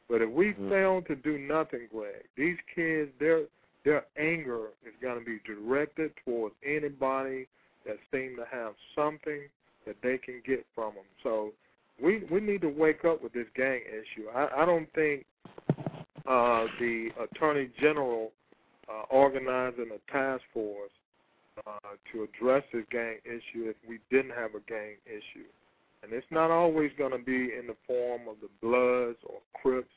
But 0.08 0.22
if 0.22 0.30
we 0.30 0.54
Mhm. 0.54 0.68
fail 0.70 1.02
to 1.02 1.14
do 1.14 1.38
nothing, 1.38 1.86
Greg, 1.88 2.24
these 2.34 2.58
kids, 2.74 3.12
their 3.18 3.46
their 3.84 4.04
anger 4.16 4.72
is 4.84 4.92
going 5.00 5.18
to 5.18 5.24
be 5.24 5.38
directed 5.46 6.14
towards 6.16 6.54
anybody 6.62 7.46
that 7.84 7.96
seem 8.10 8.36
to 8.36 8.44
have 8.46 8.74
something 8.94 9.48
that 9.86 10.00
they 10.02 10.18
can 10.18 10.40
get 10.40 10.66
from 10.74 10.94
them. 10.94 11.04
So 11.22 11.54
we 11.98 12.18
we 12.30 12.40
need 12.40 12.60
to 12.62 12.68
wake 12.68 13.04
up 13.04 13.22
with 13.22 13.32
this 13.32 13.48
gang 13.54 13.82
issue. 13.82 14.28
I, 14.30 14.62
I 14.62 14.64
don't 14.66 14.92
think 14.92 15.24
uh, 16.26 16.66
the 16.78 17.10
attorney 17.18 17.70
general 17.78 18.32
uh, 18.88 19.04
organizing 19.10 19.90
a 19.92 20.12
task 20.12 20.42
force 20.52 20.92
uh, 21.66 21.96
to 22.12 22.24
address 22.24 22.64
this 22.72 22.84
gang 22.90 23.18
issue 23.24 23.68
if 23.68 23.76
we 23.88 23.98
didn't 24.10 24.32
have 24.32 24.54
a 24.54 24.60
gang 24.60 24.96
issue. 25.06 25.46
And 26.02 26.12
it's 26.12 26.26
not 26.30 26.50
always 26.50 26.90
going 26.96 27.12
to 27.12 27.18
be 27.18 27.52
in 27.58 27.66
the 27.66 27.76
form 27.86 28.22
of 28.28 28.36
the 28.40 28.48
Bloods 28.62 29.18
or 29.24 29.40
Crips. 29.60 29.90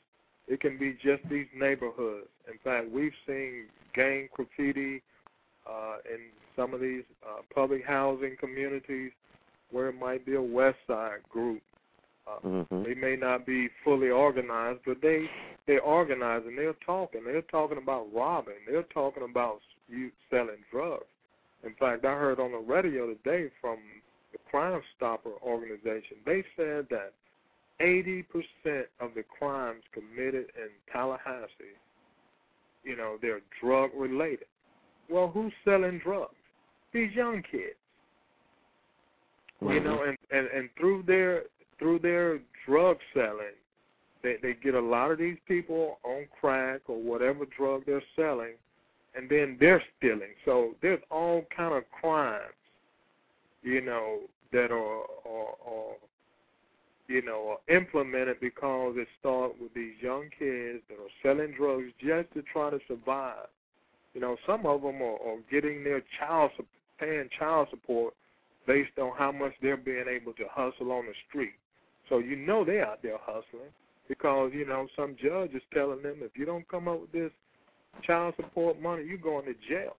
It 0.48 0.60
can 0.60 0.76
be 0.78 0.92
just 1.02 1.22
these 1.30 1.46
neighborhoods. 1.56 2.26
In 2.50 2.58
fact, 2.64 2.90
we've 2.90 3.12
seen 3.26 3.66
gang 3.94 4.28
graffiti 4.34 5.02
uh, 5.66 5.96
in 6.12 6.20
some 6.56 6.74
of 6.74 6.80
these 6.80 7.04
uh, 7.24 7.42
public 7.54 7.84
housing 7.86 8.36
communities 8.38 9.12
where 9.70 9.88
it 9.88 9.98
might 9.98 10.26
be 10.26 10.34
a 10.34 10.42
West 10.42 10.78
Side 10.86 11.22
group. 11.30 11.62
Uh, 12.26 12.38
Mhm. 12.40 12.84
they 12.84 12.94
may 12.94 13.16
not 13.16 13.44
be 13.46 13.68
fully 13.84 14.10
organized, 14.10 14.80
but 14.84 15.00
they 15.00 15.28
they're 15.66 15.82
organized 15.82 16.46
and 16.46 16.58
they're 16.58 16.72
talking. 16.84 17.22
They're 17.24 17.42
talking 17.42 17.78
about 17.78 18.12
robbing. 18.12 18.58
They're 18.66 18.82
talking 18.84 19.22
about 19.22 19.60
you 19.88 20.10
selling 20.28 20.64
drugs. 20.70 21.06
In 21.62 21.74
fact, 21.74 22.04
I 22.04 22.14
heard 22.14 22.40
on 22.40 22.50
the 22.52 22.58
radio 22.58 23.06
today 23.06 23.50
from 23.60 23.78
the 24.32 24.38
Crime 24.50 24.80
Stopper 24.96 25.32
organization. 25.42 26.16
They 26.24 26.44
said 26.56 26.86
that 26.90 27.12
80% 27.80 28.24
of 29.00 29.14
the 29.14 29.24
crimes 29.38 29.82
committed 29.92 30.46
in 30.56 30.68
Tallahassee, 30.92 31.76
you 32.84 32.96
know, 32.96 33.16
they're 33.20 33.40
drug 33.60 33.90
related. 33.96 34.46
Well, 35.08 35.28
who's 35.28 35.52
selling 35.64 36.00
drugs? 36.02 36.34
These 36.92 37.12
young 37.12 37.42
kids. 37.50 37.76
You 39.60 39.78
know, 39.78 40.02
and, 40.02 40.18
and 40.32 40.48
and 40.48 40.68
through 40.76 41.04
their 41.06 41.44
through 41.78 42.00
their 42.00 42.40
drug 42.66 42.96
selling, 43.14 43.54
they 44.22 44.36
they 44.42 44.54
get 44.54 44.74
a 44.74 44.80
lot 44.80 45.12
of 45.12 45.18
these 45.18 45.36
people 45.46 45.98
on 46.04 46.26
crack 46.40 46.80
or 46.88 47.00
whatever 47.00 47.44
drug 47.56 47.84
they're 47.86 48.02
selling, 48.16 48.54
and 49.14 49.30
then 49.30 49.56
they're 49.60 49.82
stealing. 49.96 50.34
So 50.44 50.74
there's 50.82 51.02
all 51.12 51.44
kind 51.56 51.74
of 51.74 51.84
crimes, 51.92 52.54
you 53.62 53.80
know, 53.80 54.20
that 54.52 54.70
are 54.70 55.02
are, 55.26 55.54
are 55.66 55.94
you 57.08 57.22
know 57.22 57.56
are 57.56 57.74
implemented 57.74 58.40
because 58.40 58.94
it 58.96 59.08
starts 59.20 59.54
with 59.60 59.72
these 59.74 59.94
young 60.00 60.28
kids 60.38 60.82
that 60.88 60.98
are 60.98 61.12
selling 61.22 61.54
drugs 61.56 61.92
just 62.00 62.32
to 62.34 62.42
try 62.52 62.70
to 62.70 62.78
survive. 62.88 63.46
You 64.14 64.20
know, 64.20 64.36
some 64.46 64.66
of 64.66 64.82
them 64.82 65.00
are, 65.00 65.16
are 65.16 65.38
getting 65.50 65.84
their 65.84 66.02
child 66.18 66.50
paying 66.98 67.28
child 67.38 67.68
support 67.70 68.14
based 68.66 68.98
on 68.98 69.12
how 69.16 69.32
much 69.32 69.52
they're 69.60 69.76
being 69.76 70.04
able 70.08 70.32
to 70.34 70.44
hustle 70.50 70.92
on 70.92 71.06
the 71.06 71.14
street. 71.28 71.54
So 72.08 72.18
you 72.18 72.36
know 72.36 72.64
they're 72.64 72.86
out 72.86 73.02
there 73.02 73.18
hustling 73.20 73.72
because, 74.08 74.52
you 74.54 74.66
know, 74.66 74.86
some 74.94 75.16
judge 75.22 75.52
is 75.54 75.62
telling 75.72 76.02
them 76.02 76.16
if 76.20 76.32
you 76.36 76.44
don't 76.44 76.68
come 76.68 76.88
up 76.88 77.00
with 77.00 77.12
this 77.12 77.30
child 78.02 78.34
support 78.36 78.80
money, 78.80 79.04
you're 79.04 79.18
going 79.18 79.46
to 79.46 79.54
jail. 79.68 79.96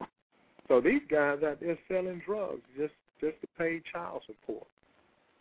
So 0.67 0.79
these 0.79 1.01
guys 1.09 1.39
out 1.43 1.59
there 1.59 1.77
selling 1.87 2.21
drugs 2.25 2.61
just 2.77 2.93
just 3.23 3.39
to 3.41 3.47
pay 3.57 3.81
child 3.91 4.21
support. 4.27 4.67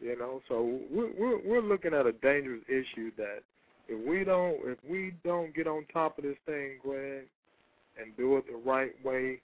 You 0.01 0.18
know, 0.18 0.41
so 0.49 0.80
we're 0.91 1.12
we're, 1.18 1.39
we're 1.45 1.62
looking 1.62 1.95
at 1.95 2.07
a 2.07 2.12
dangerous 2.12 2.62
issue 2.68 3.11
that 3.16 3.41
if 3.89 4.07
we 4.07 4.24
don't 4.24 4.57
if 4.64 4.78
we 4.89 5.14
don't 5.24 5.55
get 5.55 5.66
on 5.66 5.87
top 5.93 6.18
of 6.18 6.24
this 6.24 6.37
thing, 6.47 6.78
Greg, 6.83 7.26
and 8.01 8.16
do 8.16 8.37
it 8.37 8.45
the 8.47 8.57
right 8.68 8.93
way, 9.05 9.41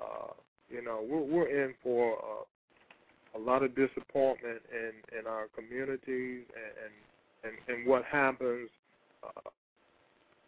uh, 0.00 0.32
you 0.68 0.82
know, 0.82 1.04
we're 1.06 1.20
we're 1.20 1.64
in 1.64 1.74
for 1.82 2.16
uh, 2.16 3.38
a 3.38 3.40
lot 3.40 3.62
of 3.62 3.74
disappointment 3.74 4.60
in 4.72 5.18
in 5.18 5.26
our 5.26 5.48
communities 5.54 6.44
and 6.54 6.92
and 7.44 7.76
and, 7.76 7.86
what 7.86 8.04
happens 8.04 8.68
uh, 9.22 9.50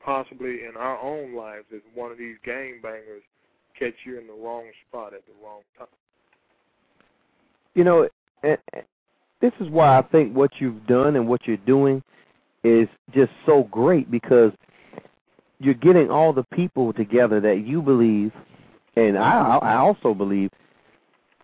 possibly 0.04 0.64
in 0.64 0.72
our 0.78 0.98
own 1.00 1.34
lives 1.34 1.64
if 1.70 1.82
one 1.94 2.10
of 2.10 2.18
these 2.18 2.36
gang 2.44 2.80
bangers 2.82 3.22
catch 3.78 3.94
you 4.04 4.18
in 4.18 4.26
the 4.26 4.32
wrong 4.32 4.64
spot 4.88 5.14
at 5.14 5.24
the 5.26 5.32
wrong 5.44 5.60
time. 5.78 5.88
You 7.74 7.84
know, 7.84 8.08
this 8.42 9.52
is 9.60 9.68
why 9.68 9.98
I 9.98 10.02
think 10.02 10.34
what 10.34 10.50
you've 10.58 10.86
done 10.86 11.16
and 11.16 11.26
what 11.28 11.46
you're 11.46 11.56
doing 11.58 12.02
is 12.64 12.88
just 13.14 13.32
so 13.46 13.64
great 13.64 14.10
because 14.10 14.52
you're 15.58 15.74
getting 15.74 16.10
all 16.10 16.32
the 16.32 16.44
people 16.52 16.92
together 16.92 17.40
that 17.40 17.64
you 17.66 17.82
believe, 17.82 18.32
and 18.96 19.16
I, 19.18 19.58
I 19.62 19.76
also 19.76 20.14
believe, 20.14 20.50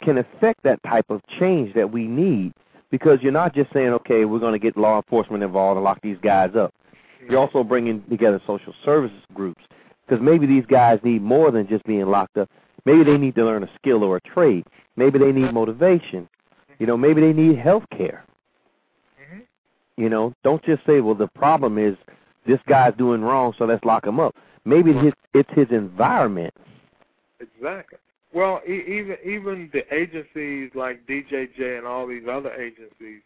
can 0.02 0.18
affect 0.18 0.62
that 0.62 0.80
type 0.84 1.06
of 1.08 1.20
change 1.40 1.74
that 1.74 1.90
we 1.90 2.06
need. 2.06 2.52
Because 2.90 3.18
you're 3.20 3.32
not 3.32 3.54
just 3.54 3.70
saying, 3.74 3.88
okay, 3.88 4.24
we're 4.24 4.38
going 4.38 4.54
to 4.54 4.58
get 4.58 4.74
law 4.74 4.96
enforcement 4.96 5.42
involved 5.42 5.76
and 5.76 5.84
lock 5.84 6.00
these 6.02 6.16
guys 6.22 6.56
up. 6.56 6.72
You're 7.28 7.38
also 7.38 7.62
bringing 7.62 8.02
together 8.08 8.40
social 8.46 8.72
services 8.82 9.20
groups 9.34 9.62
because 10.06 10.24
maybe 10.24 10.46
these 10.46 10.64
guys 10.64 10.98
need 11.02 11.20
more 11.20 11.50
than 11.50 11.68
just 11.68 11.84
being 11.84 12.06
locked 12.06 12.38
up. 12.38 12.48
Maybe 12.86 13.04
they 13.04 13.18
need 13.18 13.34
to 13.34 13.44
learn 13.44 13.62
a 13.62 13.70
skill 13.76 14.02
or 14.02 14.16
a 14.16 14.20
trade. 14.22 14.64
Maybe 14.98 15.20
they 15.20 15.30
need 15.30 15.54
motivation. 15.54 16.28
You 16.80 16.86
know, 16.88 16.96
maybe 16.96 17.20
they 17.20 17.32
need 17.32 17.56
health 17.56 17.84
care. 17.96 18.24
Mhm. 19.20 19.42
You 19.96 20.08
know, 20.08 20.34
don't 20.42 20.62
just 20.64 20.84
say, 20.84 21.00
well, 21.00 21.14
the 21.14 21.28
problem 21.28 21.78
is 21.78 21.96
this 22.44 22.58
guy's 22.66 22.94
doing 22.96 23.22
wrong, 23.22 23.54
so 23.56 23.64
let's 23.64 23.84
lock 23.84 24.04
him 24.04 24.18
up. 24.18 24.34
Maybe 24.64 24.90
it's 24.90 25.04
his, 25.04 25.14
it's 25.34 25.50
his 25.52 25.70
environment. 25.70 26.52
Exactly. 27.38 27.98
Well, 28.32 28.60
e- 28.66 28.84
even 28.98 29.16
even 29.24 29.70
the 29.72 29.84
agencies 29.94 30.72
like 30.74 31.06
DJJ 31.06 31.78
and 31.78 31.86
all 31.86 32.06
these 32.06 32.26
other 32.28 32.52
agencies, 32.54 33.22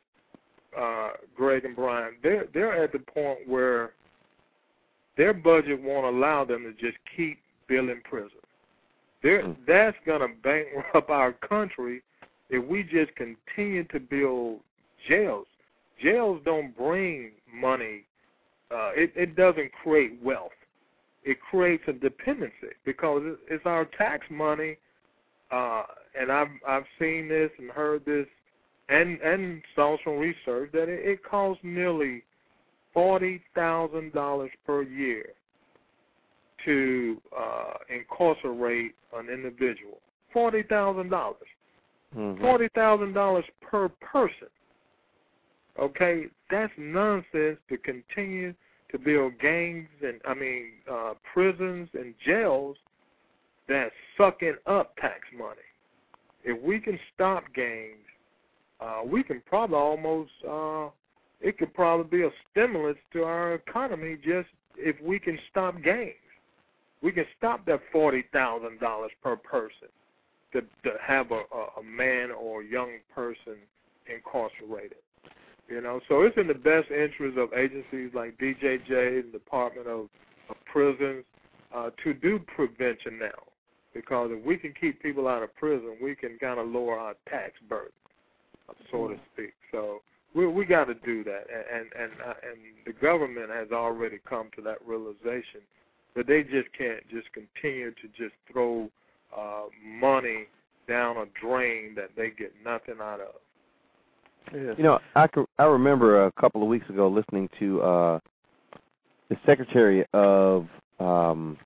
uh, 0.78 1.12
Greg 1.34 1.64
and 1.64 1.74
Brian, 1.74 2.16
they're 2.22 2.46
they're 2.52 2.84
at 2.84 2.92
the 2.92 2.98
point 2.98 3.48
where 3.48 3.92
their 5.16 5.32
budget 5.32 5.80
won't 5.82 6.14
allow 6.14 6.44
them 6.44 6.64
to 6.64 6.72
just 6.74 6.98
keep 7.16 7.38
building 7.66 8.02
prisons. 8.04 8.41
They're, 9.22 9.42
Mm. 9.42 9.56
that's 9.66 9.96
going 10.04 10.20
to 10.20 10.28
bankrupt 10.42 11.10
our 11.22 11.32
country 11.32 12.02
if 12.50 12.64
we 12.64 12.82
just 12.82 13.12
continue 13.16 13.84
to 13.84 14.00
build 14.00 14.60
jails. 15.08 15.46
Jails 16.02 16.40
don't 16.44 16.76
bring 16.76 17.30
money. 17.52 18.04
Uh, 18.70 18.90
it, 18.94 19.12
it 19.14 19.36
doesn't 19.36 19.70
create 19.82 20.18
wealth. 20.22 20.50
It 21.24 21.38
creates 21.40 21.84
a 21.86 21.92
dependency 21.92 22.74
because 22.84 23.22
it's 23.48 23.64
our 23.64 23.84
tax 23.84 24.26
money. 24.30 24.76
Uh, 25.52 25.84
and 26.18 26.32
I've 26.32 26.48
I've 26.66 26.84
seen 26.98 27.28
this 27.28 27.50
and 27.58 27.70
heard 27.70 28.04
this, 28.04 28.26
and 28.88 29.20
and 29.20 29.62
saw 29.76 29.96
some 30.02 30.18
research 30.18 30.72
that 30.72 30.88
it, 30.88 31.06
it 31.06 31.24
costs 31.24 31.62
nearly 31.62 32.24
forty 32.92 33.42
thousand 33.54 34.12
dollars 34.12 34.50
per 34.66 34.82
year 34.82 35.26
to 36.64 37.20
uh, 37.38 37.74
incarcerate 37.94 38.94
an 39.14 39.28
individual. 39.28 40.00
Forty 40.32 40.62
thousand 40.62 41.10
dollars. 41.10 41.48
Mhm. 42.16 42.40
Forty 42.40 42.68
thousand 42.74 43.12
dollars 43.12 43.44
per 43.60 43.88
person. 44.00 44.48
Okay, 45.78 46.26
that's 46.50 46.72
nonsense 46.76 47.58
to 47.68 47.78
continue 47.78 48.54
to 48.90 48.98
build 48.98 49.38
gangs 49.38 49.88
and 50.02 50.20
I 50.26 50.34
mean 50.34 50.72
uh, 50.90 51.14
prisons 51.32 51.88
and 51.94 52.14
jails 52.24 52.76
that's 53.68 53.94
sucking 54.18 54.56
up 54.66 54.94
tax 54.96 55.20
money. 55.36 55.60
If 56.44 56.60
we 56.62 56.80
can 56.80 56.98
stop 57.14 57.44
gangs, 57.54 57.96
uh, 58.80 59.00
we 59.04 59.22
can 59.22 59.42
probably 59.46 59.76
almost 59.76 60.30
uh, 60.48 60.88
it 61.40 61.58
could 61.58 61.72
probably 61.74 62.18
be 62.18 62.24
a 62.24 62.30
stimulus 62.50 62.96
to 63.12 63.24
our 63.24 63.54
economy 63.54 64.16
just 64.22 64.48
if 64.76 65.00
we 65.00 65.18
can 65.18 65.38
stop 65.50 65.80
gangs. 65.82 66.14
We 67.02 67.12
can 67.12 67.24
stop 67.36 67.64
that 67.66 67.80
forty 67.90 68.24
thousand 68.32 68.80
dollars 68.80 69.10
per 69.22 69.36
person 69.36 69.88
to 70.52 70.60
to 70.60 70.96
have 71.00 71.30
a, 71.30 71.42
a, 71.52 71.80
a 71.80 71.82
man 71.82 72.30
or 72.30 72.62
young 72.62 72.98
person 73.14 73.56
incarcerated. 74.06 74.98
You 75.68 75.80
know, 75.80 76.00
so 76.08 76.22
it's 76.22 76.36
in 76.36 76.48
the 76.48 76.54
best 76.54 76.90
interest 76.90 77.38
of 77.38 77.52
agencies 77.54 78.10
like 78.14 78.36
DJJ, 78.38 78.88
the 78.88 79.28
Department 79.32 79.86
of, 79.86 80.08
of 80.50 80.56
Prisons, 80.70 81.24
uh, 81.74 81.90
to 82.04 82.12
do 82.12 82.38
prevention 82.38 83.18
now. 83.18 83.42
Because 83.94 84.30
if 84.32 84.44
we 84.44 84.56
can 84.56 84.74
keep 84.78 85.00
people 85.02 85.28
out 85.28 85.42
of 85.42 85.54
prison, 85.56 85.96
we 86.02 86.14
can 86.14 86.38
kind 86.38 86.58
of 86.58 86.66
lower 86.66 86.98
our 86.98 87.14
tax 87.28 87.52
burden, 87.68 87.92
so 88.90 89.08
to 89.08 89.16
speak. 89.32 89.52
So 89.70 90.00
we 90.34 90.46
we 90.46 90.64
got 90.64 90.86
to 90.86 90.94
do 90.94 91.22
that, 91.24 91.44
and 91.50 91.82
and 91.82 92.10
and, 92.10 92.20
uh, 92.20 92.34
and 92.42 92.58
the 92.86 92.92
government 92.94 93.50
has 93.50 93.70
already 93.70 94.18
come 94.28 94.48
to 94.56 94.62
that 94.62 94.78
realization 94.86 95.60
that 96.14 96.26
they 96.26 96.42
just 96.42 96.68
can't 96.76 97.06
just 97.10 97.28
continue 97.32 97.90
to 97.90 98.08
just 98.16 98.34
throw 98.50 98.88
uh, 99.36 99.62
money 99.84 100.46
down 100.88 101.16
a 101.16 101.24
drain 101.40 101.94
that 101.94 102.10
they 102.16 102.30
get 102.30 102.52
nothing 102.64 102.96
out 103.00 103.20
of. 103.20 103.34
Yes. 104.54 104.74
You 104.76 104.84
know, 104.84 104.98
I 105.14 105.26
can, 105.28 105.46
I 105.58 105.64
remember 105.64 106.26
a 106.26 106.32
couple 106.32 106.62
of 106.62 106.68
weeks 106.68 106.88
ago 106.90 107.08
listening 107.08 107.48
to 107.60 107.80
uh 107.82 108.18
the 109.28 109.36
Secretary 109.46 110.04
of 110.12 110.66
um 110.98 111.56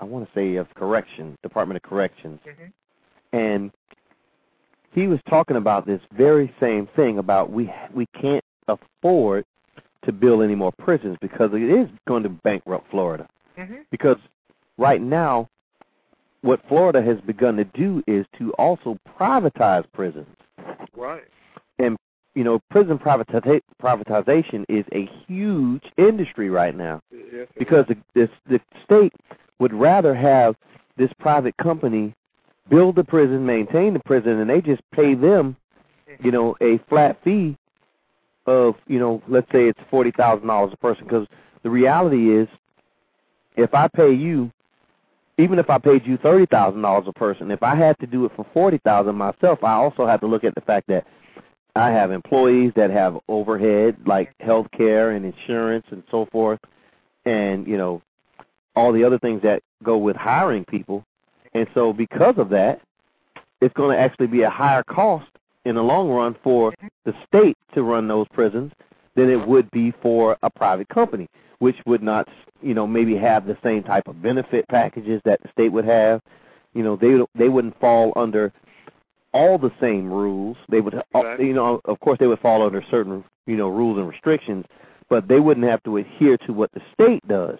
I 0.00 0.04
want 0.04 0.26
to 0.26 0.30
say 0.34 0.56
of 0.56 0.66
Correction, 0.74 1.36
Department 1.42 1.76
of 1.76 1.88
Corrections, 1.88 2.40
Mm-hmm. 2.46 3.36
and 3.36 3.70
he 4.92 5.06
was 5.06 5.20
talking 5.28 5.56
about 5.56 5.86
this 5.86 6.00
very 6.16 6.52
same 6.58 6.88
thing 6.96 7.18
about 7.18 7.52
we 7.52 7.70
we 7.94 8.06
can't 8.20 8.44
afford 8.66 9.44
to 10.04 10.12
build 10.12 10.42
any 10.42 10.54
more 10.54 10.72
prisons 10.78 11.16
because 11.20 11.50
it 11.52 11.62
is 11.62 11.88
going 12.08 12.22
to 12.22 12.30
bankrupt 12.30 12.90
Florida. 12.90 13.28
Mm-hmm. 13.60 13.82
Because 13.90 14.16
right 14.78 15.00
now, 15.02 15.48
what 16.42 16.60
Florida 16.68 17.02
has 17.02 17.20
begun 17.26 17.56
to 17.56 17.64
do 17.64 18.02
is 18.06 18.24
to 18.38 18.52
also 18.54 18.98
privatize 19.18 19.84
prisons. 19.92 20.26
Right. 20.96 21.24
And 21.78 21.96
you 22.34 22.44
know, 22.44 22.60
prison 22.70 22.98
privati- 22.98 23.60
privatization 23.82 24.64
is 24.68 24.84
a 24.92 25.08
huge 25.26 25.82
industry 25.98 26.48
right 26.48 26.76
now 26.76 27.02
Yes. 27.10 27.48
because 27.58 27.86
is. 27.88 27.96
the, 28.14 28.28
the 28.48 28.60
state 28.84 29.12
would 29.58 29.74
rather 29.74 30.14
have 30.14 30.54
this 30.96 31.10
private 31.18 31.56
company 31.56 32.14
build 32.68 32.94
the 32.94 33.04
prison, 33.04 33.44
maintain 33.44 33.92
the 33.94 34.00
prison, 34.00 34.38
and 34.38 34.48
they 34.48 34.60
just 34.60 34.80
pay 34.92 35.14
them, 35.14 35.56
you 36.22 36.30
know, 36.30 36.56
a 36.62 36.78
flat 36.88 37.18
fee 37.24 37.56
of, 38.46 38.76
you 38.86 38.98
know, 39.00 39.20
let's 39.28 39.50
say 39.50 39.68
it's 39.68 39.80
forty 39.90 40.12
thousand 40.12 40.46
dollars 40.46 40.72
a 40.72 40.76
person. 40.76 41.04
Because 41.04 41.26
the 41.62 41.70
reality 41.70 42.32
is, 42.32 42.48
if 43.56 43.74
I 43.74 43.88
pay 43.88 44.12
you, 44.12 44.50
even 45.38 45.58
if 45.58 45.70
I 45.70 45.78
paid 45.78 46.06
you 46.06 46.16
thirty 46.18 46.46
thousand 46.46 46.82
dollars 46.82 47.04
a 47.08 47.12
person, 47.12 47.50
if 47.50 47.62
I 47.62 47.74
had 47.74 47.98
to 48.00 48.06
do 48.06 48.24
it 48.24 48.32
for 48.36 48.46
forty 48.52 48.78
thousand 48.78 49.16
myself, 49.16 49.62
I 49.64 49.72
also 49.72 50.06
have 50.06 50.20
to 50.20 50.26
look 50.26 50.44
at 50.44 50.54
the 50.54 50.60
fact 50.60 50.86
that 50.88 51.06
I 51.76 51.90
have 51.90 52.10
employees 52.10 52.72
that 52.76 52.90
have 52.90 53.18
overhead 53.28 53.96
like 54.06 54.34
health 54.40 54.66
care 54.76 55.12
and 55.12 55.24
insurance 55.24 55.86
and 55.90 56.02
so 56.10 56.26
forth, 56.30 56.60
and 57.24 57.66
you 57.66 57.76
know, 57.76 58.02
all 58.76 58.92
the 58.92 59.04
other 59.04 59.18
things 59.18 59.42
that 59.42 59.62
go 59.82 59.96
with 59.96 60.16
hiring 60.16 60.64
people. 60.64 61.04
And 61.54 61.66
so 61.74 61.92
because 61.92 62.34
of 62.36 62.50
that, 62.50 62.80
it's 63.60 63.74
going 63.74 63.96
to 63.96 64.00
actually 64.00 64.28
be 64.28 64.42
a 64.42 64.50
higher 64.50 64.82
cost 64.82 65.30
in 65.64 65.74
the 65.74 65.82
long 65.82 66.08
run 66.08 66.36
for 66.42 66.74
the 67.04 67.12
state 67.26 67.56
to 67.74 67.82
run 67.82 68.08
those 68.08 68.26
prisons 68.32 68.72
than 69.16 69.30
it 69.30 69.46
would 69.46 69.70
be 69.70 69.92
for 70.02 70.36
a 70.42 70.50
private 70.50 70.88
company, 70.88 71.28
which 71.58 71.76
would 71.86 72.02
not, 72.02 72.28
you 72.62 72.74
know, 72.74 72.86
maybe 72.86 73.16
have 73.16 73.46
the 73.46 73.56
same 73.62 73.82
type 73.82 74.06
of 74.08 74.22
benefit 74.22 74.66
packages 74.68 75.20
that 75.24 75.40
the 75.42 75.48
state 75.52 75.70
would 75.70 75.84
have. 75.84 76.20
You 76.74 76.82
know, 76.82 76.96
they 76.96 77.18
they 77.34 77.48
wouldn't 77.48 77.78
fall 77.80 78.12
under 78.16 78.52
all 79.32 79.58
the 79.58 79.72
same 79.80 80.10
rules. 80.10 80.56
They 80.68 80.80
would, 80.80 80.94
Exactly. 81.14 81.46
you 81.46 81.52
know, 81.52 81.80
of 81.84 82.00
course, 82.00 82.18
they 82.18 82.26
would 82.26 82.40
fall 82.40 82.64
under 82.64 82.82
certain, 82.90 83.24
you 83.46 83.56
know, 83.56 83.68
rules 83.68 83.98
and 83.98 84.08
restrictions, 84.08 84.64
but 85.08 85.28
they 85.28 85.40
wouldn't 85.40 85.66
have 85.66 85.82
to 85.84 85.96
adhere 85.98 86.36
to 86.46 86.52
what 86.52 86.70
the 86.72 86.80
state 86.94 87.26
does. 87.28 87.58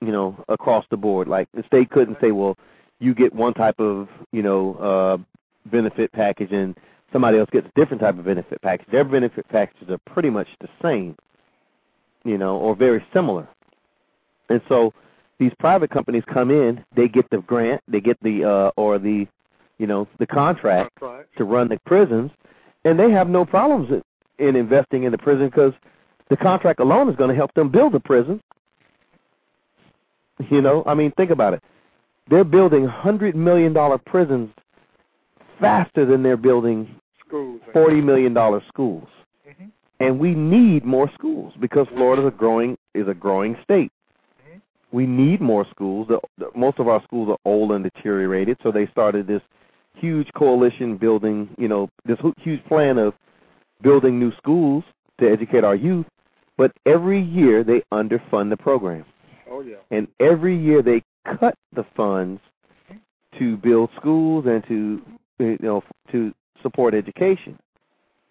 You 0.00 0.10
know, 0.10 0.44
across 0.48 0.84
the 0.90 0.96
board, 0.96 1.28
like 1.28 1.48
the 1.54 1.62
state 1.64 1.90
couldn't 1.90 2.18
say, 2.20 2.32
well, 2.32 2.56
you 2.98 3.14
get 3.14 3.32
one 3.32 3.54
type 3.54 3.78
of, 3.78 4.08
you 4.32 4.42
know, 4.42 4.74
uh 4.74 5.18
benefit 5.70 6.10
package 6.12 6.50
and 6.50 6.76
somebody 7.12 7.38
else 7.38 7.48
gets 7.52 7.66
a 7.66 7.80
different 7.80 8.00
type 8.00 8.18
of 8.18 8.24
benefit 8.24 8.60
package. 8.62 8.86
Their 8.90 9.04
benefit 9.04 9.48
packages 9.48 9.88
are 9.90 9.98
pretty 10.12 10.30
much 10.30 10.48
the 10.60 10.68
same, 10.82 11.16
you 12.24 12.38
know, 12.38 12.56
or 12.56 12.74
very 12.74 13.04
similar. 13.12 13.48
And 14.48 14.60
so 14.68 14.92
these 15.38 15.52
private 15.58 15.90
companies 15.90 16.22
come 16.32 16.50
in, 16.50 16.84
they 16.96 17.08
get 17.08 17.28
the 17.30 17.38
grant, 17.38 17.82
they 17.88 18.00
get 18.00 18.18
the 18.22 18.44
uh 18.44 18.70
or 18.76 18.98
the 18.98 19.26
you 19.78 19.86
know, 19.86 20.06
the 20.20 20.26
contract 20.26 20.92
to 21.36 21.44
run 21.44 21.68
the 21.68 21.78
prisons, 21.86 22.30
and 22.84 22.98
they 22.98 23.10
have 23.10 23.28
no 23.28 23.44
problems 23.44 23.90
in, 24.38 24.46
in 24.46 24.54
investing 24.54 25.04
in 25.04 25.12
the 25.12 25.18
prison 25.18 25.46
because 25.46 25.72
the 26.30 26.36
contract 26.36 26.78
alone 26.78 27.08
is 27.08 27.16
going 27.16 27.30
to 27.30 27.34
help 27.34 27.52
them 27.54 27.68
build 27.68 27.92
the 27.92 28.00
prison. 28.00 28.40
You 30.50 30.60
know, 30.60 30.84
I 30.86 30.94
mean, 30.94 31.12
think 31.16 31.30
about 31.30 31.54
it. 31.54 31.62
They're 32.30 32.44
building 32.44 32.86
hundred 32.86 33.34
million 33.34 33.72
dollar 33.72 33.98
prisons 33.98 34.50
faster 35.60 36.06
than 36.06 36.22
they're 36.22 36.36
building 36.36 36.94
Schools. 37.32 37.60
forty 37.72 38.00
million 38.00 38.34
dollar 38.34 38.60
schools, 38.68 39.08
Mhm. 39.48 39.70
and 40.00 40.18
we 40.18 40.34
need 40.34 40.84
more 40.84 41.08
schools 41.14 41.54
because 41.60 41.86
Florida 41.88 42.22
is 42.22 42.28
a 42.28 42.36
growing 42.36 42.76
is 42.94 43.08
a 43.08 43.14
growing 43.14 43.56
state. 43.64 43.90
Mhm. 44.46 44.60
We 44.92 45.06
need 45.06 45.40
more 45.40 45.64
schools. 45.70 46.08
The, 46.08 46.20
the, 46.36 46.50
most 46.54 46.78
of 46.78 46.88
our 46.88 47.02
schools 47.04 47.30
are 47.30 47.38
old 47.44 47.72
and 47.72 47.82
deteriorated, 47.82 48.58
so 48.62 48.70
they 48.70 48.86
started 48.88 49.26
this 49.26 49.42
huge 49.96 50.28
coalition 50.34 50.96
building, 50.98 51.48
you 51.56 51.68
know, 51.68 51.88
this 52.04 52.18
hu- 52.20 52.34
huge 52.38 52.62
plan 52.64 52.98
of 52.98 53.14
building 53.80 54.18
new 54.18 54.32
schools 54.36 54.84
to 55.18 55.30
educate 55.30 55.64
our 55.64 55.74
youth. 55.74 56.06
But 56.58 56.72
every 56.84 57.20
year 57.20 57.64
they 57.64 57.80
underfund 57.92 58.50
the 58.50 58.56
program, 58.58 59.04
Oh 59.50 59.60
yeah. 59.60 59.76
and 59.90 60.06
every 60.20 60.54
year 60.56 60.82
they 60.82 61.02
cut 61.24 61.54
the 61.72 61.84
funds 61.96 62.40
to 63.38 63.56
build 63.56 63.90
schools 63.96 64.44
and 64.46 64.62
to, 64.68 65.00
you 65.38 65.56
know, 65.60 65.82
to 66.10 66.34
support 66.62 66.94
education. 66.94 67.58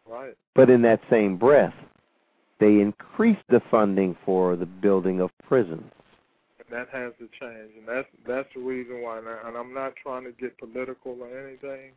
Right. 0.07 0.35
But 0.55 0.69
in 0.69 0.81
that 0.83 0.99
same 1.09 1.37
breath, 1.37 1.73
they 2.59 2.79
increase 2.79 3.37
the 3.49 3.61
funding 3.71 4.15
for 4.25 4.55
the 4.55 4.65
building 4.65 5.21
of 5.21 5.31
prisons. 5.47 5.91
That 6.69 6.87
has 6.93 7.11
to 7.19 7.27
change, 7.39 7.71
and 7.77 7.85
that's 7.85 8.07
that's 8.25 8.47
the 8.55 8.61
reason 8.61 9.01
why. 9.01 9.17
And, 9.17 9.27
I, 9.27 9.47
and 9.47 9.57
I'm 9.57 9.73
not 9.73 9.93
trying 10.01 10.23
to 10.23 10.31
get 10.31 10.57
political 10.57 11.17
or 11.19 11.27
anything, 11.27 11.91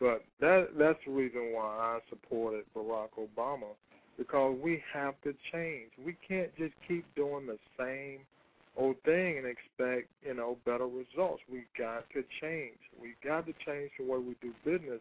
but 0.00 0.24
that 0.40 0.68
that's 0.78 0.98
the 1.04 1.12
reason 1.12 1.52
why 1.52 1.66
I 1.66 1.98
supported 2.08 2.64
Barack 2.74 3.10
Obama 3.18 3.74
because 4.16 4.58
we 4.62 4.82
have 4.92 5.14
to 5.24 5.34
change. 5.52 5.90
We 6.04 6.16
can't 6.26 6.54
just 6.56 6.74
keep 6.86 7.04
doing 7.14 7.46
the 7.46 7.58
same 7.78 8.20
old 8.76 8.96
thing 9.04 9.38
and 9.38 9.46
expect 9.46 10.08
you 10.24 10.34
know 10.34 10.56
better 10.64 10.86
results. 10.86 11.42
We 11.50 11.64
got 11.78 12.04
to 12.14 12.24
change. 12.40 12.78
We 13.00 13.14
got 13.24 13.46
to 13.46 13.52
change 13.66 13.90
the 13.98 14.04
way 14.04 14.18
we 14.18 14.36
do 14.40 14.52
business 14.64 15.00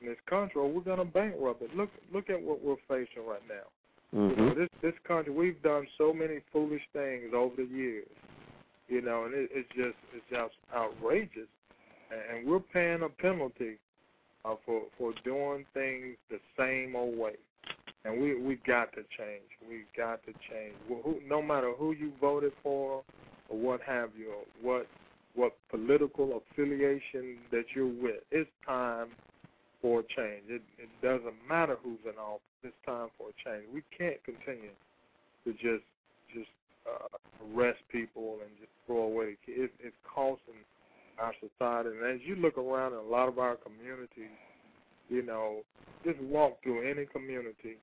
in 0.00 0.06
this 0.08 0.18
country, 0.28 0.60
or 0.60 0.70
we're 0.70 0.80
gonna 0.82 1.04
bankrupt 1.04 1.62
it. 1.62 1.74
Look 1.76 1.90
look 2.12 2.30
at 2.30 2.40
what 2.40 2.62
we're 2.62 2.76
facing 2.88 3.26
right 3.26 3.42
now. 3.48 3.66
You 4.30 4.36
know, 4.36 4.54
this 4.54 4.68
this 4.80 4.94
country, 5.06 5.32
we've 5.32 5.62
done 5.62 5.86
so 5.98 6.12
many 6.12 6.40
foolish 6.52 6.82
things 6.92 7.32
over 7.34 7.56
the 7.56 7.64
years. 7.64 8.08
You 8.88 9.02
know, 9.02 9.24
and 9.24 9.34
it, 9.34 9.50
it's 9.52 9.68
just 9.76 9.96
it's 10.14 10.24
just 10.30 10.54
outrageous, 10.74 11.48
and, 12.10 12.38
and 12.38 12.48
we're 12.48 12.60
paying 12.60 13.02
a 13.02 13.08
penalty 13.08 13.78
uh, 14.44 14.54
for 14.64 14.82
for 14.96 15.12
doing 15.24 15.66
things 15.74 16.16
the 16.30 16.38
same 16.58 16.96
old 16.96 17.18
way. 17.18 17.34
And 18.04 18.20
we 18.20 18.40
we 18.40 18.56
got 18.66 18.92
to 18.92 19.02
change. 19.18 19.44
We 19.68 19.84
got 19.96 20.24
to 20.24 20.32
change. 20.50 20.74
Wh- 20.88 21.04
Who, 21.04 21.20
no 21.28 21.42
matter 21.42 21.72
who 21.76 21.92
you 21.92 22.12
voted 22.20 22.52
for 22.62 23.02
or 23.50 23.58
what 23.58 23.82
have 23.82 24.10
you, 24.18 24.30
or 24.30 24.44
what 24.62 24.86
what 25.34 25.52
political 25.70 26.40
affiliation 26.52 27.36
that 27.50 27.64
you're 27.74 27.86
with, 27.86 28.22
it's 28.30 28.50
time 28.66 29.08
for 29.80 30.00
a 30.00 30.02
change. 30.02 30.44
It 30.48 30.62
it 30.78 30.90
doesn't 31.02 31.36
matter 31.48 31.76
who's 31.82 32.00
in 32.04 32.18
office. 32.18 32.42
It's 32.62 32.76
time 32.86 33.08
for 33.16 33.28
a 33.30 33.36
change. 33.44 33.66
We 33.72 33.82
can't 33.96 34.22
continue 34.24 34.74
to 35.44 35.52
just 35.52 35.84
just 36.34 36.50
uh, 36.86 37.16
arrest 37.54 37.78
people 37.90 38.38
and 38.42 38.50
just 38.58 38.72
throw 38.86 39.02
away. 39.02 39.36
It, 39.46 39.70
it's 39.80 39.96
costing 40.02 40.62
our 41.18 41.32
society. 41.40 41.90
And 41.90 42.04
as 42.04 42.20
you 42.26 42.36
look 42.36 42.58
around 42.58 42.92
in 42.92 42.98
a 42.98 43.02
lot 43.02 43.28
of 43.28 43.38
our 43.38 43.56
communities, 43.56 44.34
you 45.08 45.22
know, 45.22 45.62
just 46.04 46.20
walk 46.20 46.62
through 46.62 46.88
any 46.88 47.06
community. 47.06 47.78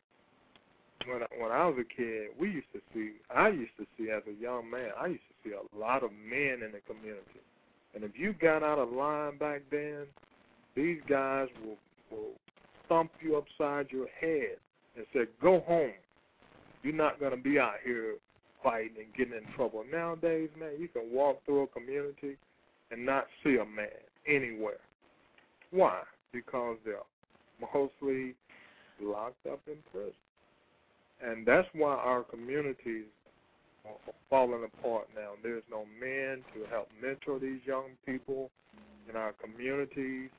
When 1.08 1.22
I, 1.22 1.28
when 1.40 1.52
I 1.52 1.66
was 1.68 1.78
a 1.80 1.84
kid, 1.84 2.30
we 2.40 2.50
used 2.50 2.72
to 2.74 2.82
see. 2.94 3.14
I 3.34 3.50
used 3.50 3.78
to 3.78 3.86
see 3.98 4.10
as 4.10 4.24
a 4.28 4.42
young 4.42 4.70
man. 4.70 4.90
I 5.00 5.08
used 5.08 5.22
to 5.44 5.50
see 5.50 5.56
a 5.56 5.78
lot 5.78 6.04
of 6.04 6.12
men 6.12 6.64
in 6.64 6.72
the 6.72 6.82
community. 6.88 7.42
And 7.94 8.04
if 8.04 8.12
you 8.16 8.34
got 8.34 8.64
out 8.64 8.80
of 8.80 8.92
line 8.92 9.38
back 9.38 9.62
then, 9.72 10.06
these 10.76 11.00
guys 11.08 11.48
will 11.64 11.78
will 12.12 12.34
thump 12.88 13.12
you 13.22 13.36
upside 13.38 13.92
your 13.92 14.08
head 14.20 14.58
and 14.96 15.06
say, 15.14 15.26
"Go 15.42 15.60
home. 15.62 15.94
You're 16.84 16.94
not 16.94 17.20
going 17.20 17.32
to 17.32 17.38
be 17.38 17.60
out 17.60 17.76
here 17.84 18.16
fighting 18.64 18.98
and 18.98 19.14
getting 19.16 19.34
in 19.34 19.46
trouble." 19.54 19.84
Nowadays, 19.92 20.50
man, 20.58 20.80
you 20.80 20.88
can 20.88 21.12
walk 21.12 21.44
through 21.46 21.64
a 21.64 21.68
community 21.68 22.38
and 22.92 23.06
not 23.06 23.28
see 23.44 23.58
a 23.58 23.66
man 23.66 23.90
anywhere. 24.28 24.80
Why? 25.72 26.04
Because 26.32 26.78
they're 26.86 26.98
mostly 27.74 28.36
locked 29.02 29.46
up 29.48 29.60
in 29.68 29.78
prison, 29.92 30.14
and 31.22 31.46
that's 31.46 31.68
why 31.74 31.96
our 31.96 32.24
communities 32.24 33.06
are 33.86 34.14
falling 34.30 34.64
apart 34.64 35.08
now. 35.16 35.32
There's 35.44 35.64
no 35.70 35.86
men 36.00 36.44
to 36.54 36.66
help 36.70 36.90
mentor 37.02 37.40
these 37.40 37.62
young 37.66 37.90
people 38.06 38.52
in 39.10 39.16
our 39.16 39.34
communities. 39.34 40.30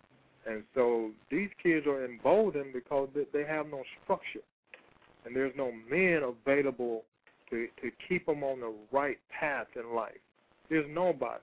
And 0.46 0.62
so 0.74 1.10
these 1.30 1.50
kids 1.62 1.86
are 1.86 2.04
emboldened 2.04 2.72
because 2.72 3.08
they- 3.14 3.44
have 3.44 3.68
no 3.68 3.82
structure, 4.02 4.44
and 5.24 5.34
there's 5.34 5.54
no 5.56 5.72
men 5.72 6.22
available 6.22 7.04
to 7.50 7.68
to 7.82 7.90
keep 8.08 8.26
them 8.26 8.44
on 8.44 8.60
the 8.60 8.72
right 8.92 9.18
path 9.28 9.68
in 9.76 9.94
life. 9.94 10.20
There's 10.68 10.88
nobody. 10.88 11.42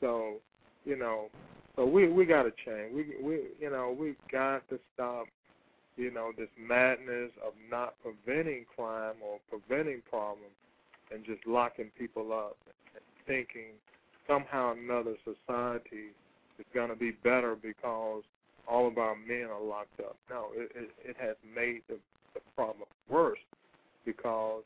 So, 0.00 0.40
you 0.84 0.96
know, 0.96 1.30
So 1.76 1.86
we 1.86 2.08
we 2.08 2.26
got 2.26 2.42
to 2.42 2.52
change. 2.66 2.92
We 2.92 3.14
we 3.22 3.34
you 3.60 3.70
know 3.70 3.96
we 3.98 4.16
got 4.32 4.68
to 4.68 4.80
stop 4.94 5.26
you 5.96 6.10
know 6.10 6.32
this 6.36 6.48
madness 6.58 7.30
of 7.46 7.52
not 7.70 7.94
preventing 8.02 8.64
crime 8.74 9.14
or 9.22 9.38
preventing 9.48 10.02
problems 10.10 10.54
and 11.12 11.24
just 11.24 11.46
locking 11.46 11.90
people 11.96 12.32
up 12.32 12.56
and 12.94 13.04
thinking 13.26 13.74
somehow 14.26 14.70
or 14.70 14.72
another 14.72 15.14
society 15.24 16.10
is 16.58 16.66
going 16.74 16.90
to 16.90 16.96
be 16.96 17.12
better 17.12 17.56
because 17.56 18.22
all 18.68 18.86
of 18.86 18.98
our 18.98 19.16
men 19.16 19.46
are 19.50 19.62
locked 19.62 20.00
up. 20.00 20.16
No, 20.28 20.48
it 20.54 20.70
it, 20.74 20.90
it 21.04 21.16
has 21.18 21.36
made 21.54 21.82
the, 21.88 21.96
the 22.34 22.40
problem 22.54 22.86
worse 23.08 23.38
because 24.04 24.62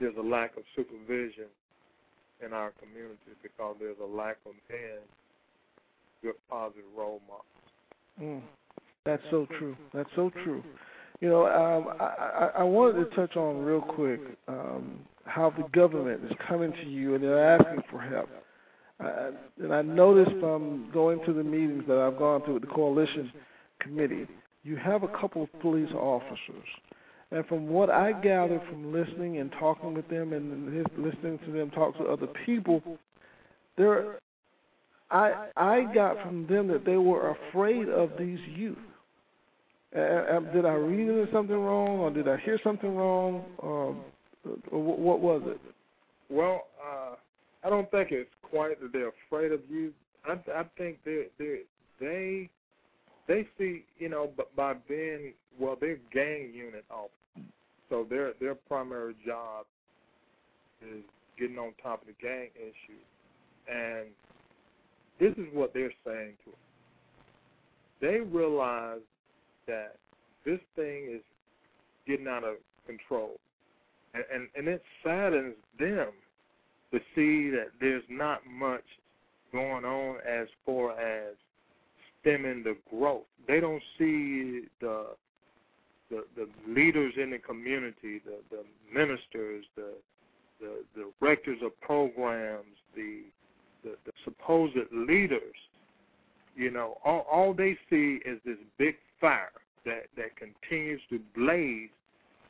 there's 0.00 0.16
a 0.16 0.22
lack 0.22 0.56
of 0.56 0.64
supervision 0.76 1.46
in 2.44 2.52
our 2.52 2.72
communities 2.80 3.36
because 3.42 3.76
there's 3.78 3.96
a 4.02 4.06
lack 4.06 4.36
of 4.46 4.52
men, 4.68 4.98
good 6.22 6.34
positive 6.50 6.84
role 6.96 7.20
models. 7.28 7.44
Mm. 8.20 8.42
That's 9.04 9.22
so 9.30 9.46
true. 9.58 9.76
That's 9.92 10.08
so 10.16 10.30
true. 10.42 10.62
You 11.20 11.28
know, 11.28 11.46
um, 11.46 11.94
I, 12.00 12.04
I, 12.04 12.50
I 12.58 12.62
wanted 12.64 13.04
to 13.04 13.16
touch 13.16 13.36
on 13.36 13.64
real 13.64 13.80
quick 13.80 14.20
um, 14.48 15.00
how 15.26 15.50
the 15.50 15.64
government 15.72 16.24
is 16.24 16.32
coming 16.48 16.72
to 16.72 16.84
you 16.88 17.14
and 17.14 17.22
they're 17.22 17.56
asking 17.56 17.82
for 17.90 18.00
help. 18.00 18.28
Uh, 19.02 19.30
and 19.62 19.74
I 19.74 19.82
noticed 19.82 20.36
from 20.40 20.88
going 20.92 21.24
to 21.26 21.32
the 21.32 21.42
meetings 21.42 21.84
that 21.88 21.98
I've 21.98 22.18
gone 22.18 22.44
to 22.46 22.52
with 22.54 22.62
the 22.62 22.68
coalition 22.68 23.32
committee, 23.80 24.26
you 24.62 24.76
have 24.76 25.02
a 25.02 25.08
couple 25.08 25.42
of 25.42 25.60
police 25.60 25.92
officers. 25.92 26.68
And 27.30 27.44
from 27.46 27.68
what 27.68 27.90
I 27.90 28.12
gathered 28.12 28.62
from 28.68 28.92
listening 28.92 29.38
and 29.38 29.50
talking 29.58 29.94
with 29.94 30.08
them 30.08 30.32
and 30.32 30.72
listening 30.96 31.38
to 31.44 31.52
them 31.52 31.70
talk 31.70 31.96
to 31.98 32.04
other 32.04 32.28
people, 32.46 32.82
there, 33.76 34.20
I 35.10 35.48
I 35.56 35.92
got 35.92 36.22
from 36.22 36.46
them 36.46 36.68
that 36.68 36.84
they 36.84 36.96
were 36.96 37.36
afraid 37.50 37.88
of 37.88 38.10
these 38.18 38.38
youth. 38.54 38.78
Uh, 39.94 40.40
did 40.52 40.64
I 40.64 40.74
read 40.74 41.28
something 41.32 41.56
wrong, 41.56 41.98
or 42.00 42.10
did 42.10 42.28
I 42.28 42.36
hear 42.38 42.58
something 42.64 42.94
wrong, 42.94 43.44
um, 43.62 44.00
or 44.70 44.82
what 44.82 45.20
was 45.20 45.42
it? 45.46 45.60
Well, 46.28 46.66
uh, 46.84 47.14
I 47.64 47.70
don't 47.70 47.90
think 47.90 48.12
it's 48.12 48.30
quite 48.42 48.80
that 48.80 48.92
they're 48.92 49.12
afraid 49.26 49.50
of 49.52 49.60
you. 49.70 49.92
I 50.26 50.32
I 50.54 50.64
think 50.76 50.98
they 51.04 51.26
they 51.38 51.60
they 51.98 52.50
they 53.26 53.48
see 53.58 53.84
you 53.98 54.08
know 54.10 54.30
by 54.54 54.74
being 54.86 55.32
well 55.58 55.76
they're 55.80 55.98
gang 56.12 56.52
unit 56.54 56.84
officers, 56.90 57.50
so 57.88 58.06
their 58.08 58.32
their 58.38 58.54
primary 58.54 59.14
job 59.26 59.64
is 60.82 61.02
getting 61.38 61.58
on 61.58 61.72
top 61.82 62.02
of 62.02 62.08
the 62.08 62.14
gang 62.20 62.48
issue, 62.56 63.00
and 63.72 64.08
this 65.18 65.32
is 65.38 65.52
what 65.54 65.72
they're 65.72 65.92
saying 66.06 66.34
to 66.44 66.50
us. 66.50 66.56
They 68.00 68.20
realize 68.20 69.00
that 69.66 69.96
this 70.44 70.60
thing 70.76 71.06
is 71.10 71.22
getting 72.06 72.28
out 72.28 72.44
of 72.44 72.56
control, 72.86 73.36
and 74.12 74.22
and, 74.32 74.48
and 74.54 74.68
it 74.68 74.82
saddens 75.02 75.54
them 75.78 76.08
to 76.94 77.00
see 77.14 77.50
that 77.50 77.70
there's 77.80 78.04
not 78.08 78.40
much 78.48 78.84
going 79.52 79.84
on 79.84 80.16
as 80.26 80.46
far 80.64 80.92
as 80.92 81.34
stemming 82.20 82.62
the 82.62 82.76
growth. 82.90 83.24
They 83.48 83.60
don't 83.60 83.82
see 83.98 84.62
the 84.80 85.08
the, 86.10 86.24
the 86.36 86.48
leaders 86.68 87.14
in 87.16 87.30
the 87.30 87.38
community, 87.38 88.20
the, 88.24 88.38
the 88.50 88.62
ministers, 88.92 89.64
the, 89.74 89.94
the 90.60 90.84
the 90.94 91.10
directors 91.18 91.58
of 91.64 91.78
programs, 91.80 92.76
the, 92.94 93.22
the 93.82 93.96
the 94.04 94.12
supposed 94.24 94.76
leaders. 94.92 95.56
You 96.54 96.70
know, 96.70 96.98
all 97.04 97.26
all 97.30 97.54
they 97.54 97.76
see 97.90 98.20
is 98.24 98.38
this 98.44 98.58
big 98.78 98.94
fire 99.20 99.50
that 99.84 100.04
that 100.16 100.36
continues 100.36 101.00
to 101.10 101.18
blaze, 101.34 101.90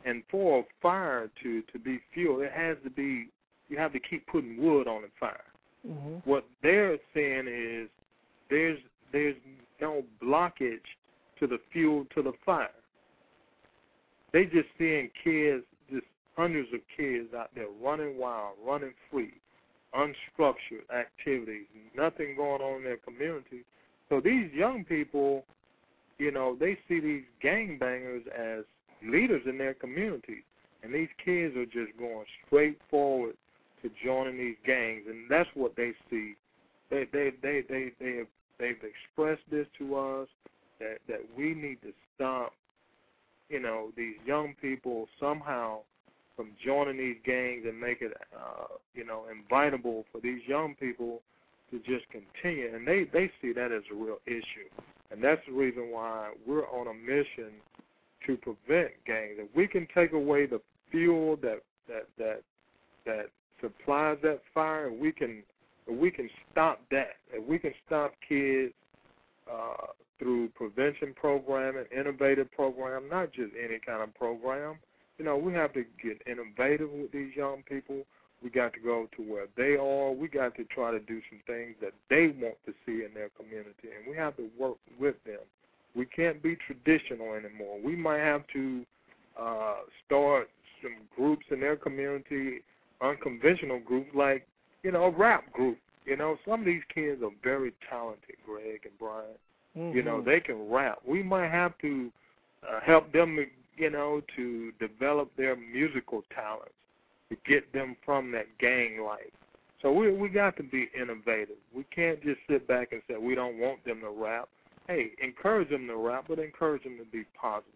and 0.05 0.23
for 0.31 0.61
a 0.61 0.63
fire 0.83 1.31
to 1.43 1.63
to 1.73 1.79
be 1.79 2.01
fueled, 2.13 2.43
it 2.43 2.53
has 2.53 2.77
to 2.85 2.91
be 2.91 3.29
you 3.69 3.79
have 3.79 3.93
to 3.93 4.01
keep 4.01 4.27
putting 4.27 4.63
wood 4.63 4.87
on 4.87 5.03
the 5.03 5.09
fire. 5.19 5.41
Mm-hmm. 5.87 6.29
What 6.29 6.45
they're 6.63 6.99
saying 7.15 7.47
is 7.49 7.89
there's 8.51 8.79
there's 9.13 9.37
no 9.81 10.03
blockage 10.23 10.79
to 11.41 11.47
the 11.47 11.59
fuel 11.73 12.07
to 12.15 12.23
the 12.23 12.33
fire. 12.45 12.71
They 14.33 14.45
just 14.45 14.69
seeing 14.79 15.11
kids, 15.23 15.65
just 15.91 16.07
hundreds 16.37 16.69
of 16.73 16.81
kids 16.97 17.29
out 17.37 17.51
there 17.55 17.67
running 17.83 18.19
wild, 18.19 18.55
running 18.67 18.95
free, 19.11 19.35
unstructured 19.95 20.91
activities, 20.93 21.67
nothing 21.97 22.35
going 22.37 22.61
on 22.61 22.79
in 22.79 22.85
their 22.85 22.97
community. 22.97 23.65
So 24.09 24.21
these 24.21 24.53
young 24.53 24.85
people, 24.85 25.45
you 26.19 26.33
know, 26.33 26.57
they 26.59 26.77
see 26.89 27.01
these 27.01 27.23
gangbangers 27.43 28.27
as 28.29 28.65
leaders 29.07 29.43
in 29.47 29.59
their 29.59 29.75
communities. 29.75 30.43
And 30.83 30.93
these 30.93 31.09
kids 31.25 31.57
are 31.57 31.65
just 31.65 31.97
going 31.99 32.25
straight 32.47 32.79
forward 32.91 33.37
to 33.85 33.91
joining 34.03 34.39
these 34.39 34.57
gangs, 34.67 35.03
and 35.09 35.31
that's 35.31 35.49
what 35.55 35.77
they 35.77 35.93
see. 36.11 36.35
They 36.91 37.07
they 37.13 37.33
they 37.43 37.63
they 37.69 37.93
they 38.01 38.17
have 38.17 38.27
they've 38.59 38.83
expressed 38.83 39.43
this 39.51 39.67
to 39.79 39.97
us 39.97 40.29
that 40.81 40.99
that 41.07 41.21
we 41.37 41.55
need 41.55 41.83
to 41.83 41.93
stop, 42.15 42.55
you 43.49 43.61
know, 43.61 43.93
these 43.97 44.17
young 44.27 44.55
people 44.61 45.07
somehow 45.21 45.81
from 46.35 46.51
joining 46.65 46.97
these 46.97 47.17
gangs 47.25 47.65
and 47.69 47.79
make 47.79 48.01
it, 48.01 48.13
uh, 48.35 48.65
you 48.95 49.05
know, 49.05 49.25
invitable 49.31 50.05
for 50.11 50.21
these 50.21 50.41
young 50.49 50.75
people 50.75 51.21
to 51.71 51.79
just 51.81 52.07
continue. 52.11 52.75
And 52.75 52.89
they 52.89 53.05
they 53.13 53.31
see 53.43 53.53
that 53.53 53.71
as 53.71 53.83
a 53.93 53.95
real 53.95 54.19
issue, 54.27 54.69
and 55.11 55.23
that's 55.23 55.43
the 55.47 55.53
reason 55.53 55.91
why 55.91 56.33
we're 56.47 56.69
on 56.69 56.87
a 56.89 56.95
mission 56.95 57.53
to 58.27 58.37
prevent 58.39 58.93
gangs. 59.07 59.35
If 59.37 59.55
we 59.55 59.67
can 59.67 59.87
take 59.95 60.13
away 60.13 60.47
the 60.47 60.63
fuel 60.91 61.37
that 61.43 61.61
that 61.89 62.07
that 62.17 62.41
that 63.05 63.27
supplies 63.65 64.19
that 64.23 64.41
fire, 64.53 64.89
and 64.89 65.01
we 65.01 65.13
can 65.13 65.43
we 65.89 66.11
can 66.11 66.31
stop 66.51 66.81
that, 66.91 67.17
if 67.33 67.47
we 67.47 67.59
can 67.59 67.73
stop 67.87 68.15
kids 68.27 68.73
uh, 69.51 69.87
through 70.19 70.49
prevention 70.51 71.15
programming, 71.15 71.85
innovative 71.97 72.51
program, 72.53 73.09
not 73.11 73.33
just 73.33 73.53
any 73.63 73.79
kind 73.85 74.03
of 74.03 74.15
program. 74.15 74.77
You 75.19 75.25
know, 75.25 75.37
we 75.37 75.53
have 75.53 75.73
to 75.75 75.85
get 76.03 76.23
innovative 76.27 76.91
with 76.91 77.13
these 77.13 77.37
young 77.37 77.63
people. 77.69 78.03
We 78.43 78.51
got 78.51 78.73
to 78.75 78.81
go 78.81 79.09
to 79.17 79.23
where 79.23 79.47
they 79.57 79.77
are. 79.77 80.13
We 80.13 80.29
got 80.29 80.55
to 80.57 80.65
try 80.65 80.91
to 80.91 81.01
do 81.01 81.21
some 81.31 81.41
things 81.47 81.77
that 81.81 81.93
they 82.11 82.29
want 82.29 82.57
to 82.67 82.73
see 82.85 83.05
in 83.05 83.15
their 83.15 83.31
community, 83.31 83.89
and 83.97 84.11
we 84.11 84.17
have 84.17 84.37
to 84.37 84.49
work 84.59 84.77
with 84.99 85.17
them. 85.25 85.41
We 85.95 86.07
can't 86.07 86.43
be 86.43 86.57
traditional 86.67 87.35
anymore. 87.35 87.79
We 87.83 87.95
might 87.95 88.19
have 88.19 88.43
to 88.55 88.85
uh, 89.41 89.77
start 90.05 90.51
some 90.83 90.97
groups 91.17 91.47
in 91.51 91.61
their 91.61 91.77
community 91.77 92.61
unconventional 93.01 93.81
group 93.81 94.07
like, 94.15 94.47
you 94.83 94.93
know, 94.93 95.05
a 95.05 95.11
rap 95.11 95.53
group. 95.53 95.79
You 96.05 96.17
know, 96.17 96.37
some 96.47 96.61
of 96.61 96.67
these 96.67 96.83
kids 96.95 97.23
are 97.23 97.31
very 97.43 97.73
talented, 97.89 98.37
Greg 98.45 98.81
and 98.85 98.99
Brian. 98.99 99.37
Mm-hmm. 99.77 99.97
You 99.97 100.03
know, 100.03 100.23
they 100.23 100.41
can 100.41 100.69
rap. 100.69 100.99
We 101.07 101.23
might 101.23 101.51
have 101.51 101.77
to 101.79 102.11
uh, 102.63 102.81
help 102.85 103.13
them, 103.13 103.39
you 103.77 103.91
know, 103.91 104.21
to 104.37 104.73
develop 104.79 105.31
their 105.37 105.57
musical 105.57 106.23
talents 106.35 106.73
to 107.31 107.37
get 107.47 107.73
them 107.73 107.97
from 108.05 108.31
that 108.33 108.47
gang 108.59 109.03
life. 109.03 109.33
So 109.83 109.93
we 109.93 110.13
we 110.13 110.29
got 110.29 110.57
to 110.57 110.63
be 110.63 110.89
innovative. 110.99 111.57
We 111.75 111.85
can't 111.95 112.23
just 112.23 112.41
sit 112.49 112.67
back 112.67 112.93
and 112.93 113.03
say 113.09 113.17
we 113.17 113.35
don't 113.35 113.59
want 113.59 113.85
them 113.85 114.01
to 114.01 114.11
rap. 114.11 114.49
Hey, 114.87 115.11
encourage 115.23 115.71
them 115.71 115.87
to 115.89 115.97
rap, 115.97 116.27
but 116.29 116.39
encourage 116.39 116.85
them 116.85 116.97
to 116.99 117.05
be 117.05 117.25
positive. 117.39 117.69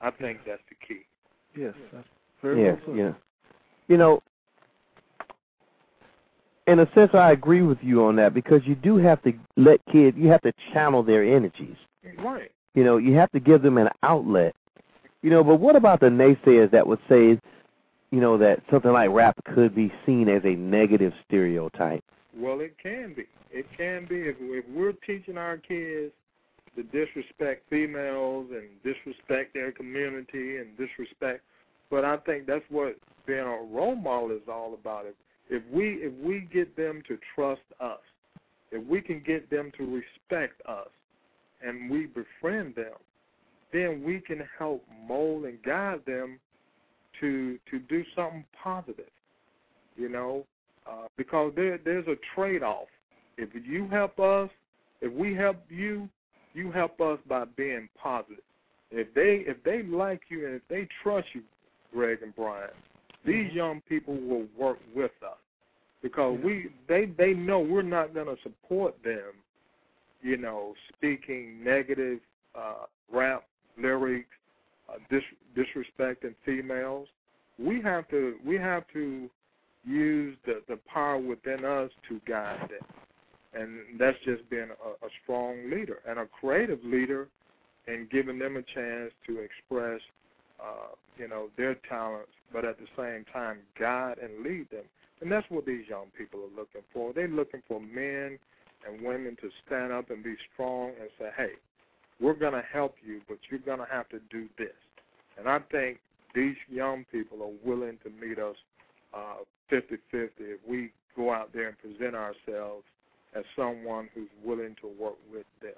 I 0.00 0.10
think 0.10 0.40
that's 0.46 0.62
the 0.68 0.74
key. 0.86 1.02
Yes, 1.56 1.74
that's 1.92 2.06
very 2.42 2.64
yes, 2.64 2.78
well 2.86 2.96
yeah. 2.96 3.12
You 3.88 3.96
know, 3.96 4.22
in 6.68 6.80
a 6.80 6.92
sense, 6.94 7.10
I 7.14 7.32
agree 7.32 7.62
with 7.62 7.78
you 7.80 8.04
on 8.04 8.16
that 8.16 8.34
because 8.34 8.60
you 8.66 8.74
do 8.74 8.98
have 8.98 9.22
to 9.22 9.32
let 9.56 9.80
kids, 9.90 10.16
you 10.18 10.28
have 10.28 10.42
to 10.42 10.52
channel 10.72 11.02
their 11.02 11.24
energies. 11.24 11.76
Right. 12.18 12.52
You 12.74 12.84
know, 12.84 12.98
you 12.98 13.14
have 13.14 13.32
to 13.32 13.40
give 13.40 13.62
them 13.62 13.78
an 13.78 13.88
outlet. 14.02 14.54
You 15.22 15.30
know, 15.30 15.42
but 15.42 15.56
what 15.56 15.76
about 15.76 16.00
the 16.00 16.06
naysayers 16.06 16.70
that 16.72 16.86
would 16.86 17.00
say, 17.08 17.40
you 18.10 18.20
know, 18.20 18.36
that 18.38 18.62
something 18.70 18.92
like 18.92 19.10
rap 19.10 19.36
could 19.54 19.74
be 19.74 19.92
seen 20.04 20.28
as 20.28 20.42
a 20.44 20.54
negative 20.54 21.12
stereotype? 21.26 22.04
Well, 22.36 22.60
it 22.60 22.76
can 22.80 23.14
be. 23.14 23.24
It 23.50 23.66
can 23.76 24.04
be 24.06 24.28
if, 24.28 24.36
if 24.40 24.64
we're 24.68 24.92
teaching 24.92 25.38
our 25.38 25.56
kids 25.56 26.12
to 26.76 26.82
disrespect 26.82 27.64
females 27.70 28.46
and 28.50 28.68
disrespect 28.84 29.54
their 29.54 29.72
community 29.72 30.58
and 30.58 30.76
disrespect. 30.76 31.42
But 31.90 32.04
I 32.04 32.18
think 32.18 32.46
that's 32.46 32.64
what 32.68 32.96
being 33.26 33.40
a 33.40 33.62
role 33.70 33.96
model 33.96 34.32
is 34.32 34.42
all 34.48 34.74
about. 34.74 35.06
If 35.06 35.14
if 35.48 35.62
we 35.72 35.94
if 35.94 36.12
we 36.22 36.48
get 36.52 36.76
them 36.76 37.02
to 37.08 37.18
trust 37.34 37.62
us, 37.80 38.00
if 38.70 38.86
we 38.86 39.00
can 39.00 39.22
get 39.26 39.50
them 39.50 39.72
to 39.78 39.84
respect 39.84 40.60
us, 40.66 40.88
and 41.62 41.90
we 41.90 42.06
befriend 42.06 42.74
them, 42.74 42.94
then 43.72 44.02
we 44.04 44.20
can 44.20 44.42
help 44.58 44.84
mold 45.06 45.44
and 45.44 45.62
guide 45.62 46.00
them 46.06 46.38
to 47.20 47.58
to 47.70 47.78
do 47.78 48.04
something 48.14 48.44
positive. 48.62 49.10
You 49.96 50.08
know, 50.08 50.46
uh, 50.88 51.06
because 51.16 51.52
there 51.56 51.78
there's 51.78 52.06
a 52.06 52.16
trade 52.34 52.62
off. 52.62 52.88
If 53.36 53.50
you 53.66 53.88
help 53.88 54.18
us, 54.18 54.50
if 55.00 55.12
we 55.12 55.34
help 55.34 55.58
you, 55.68 56.08
you 56.54 56.72
help 56.72 57.00
us 57.00 57.18
by 57.28 57.44
being 57.44 57.88
positive. 58.00 58.42
If 58.90 59.12
they 59.14 59.44
if 59.46 59.62
they 59.64 59.82
like 59.82 60.22
you 60.28 60.46
and 60.46 60.56
if 60.56 60.62
they 60.68 60.88
trust 61.02 61.28
you, 61.34 61.42
Greg 61.92 62.22
and 62.22 62.34
Brian, 62.34 62.70
these 63.24 63.46
mm-hmm. 63.46 63.56
young 63.56 63.80
people 63.88 64.14
will 64.14 64.46
work 64.56 64.78
with 64.94 65.12
us 65.24 65.38
because 66.02 66.38
we 66.42 66.68
they 66.88 67.06
they 67.18 67.34
know 67.34 67.60
we're 67.60 67.82
not 67.82 68.14
going 68.14 68.26
to 68.26 68.40
support 68.42 68.94
them, 69.02 69.32
you 70.22 70.36
know, 70.36 70.74
speaking 70.94 71.62
negative 71.62 72.20
uh, 72.54 72.84
rap 73.12 73.44
lyrics, 73.80 74.28
uh, 74.88 74.98
dis, 75.10 75.22
disrespecting 75.56 76.34
females. 76.44 77.08
We 77.58 77.80
have 77.82 78.08
to 78.08 78.36
we 78.46 78.56
have 78.56 78.84
to 78.92 79.28
use 79.84 80.36
the 80.46 80.62
the 80.68 80.78
power 80.92 81.18
within 81.18 81.64
us 81.64 81.90
to 82.08 82.20
guide 82.26 82.70
them, 82.70 83.60
and 83.60 83.98
that's 83.98 84.18
just 84.24 84.48
being 84.50 84.68
a, 84.70 85.06
a 85.06 85.08
strong 85.22 85.70
leader 85.70 85.98
and 86.08 86.18
a 86.18 86.26
creative 86.26 86.82
leader, 86.84 87.28
and 87.86 88.08
giving 88.10 88.38
them 88.38 88.56
a 88.56 88.62
chance 88.62 89.12
to 89.26 89.40
express, 89.40 90.00
uh, 90.60 90.94
you 91.16 91.28
know, 91.28 91.48
their 91.56 91.76
talents, 91.88 92.32
but 92.52 92.64
at 92.64 92.76
the 92.78 92.86
same 92.96 93.24
time 93.32 93.58
guide 93.78 94.18
and 94.18 94.42
lead 94.42 94.70
them 94.70 94.84
and 95.20 95.30
that's 95.30 95.46
what 95.48 95.66
these 95.66 95.86
young 95.88 96.06
people 96.16 96.40
are 96.40 96.56
looking 96.56 96.82
for. 96.92 97.12
They're 97.12 97.28
looking 97.28 97.62
for 97.66 97.80
men 97.80 98.38
and 98.86 99.02
women 99.02 99.36
to 99.40 99.50
stand 99.66 99.92
up 99.92 100.10
and 100.10 100.22
be 100.22 100.34
strong 100.52 100.92
and 101.00 101.10
say, 101.18 101.30
hey, 101.36 101.52
we're 102.20 102.34
going 102.34 102.52
to 102.52 102.64
help 102.72 102.94
you, 103.04 103.20
but 103.28 103.38
you're 103.50 103.60
going 103.60 103.78
to 103.78 103.86
have 103.90 104.08
to 104.10 104.20
do 104.30 104.48
this. 104.58 104.74
And 105.38 105.48
I 105.48 105.58
think 105.70 105.98
these 106.34 106.56
young 106.68 107.04
people 107.10 107.42
are 107.42 107.68
willing 107.68 107.98
to 108.04 108.10
meet 108.10 108.38
us 108.38 108.56
uh, 109.14 109.44
50 109.70 109.96
50 110.10 110.32
if 110.38 110.60
we 110.68 110.92
go 111.16 111.32
out 111.32 111.52
there 111.52 111.68
and 111.68 111.78
present 111.78 112.14
ourselves 112.14 112.84
as 113.34 113.44
someone 113.56 114.08
who's 114.14 114.28
willing 114.44 114.76
to 114.80 114.88
work 115.00 115.16
with 115.32 115.46
them. 115.60 115.72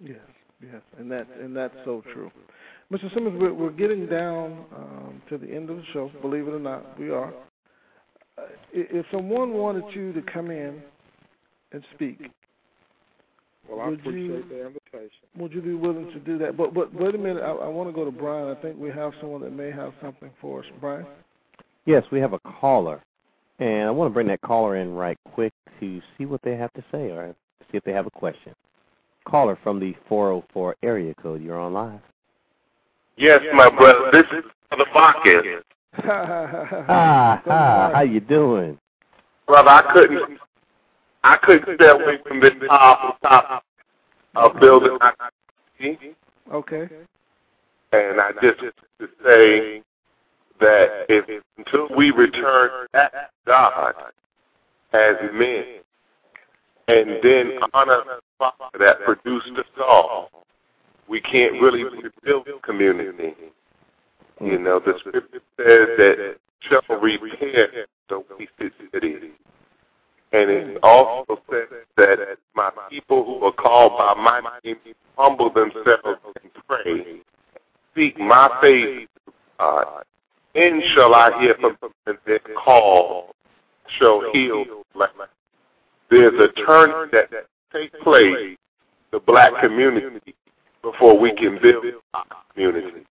Yes, 0.00 0.16
yes, 0.62 0.82
and 0.98 1.10
that 1.10 1.26
and 1.40 1.56
that's 1.56 1.74
so 1.84 2.02
true. 2.12 2.30
Mr. 2.92 3.12
Simmons, 3.14 3.40
we're, 3.40 3.54
we're 3.54 3.70
getting 3.70 4.06
down 4.06 4.64
um, 4.76 5.22
to 5.30 5.38
the 5.38 5.46
end 5.46 5.70
of 5.70 5.76
the 5.76 5.84
show. 5.92 6.10
Believe 6.20 6.46
it 6.46 6.52
or 6.52 6.58
not, 6.58 6.98
we 6.98 7.10
are 7.10 7.32
if 8.72 9.06
someone 9.10 9.52
wanted 9.52 9.84
you 9.94 10.12
to 10.12 10.22
come 10.22 10.50
in 10.50 10.82
and 11.72 11.82
speak, 11.94 12.18
well, 13.68 13.80
I 13.80 13.92
appreciate 13.92 14.14
you, 14.14 14.44
the 14.48 14.66
invitation. 14.66 15.10
Would 15.36 15.52
you 15.52 15.62
be 15.62 15.74
willing 15.74 16.10
to 16.12 16.18
do 16.18 16.38
that? 16.38 16.56
But 16.56 16.74
but 16.74 16.92
wait 16.94 17.14
a 17.14 17.18
minute, 17.18 17.42
I, 17.42 17.50
I 17.50 17.68
want 17.68 17.88
to 17.88 17.92
go 17.92 18.04
to 18.04 18.10
Brian. 18.10 18.54
I 18.54 18.60
think 18.60 18.78
we 18.78 18.90
have 18.90 19.12
someone 19.20 19.40
that 19.42 19.52
may 19.52 19.70
have 19.70 19.92
something 20.02 20.30
for 20.40 20.60
us. 20.60 20.66
Brian. 20.80 21.06
Yes, 21.86 22.02
we 22.12 22.20
have 22.20 22.32
a 22.32 22.40
caller, 22.40 23.02
and 23.58 23.88
I 23.88 23.90
want 23.90 24.10
to 24.10 24.14
bring 24.14 24.28
that 24.28 24.40
caller 24.40 24.76
in 24.76 24.92
right 24.92 25.18
quick 25.32 25.52
to 25.80 26.00
see 26.16 26.26
what 26.26 26.40
they 26.42 26.56
have 26.56 26.72
to 26.74 26.84
say 26.92 27.10
or 27.10 27.34
see 27.70 27.78
if 27.78 27.84
they 27.84 27.92
have 27.92 28.06
a 28.06 28.10
question. 28.10 28.54
Caller 29.24 29.58
from 29.62 29.78
the 29.80 29.94
404 30.08 30.76
area 30.82 31.14
code. 31.14 31.42
You're 31.42 31.58
on 31.58 31.72
live. 31.72 32.00
Yes, 33.16 33.40
my 33.54 33.70
brother. 33.70 34.10
This 34.12 34.26
is 34.32 34.44
the 34.70 34.86
Bacchus 34.94 35.62
ah, 35.98 37.42
ah, 37.46 37.90
how 37.94 38.02
you 38.02 38.20
doing? 38.20 38.78
Brother, 39.46 39.68
I 39.68 39.92
couldn't 39.92 40.38
I 41.24 41.36
couldn't 41.36 41.76
stay 41.76 41.88
away 41.88 42.18
from 42.26 42.40
this 42.40 42.52
top 42.66 43.20
top 43.20 43.64
of 44.34 44.58
building. 44.60 44.98
Okay. 46.52 46.88
And 47.92 48.20
I 48.20 48.32
just 48.42 48.60
to 48.60 49.08
say 49.24 49.82
that 50.60 51.06
if 51.08 51.42
until 51.58 51.88
we 51.96 52.10
return 52.10 52.86
back 52.92 53.12
to 53.12 53.18
God 53.46 53.94
as 54.92 55.16
men 55.34 55.81
and 56.92 57.22
then 57.22 57.58
honor 57.72 58.02
that 58.78 59.00
produced 59.04 59.50
us 59.56 59.64
all, 59.80 60.30
we 61.08 61.20
can't 61.20 61.54
really 61.60 61.84
rebuild 61.84 62.46
community. 62.62 63.34
You 64.40 64.58
know, 64.58 64.80
the 64.80 64.94
scripture 64.98 65.40
says 65.56 65.88
that 65.96 66.36
shall 66.60 66.82
repair 66.98 67.86
the 68.08 68.22
wasted 68.38 68.72
city. 68.92 69.32
And 70.32 70.50
it 70.50 70.78
also 70.82 71.40
says 71.50 71.68
that 71.96 72.18
my 72.54 72.70
people 72.88 73.24
who 73.24 73.44
are 73.44 73.52
called 73.52 73.92
by 73.98 74.14
my 74.20 74.58
name 74.64 74.76
humble 75.16 75.50
themselves 75.52 76.20
and 76.42 76.50
pray, 76.66 77.20
seek 77.94 78.18
my 78.18 78.48
face, 78.62 79.08
God. 79.58 80.04
Then 80.54 80.82
shall 80.94 81.14
I 81.14 81.40
hear 81.40 81.54
from 81.60 81.76
them 82.06 82.18
their 82.26 82.40
call 82.64 83.34
shall 83.98 84.22
heal 84.32 84.64
There's 86.12 86.34
a 86.34 86.52
turn 86.66 87.08
that 87.12 87.30
takes 87.72 87.96
place 88.02 88.58
the 89.12 89.20
black 89.20 89.52
community 89.62 90.34
before 90.82 91.18
we 91.18 91.34
can 91.34 91.58
build 91.62 91.86
our 92.12 92.24
community. 92.52 93.06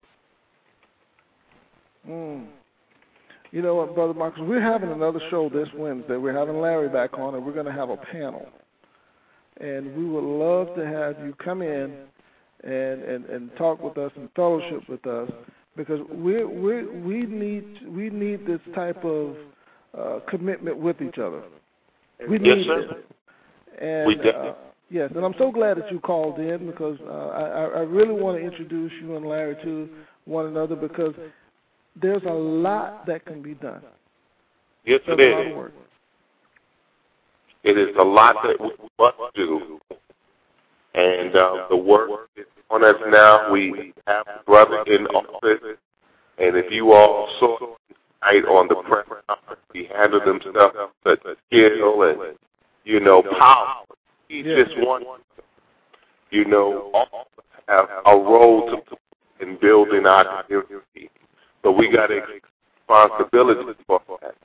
Mm. 2.07 2.47
You 3.51 3.61
know 3.61 3.75
what, 3.75 3.95
Brother 3.95 4.13
Marcus? 4.13 4.41
We're 4.43 4.61
having 4.61 4.91
another 4.91 5.21
show 5.29 5.49
this 5.49 5.69
Wednesday. 5.75 6.17
We're 6.17 6.37
having 6.37 6.59
Larry 6.59 6.89
back 6.89 7.17
on, 7.17 7.35
and 7.35 7.45
we're 7.45 7.53
going 7.53 7.65
to 7.65 7.71
have 7.71 7.89
a 7.89 7.97
panel. 7.97 8.47
And 9.61 9.95
we 9.95 10.05
would 10.05 10.23
love 10.23 10.75
to 10.75 10.85
have 10.85 11.25
you 11.25 11.33
come 11.43 11.61
in 11.61 11.93
and, 12.65 13.01
and, 13.03 13.25
and 13.25 13.55
talk 13.57 13.81
with 13.81 13.97
us 13.97 14.11
and 14.17 14.29
fellowship 14.35 14.87
with 14.89 15.05
us 15.07 15.29
because 15.77 15.99
we 16.11 16.43
we 16.43 16.85
we 16.85 17.21
need 17.21 17.87
we 17.87 18.09
need 18.09 18.45
this 18.45 18.59
type 18.75 19.03
of 19.05 19.35
uh, 19.97 20.19
commitment 20.29 20.77
with 20.77 21.01
each 21.01 21.17
other. 21.17 21.41
We 22.27 22.37
need 22.37 22.65
yes, 22.65 22.67
sir. 22.67 22.79
it. 22.81 23.05
And, 23.81 24.07
we 24.07 24.29
uh, 24.29 24.53
yes, 24.89 25.11
and 25.15 25.23
I'm 25.23 25.35
so 25.37 25.51
glad 25.51 25.77
that 25.77 25.91
you 25.91 25.99
called 25.99 26.39
in 26.39 26.67
because 26.67 26.97
uh, 27.07 27.11
I, 27.11 27.63
I 27.63 27.79
really 27.81 28.13
want 28.13 28.37
to 28.37 28.43
introduce 28.43 28.91
you 29.01 29.15
and 29.15 29.25
Larry 29.25 29.55
to 29.63 29.89
one 30.25 30.47
another 30.47 30.75
because 30.75 31.13
there's 32.01 32.23
a 32.23 32.33
lot 32.33 33.05
that 33.07 33.25
can 33.25 33.41
be 33.41 33.53
done. 33.53 33.81
Yes, 34.85 35.01
There's 35.05 35.19
it 35.19 35.57
is. 35.57 35.71
It 37.63 37.77
is 37.77 37.95
a 37.99 38.03
lot 38.03 38.37
that 38.43 38.59
we 38.59 38.71
must 38.97 39.17
do. 39.35 39.79
And 40.93 41.35
uh, 41.35 41.67
the 41.69 41.75
work 41.75 42.29
is 42.35 42.45
on 42.69 42.83
us 42.83 42.95
now. 43.09 43.51
We 43.51 43.93
have 44.07 44.25
a 44.27 44.43
brother 44.45 44.83
in 44.87 45.05
office. 45.07 45.77
And 46.37 46.55
if 46.55 46.71
you 46.71 46.93
all 46.93 47.29
saw 47.39 47.75
tonight 48.21 48.45
on 48.47 48.67
the 48.67 48.75
press 48.75 49.05
conference, 49.27 49.61
he 49.73 49.85
handled 49.85 50.25
himself 50.25 50.73
such 51.05 51.19
skill 51.47 52.03
and, 52.03 52.37
you 52.85 52.99
know, 52.99 53.23
power. 53.37 53.83
He 54.27 54.43
just 54.43 54.77
wants, 54.77 55.07
you 56.31 56.45
know, 56.45 56.91
have 57.67 57.85
a 58.05 58.15
role 58.15 58.69
to 58.69 58.77
play 58.77 58.97
in 59.41 59.57
building 59.59 60.05
our 60.05 60.43
community. 60.43 61.09
So 61.63 61.71
we 61.71 61.91
got 61.91 62.11
a 62.11 62.21
responsibility 62.87 63.73
for 63.87 64.01
that. 64.21 64.35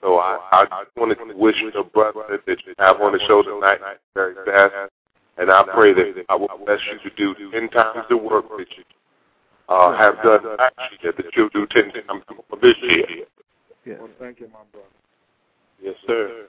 So 0.00 0.18
I, 0.18 0.38
I 0.52 0.84
just 0.84 0.96
wanted 0.96 1.16
to 1.16 1.36
wish 1.36 1.56
the 1.74 1.82
brother 1.82 2.40
that 2.46 2.66
you 2.66 2.74
have 2.78 3.00
on 3.00 3.12
the 3.12 3.20
show 3.26 3.42
tonight 3.42 3.80
very 4.14 4.34
fast. 4.44 4.92
And 5.38 5.50
I 5.50 5.62
pray 5.72 5.92
that 5.94 6.24
I 6.28 6.34
will 6.34 6.48
bless 6.64 6.80
you 6.90 7.10
to 7.10 7.16
do 7.16 7.50
ten 7.52 7.68
times 7.68 8.04
the 8.08 8.16
work 8.16 8.48
that 8.56 8.66
you 8.76 8.84
uh, 9.68 9.96
have 9.96 10.16
done 10.22 10.56
last 10.58 10.72
year, 11.02 11.12
that 11.16 11.26
you'll 11.36 11.48
do 11.50 11.66
ten 11.70 11.92
times 11.92 12.22
more 12.30 12.60
this 12.60 12.76
year. 12.82 13.06
Yes. 13.84 13.98
Well, 14.00 14.08
thank 14.18 14.40
you, 14.40 14.48
my 14.48 14.60
brother. 14.72 14.86
Yes, 15.82 15.94
sir. 16.06 16.48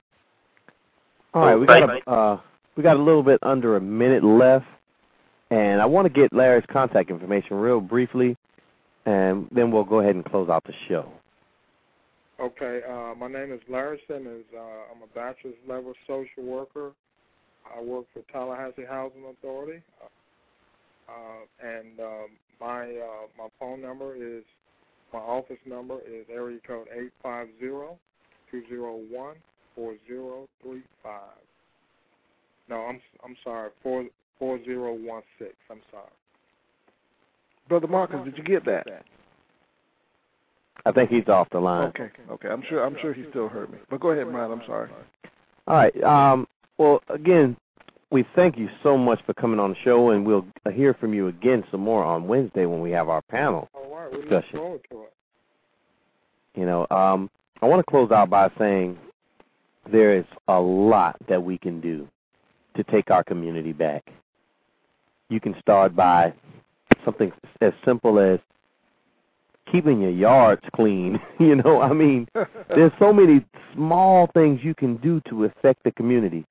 All 1.34 1.46
right, 1.46 1.56
we 1.56 1.66
got 1.68 1.90
a, 1.90 2.10
uh, 2.10 2.40
we 2.76 2.84
got 2.84 2.98
a 2.98 3.02
little 3.02 3.24
bit 3.24 3.40
under 3.44 3.76
a 3.76 3.82
minute 3.82 4.24
left, 4.24 4.66
and 5.52 5.82
I 5.82 5.86
want 5.86 6.06
to 6.06 6.10
get 6.10 6.34
Larry's 6.34 6.66
contact 6.72 7.10
information 7.12 7.58
real 7.58 7.80
briefly 7.80 8.36
and 9.10 9.48
then 9.52 9.72
we'll 9.72 9.84
go 9.84 10.00
ahead 10.00 10.16
and 10.16 10.26
close 10.26 10.50
out 10.50 10.64
the 10.66 10.74
show. 10.88 11.12
Okay, 12.40 12.82
uh, 12.88 13.16
my 13.16 13.28
name 13.28 13.52
is 13.52 13.60
Larry 13.68 14.00
Simmons. 14.08 14.46
Uh, 14.56 14.60
I'm 14.60 15.02
a 15.04 15.14
bachelor's 15.14 15.56
level 15.68 15.94
social 16.08 16.44
worker. 16.44 16.92
I 17.76 17.82
work 17.82 18.06
for 18.14 18.22
Tallahassee 18.32 18.86
Housing 18.88 19.26
Authority, 19.30 19.82
uh, 21.10 21.68
and 21.68 22.00
um, 22.00 22.28
my 22.60 22.84
uh, 22.84 23.28
my 23.38 23.48
phone 23.60 23.82
number 23.82 24.16
is 24.16 24.44
my 25.14 25.20
office 25.20 25.58
number 25.66 26.00
is 26.08 26.26
area 26.32 26.60
code 26.66 26.88
eight 26.96 27.12
five 27.24 27.48
zero 27.60 27.98
two 28.52 28.64
zero 28.70 29.00
one 29.10 29.36
four 29.76 29.96
zero 30.08 30.48
three 30.62 30.84
five. 31.02 31.42
No, 32.70 32.82
I'm 32.82 33.00
I'm 33.26 33.36
sorry, 33.44 33.72
four 33.82 34.06
four 34.38 34.64
zero 34.64 34.94
one 34.94 35.24
six. 35.38 35.54
I'm 35.70 35.82
sorry. 35.92 36.12
Brother 37.68 37.88
Marcus, 37.88 38.20
did 38.26 38.38
you 38.38 38.44
get 38.44 38.66
that? 38.66 39.04
I 40.86 40.92
think 40.92 41.10
he's 41.10 41.28
off 41.28 41.48
the 41.52 41.60
line. 41.60 41.88
Okay, 41.90 42.10
okay. 42.32 42.48
I'm 42.48 42.64
sure 42.70 42.84
I'm 42.84 42.96
sure 43.02 43.14
he 43.14 43.24
still 43.30 43.48
heard 43.48 43.72
me. 43.72 43.80
But 43.90 44.00
go 44.00 44.12
ahead, 44.12 44.26
Brian. 44.32 44.52
I'm 44.52 44.62
sorry. 44.66 44.90
All 45.68 45.76
right. 45.76 46.04
Um, 46.04 46.48
well, 46.78 47.02
again, 47.10 47.58
we 48.12 48.26
thank 48.36 48.58
you 48.58 48.70
so 48.82 48.98
much 48.98 49.20
for 49.26 49.34
coming 49.34 49.60
on 49.60 49.72
the 49.72 49.76
show, 49.84 50.10
and 50.10 50.26
we'll 50.26 50.46
hear 50.74 50.94
from 50.96 51.14
you 51.14 51.28
again 51.28 51.64
some 51.70 51.82
more 51.82 52.04
on 52.04 52.28
Wednesday 52.28 52.66
when 52.66 52.82
we 52.82 52.92
have 52.92 53.10
our 53.10 53.22
panel 53.22 53.70
All 53.74 53.96
right. 53.96 54.12
We 54.12 54.22
discussion. 54.22 54.54
Look 54.54 54.62
forward 54.62 54.82
to 54.92 55.02
it. 55.04 55.14
You 56.56 56.66
know, 56.66 56.88
um, 56.90 57.30
I 57.62 57.68
want 57.68 57.80
to 57.80 57.90
close 57.90 58.12
out 58.12 58.30
by 58.30 58.50
saying 58.58 58.98
there 59.92 60.18
is 60.18 60.26
a 60.48 60.60
lot 60.60 61.18
that 61.28 61.42
we 61.42 61.58
can 61.58 61.80
do 61.80 62.08
to 62.76 62.84
take 62.84 63.12
our 63.12 63.24
community 63.24 63.74
back. 63.74 64.12
You 65.30 65.40
can 65.40 65.56
start 65.62 65.96
by 65.96 66.34
something 67.06 67.32
as 67.62 67.74
simple 67.86 68.20
as 68.20 68.40
keeping 69.72 70.02
your 70.02 70.12
yards 70.12 70.62
clean. 70.76 71.20
you 71.40 71.56
know, 71.56 71.82
I 71.82 71.94
mean, 71.94 72.28
there's 72.70 72.92
so 72.98 73.14
many 73.14 73.46
small 73.76 74.28
things 74.34 74.62
you 74.64 74.74
can 74.74 74.98
do 74.98 75.22
to 75.30 75.46
affect 75.46 75.84
the 75.84 75.92
community. 75.92 76.46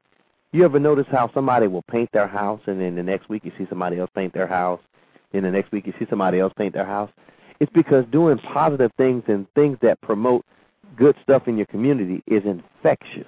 You 0.53 0.65
ever 0.65 0.79
notice 0.79 1.07
how 1.11 1.31
somebody 1.35 1.67
will 1.67 1.83
paint 1.83 2.11
their 2.13 2.27
house 2.27 2.61
and 2.67 2.81
then 2.81 2.97
the 2.97 3.03
next 3.03 3.29
week 3.29 3.45
you 3.45 3.53
see 3.59 3.67
somebody 3.69 3.99
else 3.99 4.11
paint 4.15 4.33
their 4.33 4.47
house, 4.47 4.81
and 5.35 5.45
the 5.45 5.51
next 5.51 5.73
week 5.73 5.87
you 5.87 5.93
see 5.99 6.07
somebody 6.09 6.41
else 6.41 6.53
paint 6.57 6.73
their 6.73 6.87
house? 6.87 7.11
It's 7.61 7.73
because 7.75 8.05
doing 8.11 8.39
positive 8.39 8.91
things 8.97 9.25
and 9.29 9.47
things 9.55 9.77
that 9.83 10.01
promote 10.01 10.47
good 10.97 11.17
stuff 11.23 11.49
in 11.49 11.57
your 11.57 11.67
community 11.67 12.23
is 12.27 12.43
infectious. 12.45 13.27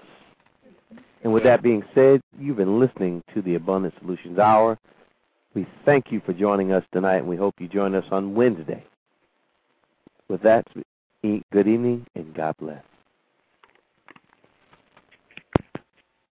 And 1.22 1.32
with 1.32 1.42
that 1.44 1.62
being 1.62 1.82
said, 1.94 2.22
you've 2.38 2.56
been 2.56 2.80
listening 2.80 3.22
to 3.34 3.42
the 3.42 3.56
Abundant 3.56 3.92
Solutions 4.00 4.38
Hour. 4.38 4.78
We 5.52 5.66
thank 5.84 6.10
you 6.10 6.22
for 6.24 6.32
joining 6.32 6.72
us 6.72 6.84
tonight, 6.92 7.18
and 7.18 7.28
we 7.28 7.36
hope 7.36 7.56
you 7.58 7.68
join 7.68 7.94
us 7.94 8.04
on 8.10 8.34
Wednesday. 8.34 8.82
With 10.28 10.42
that, 10.42 10.66
good 11.22 11.68
evening 11.68 12.06
and 12.14 12.32
God 12.32 12.54
bless. 12.58 12.82